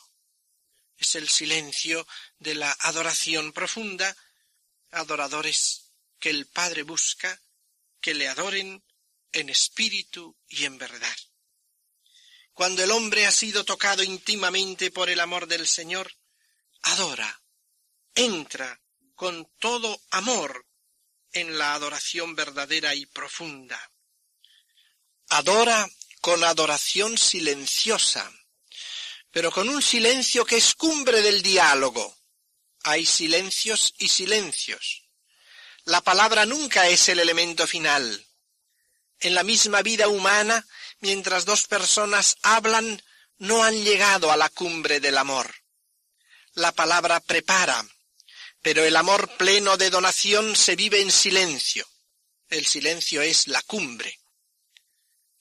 Es 0.96 1.16
el 1.16 1.28
silencio 1.28 2.06
de 2.38 2.54
la 2.54 2.70
adoración 2.78 3.52
profunda, 3.52 4.16
adoradores 4.92 5.81
que 6.22 6.30
el 6.30 6.46
Padre 6.46 6.84
busca, 6.84 7.38
que 8.00 8.14
le 8.14 8.28
adoren 8.28 8.82
en 9.32 9.50
espíritu 9.50 10.38
y 10.48 10.64
en 10.64 10.78
verdad. 10.78 11.16
Cuando 12.54 12.82
el 12.82 12.90
hombre 12.92 13.26
ha 13.26 13.32
sido 13.32 13.64
tocado 13.64 14.02
íntimamente 14.02 14.90
por 14.90 15.10
el 15.10 15.20
amor 15.20 15.46
del 15.46 15.66
Señor, 15.66 16.10
adora, 16.82 17.42
entra 18.14 18.80
con 19.14 19.50
todo 19.58 20.00
amor 20.10 20.66
en 21.32 21.58
la 21.58 21.74
adoración 21.74 22.34
verdadera 22.34 22.94
y 22.94 23.04
profunda 23.04 23.92
adora 25.32 25.90
con 26.20 26.44
adoración 26.44 27.16
silenciosa, 27.16 28.30
pero 29.30 29.50
con 29.50 29.68
un 29.68 29.80
silencio 29.80 30.44
que 30.44 30.58
es 30.58 30.74
cumbre 30.74 31.22
del 31.22 31.42
diálogo. 31.42 32.18
Hay 32.84 33.06
silencios 33.06 33.94
y 33.98 34.08
silencios. 34.08 35.01
La 35.84 36.00
palabra 36.00 36.46
nunca 36.46 36.88
es 36.88 37.08
el 37.08 37.20
elemento 37.20 37.66
final. 37.66 38.26
En 39.20 39.34
la 39.34 39.42
misma 39.42 39.82
vida 39.82 40.08
humana, 40.08 40.66
mientras 41.00 41.44
dos 41.44 41.66
personas 41.66 42.36
hablan, 42.42 43.02
no 43.38 43.64
han 43.64 43.82
llegado 43.82 44.30
a 44.30 44.36
la 44.36 44.48
cumbre 44.48 45.00
del 45.00 45.18
amor. 45.18 45.54
La 46.54 46.72
palabra 46.72 47.20
prepara, 47.20 47.84
pero 48.60 48.84
el 48.84 48.96
amor 48.96 49.36
pleno 49.36 49.76
de 49.76 49.90
donación 49.90 50.56
se 50.56 50.76
vive 50.76 51.00
en 51.00 51.10
silencio. 51.10 51.86
El 52.48 52.66
silencio 52.66 53.22
es 53.22 53.48
la 53.48 53.62
cumbre 53.62 54.22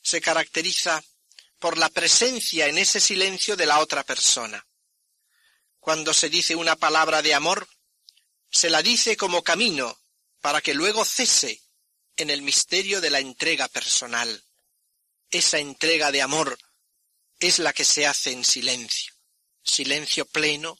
se 0.02 0.20
caracteriza 0.20 1.04
por 1.60 1.78
la 1.78 1.90
presencia 1.90 2.68
en 2.68 2.78
ese 2.78 3.00
silencio 3.00 3.56
de 3.56 3.66
la 3.66 3.80
otra 3.80 4.04
persona. 4.04 4.66
Cuando 5.80 6.14
se 6.14 6.30
dice 6.30 6.56
una 6.56 6.76
palabra 6.76 7.22
de 7.22 7.34
amor, 7.34 7.68
se 8.50 8.70
la 8.70 8.82
dice 8.82 9.16
como 9.16 9.44
camino 9.44 10.01
para 10.42 10.62
que 10.62 10.74
luego 10.74 11.06
cese 11.06 11.62
en 12.18 12.30
el 12.30 12.42
misterio 12.42 13.00
de 13.00 13.10
la 13.10 13.20
entrega 13.20 13.68
personal. 13.68 14.44
Esa 15.30 15.60
entrega 15.60 16.12
de 16.12 16.22
amor 16.22 16.58
es 17.40 17.60
la 17.60 17.74
que 17.74 17.86
se 17.86 18.06
hace 18.06 18.32
en 18.32 18.44
silencio, 18.44 19.14
silencio 19.64 20.26
pleno, 20.26 20.78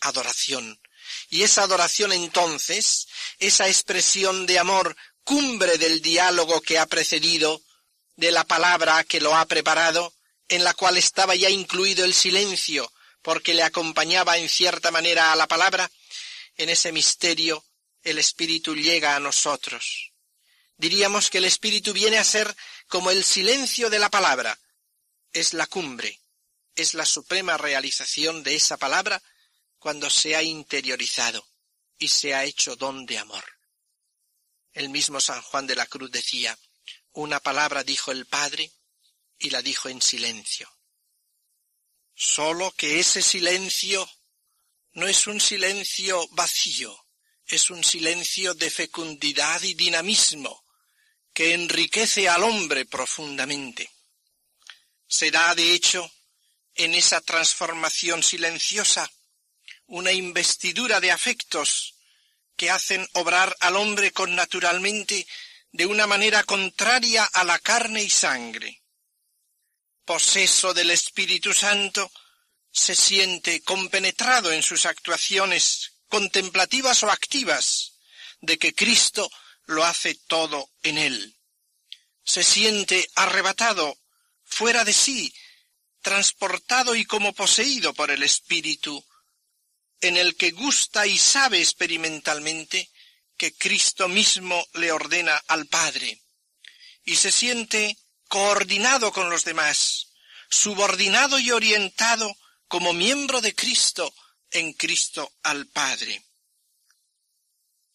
adoración. 0.00 0.80
Y 1.28 1.42
esa 1.42 1.62
adoración 1.62 2.12
entonces, 2.12 3.06
esa 3.38 3.68
expresión 3.68 4.46
de 4.46 4.58
amor, 4.58 4.96
cumbre 5.22 5.78
del 5.78 6.02
diálogo 6.02 6.60
que 6.60 6.78
ha 6.78 6.86
precedido, 6.86 7.62
de 8.16 8.30
la 8.32 8.44
palabra 8.44 9.04
que 9.04 9.20
lo 9.20 9.34
ha 9.36 9.44
preparado, 9.46 10.14
en 10.48 10.64
la 10.64 10.74
cual 10.74 10.96
estaba 10.96 11.34
ya 11.34 11.50
incluido 11.50 12.04
el 12.04 12.14
silencio, 12.14 12.90
porque 13.22 13.54
le 13.54 13.62
acompañaba 13.62 14.38
en 14.38 14.48
cierta 14.48 14.90
manera 14.90 15.32
a 15.32 15.36
la 15.36 15.46
palabra, 15.46 15.90
en 16.56 16.68
ese 16.68 16.92
misterio 16.92 17.64
el 18.04 18.18
Espíritu 18.18 18.76
llega 18.76 19.16
a 19.16 19.20
nosotros. 19.20 20.12
Diríamos 20.76 21.30
que 21.30 21.38
el 21.38 21.46
Espíritu 21.46 21.92
viene 21.92 22.18
a 22.18 22.24
ser 22.24 22.54
como 22.86 23.10
el 23.10 23.24
silencio 23.24 23.90
de 23.90 23.98
la 23.98 24.10
palabra. 24.10 24.58
Es 25.32 25.54
la 25.54 25.66
cumbre, 25.66 26.20
es 26.76 26.94
la 26.94 27.06
suprema 27.06 27.56
realización 27.56 28.42
de 28.42 28.54
esa 28.54 28.76
palabra 28.76 29.22
cuando 29.78 30.10
se 30.10 30.36
ha 30.36 30.42
interiorizado 30.42 31.46
y 31.98 32.08
se 32.08 32.34
ha 32.34 32.44
hecho 32.44 32.76
don 32.76 33.06
de 33.06 33.18
amor. 33.18 33.44
El 34.72 34.90
mismo 34.90 35.20
San 35.20 35.40
Juan 35.42 35.66
de 35.66 35.76
la 35.76 35.86
Cruz 35.86 36.10
decía, 36.10 36.58
una 37.12 37.40
palabra 37.40 37.84
dijo 37.84 38.12
el 38.12 38.26
Padre 38.26 38.70
y 39.38 39.50
la 39.50 39.62
dijo 39.62 39.88
en 39.88 40.02
silencio. 40.02 40.70
Solo 42.14 42.72
que 42.72 43.00
ese 43.00 43.22
silencio 43.22 44.08
no 44.92 45.06
es 45.06 45.26
un 45.26 45.40
silencio 45.40 46.26
vacío, 46.32 47.03
es 47.46 47.70
un 47.70 47.84
silencio 47.84 48.54
de 48.54 48.70
fecundidad 48.70 49.62
y 49.62 49.74
dinamismo 49.74 50.64
que 51.32 51.54
enriquece 51.54 52.28
al 52.28 52.44
hombre 52.44 52.86
profundamente. 52.86 53.90
Se 55.06 55.30
da, 55.30 55.54
de 55.54 55.72
hecho, 55.72 56.10
en 56.74 56.94
esa 56.94 57.20
transformación 57.20 58.22
silenciosa 58.22 59.10
una 59.86 60.12
investidura 60.12 61.00
de 61.00 61.10
afectos 61.10 61.94
que 62.56 62.70
hacen 62.70 63.06
obrar 63.14 63.54
al 63.60 63.76
hombre 63.76 64.12
con 64.12 64.34
naturalmente 64.34 65.26
de 65.72 65.86
una 65.86 66.06
manera 66.06 66.44
contraria 66.44 67.24
a 67.24 67.44
la 67.44 67.58
carne 67.58 68.02
y 68.02 68.10
sangre. 68.10 68.80
Poseso 70.04 70.72
del 70.72 70.90
Espíritu 70.90 71.52
Santo, 71.52 72.10
se 72.70 72.94
siente 72.94 73.62
compenetrado 73.62 74.52
en 74.52 74.62
sus 74.62 74.86
actuaciones 74.86 75.93
contemplativas 76.14 77.02
o 77.02 77.10
activas, 77.10 77.94
de 78.40 78.56
que 78.56 78.72
Cristo 78.72 79.28
lo 79.64 79.84
hace 79.84 80.14
todo 80.14 80.70
en 80.84 80.96
él. 80.96 81.34
Se 82.22 82.44
siente 82.44 83.10
arrebatado, 83.16 83.98
fuera 84.44 84.84
de 84.84 84.92
sí, 84.92 85.34
transportado 86.02 86.94
y 86.94 87.04
como 87.04 87.32
poseído 87.32 87.94
por 87.94 88.12
el 88.12 88.22
Espíritu, 88.22 89.04
en 90.00 90.16
el 90.16 90.36
que 90.36 90.52
gusta 90.52 91.04
y 91.04 91.18
sabe 91.18 91.58
experimentalmente 91.58 92.92
que 93.36 93.52
Cristo 93.52 94.06
mismo 94.06 94.64
le 94.74 94.92
ordena 94.92 95.34
al 95.48 95.66
Padre, 95.66 96.22
y 97.04 97.16
se 97.16 97.32
siente 97.32 97.98
coordinado 98.28 99.12
con 99.12 99.30
los 99.30 99.44
demás, 99.44 100.12
subordinado 100.48 101.40
y 101.40 101.50
orientado 101.50 102.36
como 102.68 102.92
miembro 102.92 103.40
de 103.40 103.52
Cristo 103.52 104.14
en 104.54 104.72
Cristo 104.72 105.34
al 105.42 105.66
Padre. 105.66 106.24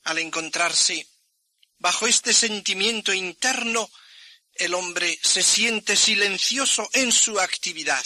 Al 0.04 0.20
encontrarse 0.20 1.08
bajo 1.78 2.06
este 2.06 2.34
sentimiento 2.34 3.14
interno, 3.14 3.90
el 4.54 4.74
hombre 4.74 5.18
se 5.24 5.42
siente 5.42 5.96
silencioso 5.96 6.88
en 6.94 7.12
su 7.12 7.40
actividad. 7.40 8.06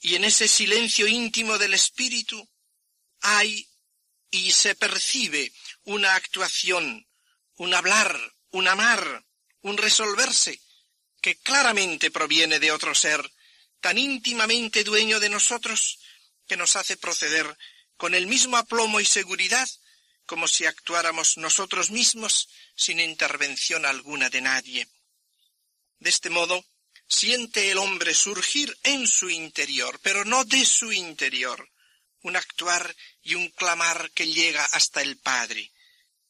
Y 0.00 0.14
en 0.14 0.24
ese 0.24 0.46
silencio 0.46 1.06
íntimo 1.08 1.58
del 1.58 1.74
espíritu 1.74 2.48
hay 3.20 3.68
y 4.30 4.52
se 4.52 4.76
percibe 4.76 5.52
una 5.84 6.14
actuación, 6.14 7.08
un 7.56 7.74
hablar, 7.74 8.16
un 8.50 8.68
amar, 8.68 9.26
un 9.62 9.76
resolverse, 9.76 10.60
que 11.20 11.36
claramente 11.38 12.12
proviene 12.12 12.60
de 12.60 12.70
otro 12.70 12.94
ser 12.94 13.32
tan 13.80 13.98
íntimamente 13.98 14.84
dueño 14.84 15.18
de 15.18 15.28
nosotros 15.28 15.98
que 16.46 16.56
nos 16.56 16.76
hace 16.76 16.96
proceder 16.96 17.56
con 17.96 18.14
el 18.14 18.26
mismo 18.26 18.56
aplomo 18.56 19.00
y 19.00 19.04
seguridad 19.04 19.68
como 20.26 20.48
si 20.48 20.66
actuáramos 20.66 21.38
nosotros 21.38 21.90
mismos 21.90 22.48
sin 22.74 23.00
intervención 23.00 23.86
alguna 23.86 24.28
de 24.28 24.40
nadie. 24.40 24.88
De 25.98 26.10
este 26.10 26.30
modo, 26.30 26.64
siente 27.08 27.70
el 27.70 27.78
hombre 27.78 28.12
surgir 28.14 28.76
en 28.82 29.06
su 29.06 29.30
interior, 29.30 29.98
pero 30.02 30.24
no 30.24 30.44
de 30.44 30.66
su 30.66 30.92
interior, 30.92 31.70
un 32.22 32.36
actuar 32.36 32.94
y 33.22 33.34
un 33.34 33.48
clamar 33.50 34.10
que 34.10 34.26
llega 34.26 34.64
hasta 34.64 35.00
el 35.00 35.16
Padre. 35.18 35.72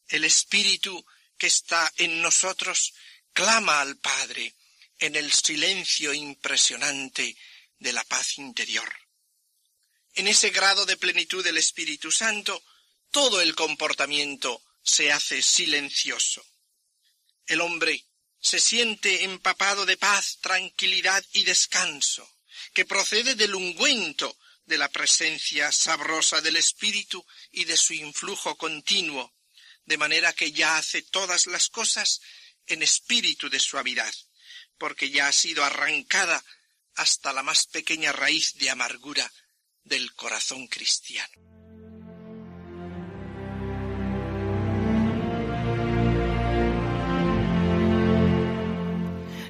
El 0.07 0.23
Espíritu 0.23 1.05
que 1.37 1.47
está 1.47 1.91
en 1.97 2.21
nosotros 2.21 2.93
clama 3.33 3.81
al 3.81 3.97
Padre 3.97 4.55
en 4.99 5.15
el 5.15 5.31
silencio 5.31 6.13
impresionante 6.13 7.35
de 7.79 7.93
la 7.93 8.03
paz 8.03 8.37
interior. 8.37 8.91
En 10.17 10.27
ese 10.27 10.49
grado 10.49 10.87
de 10.87 10.97
plenitud 10.97 11.43
del 11.43 11.59
Espíritu 11.59 12.11
Santo, 12.11 12.63
todo 13.11 13.39
el 13.39 13.53
comportamiento 13.53 14.63
se 14.81 15.11
hace 15.11 15.43
silencioso. 15.43 16.43
El 17.45 17.61
hombre 17.61 18.03
se 18.39 18.59
siente 18.59 19.25
empapado 19.25 19.85
de 19.85 19.95
paz, 19.95 20.39
tranquilidad 20.41 21.23
y 21.33 21.43
descanso, 21.43 22.27
que 22.73 22.83
procede 22.83 23.35
del 23.35 23.53
ungüento 23.53 24.35
de 24.65 24.79
la 24.79 24.89
presencia 24.89 25.71
sabrosa 25.71 26.41
del 26.41 26.55
Espíritu 26.55 27.23
y 27.51 27.65
de 27.65 27.77
su 27.77 27.93
influjo 27.93 28.57
continuo, 28.57 29.35
de 29.85 29.97
manera 29.97 30.33
que 30.33 30.51
ya 30.51 30.79
hace 30.79 31.03
todas 31.03 31.45
las 31.45 31.69
cosas 31.69 32.21
en 32.65 32.81
espíritu 32.81 33.51
de 33.51 33.59
suavidad, 33.59 34.13
porque 34.79 35.11
ya 35.11 35.27
ha 35.27 35.33
sido 35.33 35.63
arrancada 35.63 36.43
hasta 36.95 37.33
la 37.33 37.43
más 37.43 37.67
pequeña 37.67 38.11
raíz 38.13 38.55
de 38.55 38.71
amargura 38.71 39.31
del 39.87 40.13
corazón 40.13 40.67
cristiano. 40.67 41.47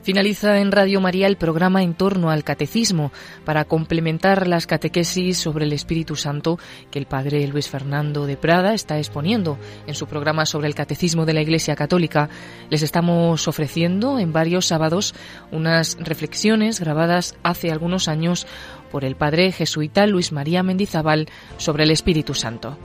Finaliza 0.07 0.59
en 0.59 0.71
Radio 0.71 1.01
María 1.01 1.27
el 1.27 1.35
programa 1.35 1.83
en 1.83 1.93
torno 1.93 2.29
al 2.29 2.45
catecismo 2.45 3.11
para 3.43 3.65
complementar 3.65 4.47
las 4.47 4.65
catequesis 4.65 5.37
sobre 5.37 5.65
el 5.65 5.73
Espíritu 5.73 6.15
Santo 6.15 6.59
que 6.91 6.97
el 6.97 7.07
padre 7.07 7.45
Luis 7.47 7.67
Fernando 7.67 8.25
de 8.25 8.37
Prada 8.37 8.73
está 8.73 8.99
exponiendo 8.99 9.57
en 9.85 9.95
su 9.95 10.07
programa 10.07 10.45
sobre 10.45 10.69
el 10.69 10.75
catecismo 10.75 11.25
de 11.25 11.33
la 11.33 11.41
Iglesia 11.41 11.75
Católica. 11.75 12.29
Les 12.69 12.83
estamos 12.83 13.49
ofreciendo 13.49 14.17
en 14.17 14.31
varios 14.31 14.67
sábados 14.67 15.13
unas 15.51 15.97
reflexiones 15.99 16.79
grabadas 16.79 17.35
hace 17.43 17.69
algunos 17.69 18.07
años 18.07 18.47
por 18.91 19.05
el 19.05 19.15
padre 19.15 19.51
jesuita 19.51 20.07
Luis 20.07 20.31
María 20.31 20.63
Mendizábal 20.63 21.27
sobre 21.57 21.83
el 21.83 21.91
Espíritu 21.91 22.33
Santo. 22.33 22.75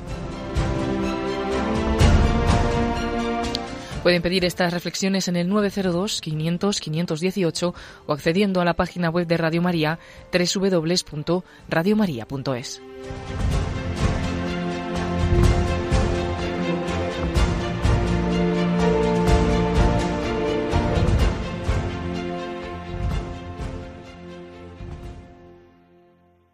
Pueden 4.02 4.20
pedir 4.20 4.44
estas 4.44 4.70
reflexiones 4.72 5.28
en 5.28 5.36
el 5.36 5.48
902-500-518 5.48 7.72
o 8.06 8.12
accediendo 8.12 8.60
a 8.60 8.64
la 8.64 8.74
página 8.74 9.10
web 9.10 9.28
de 9.28 9.36
Radio 9.36 9.62
María 9.62 10.00
www.radiomaria.es. 10.32 12.82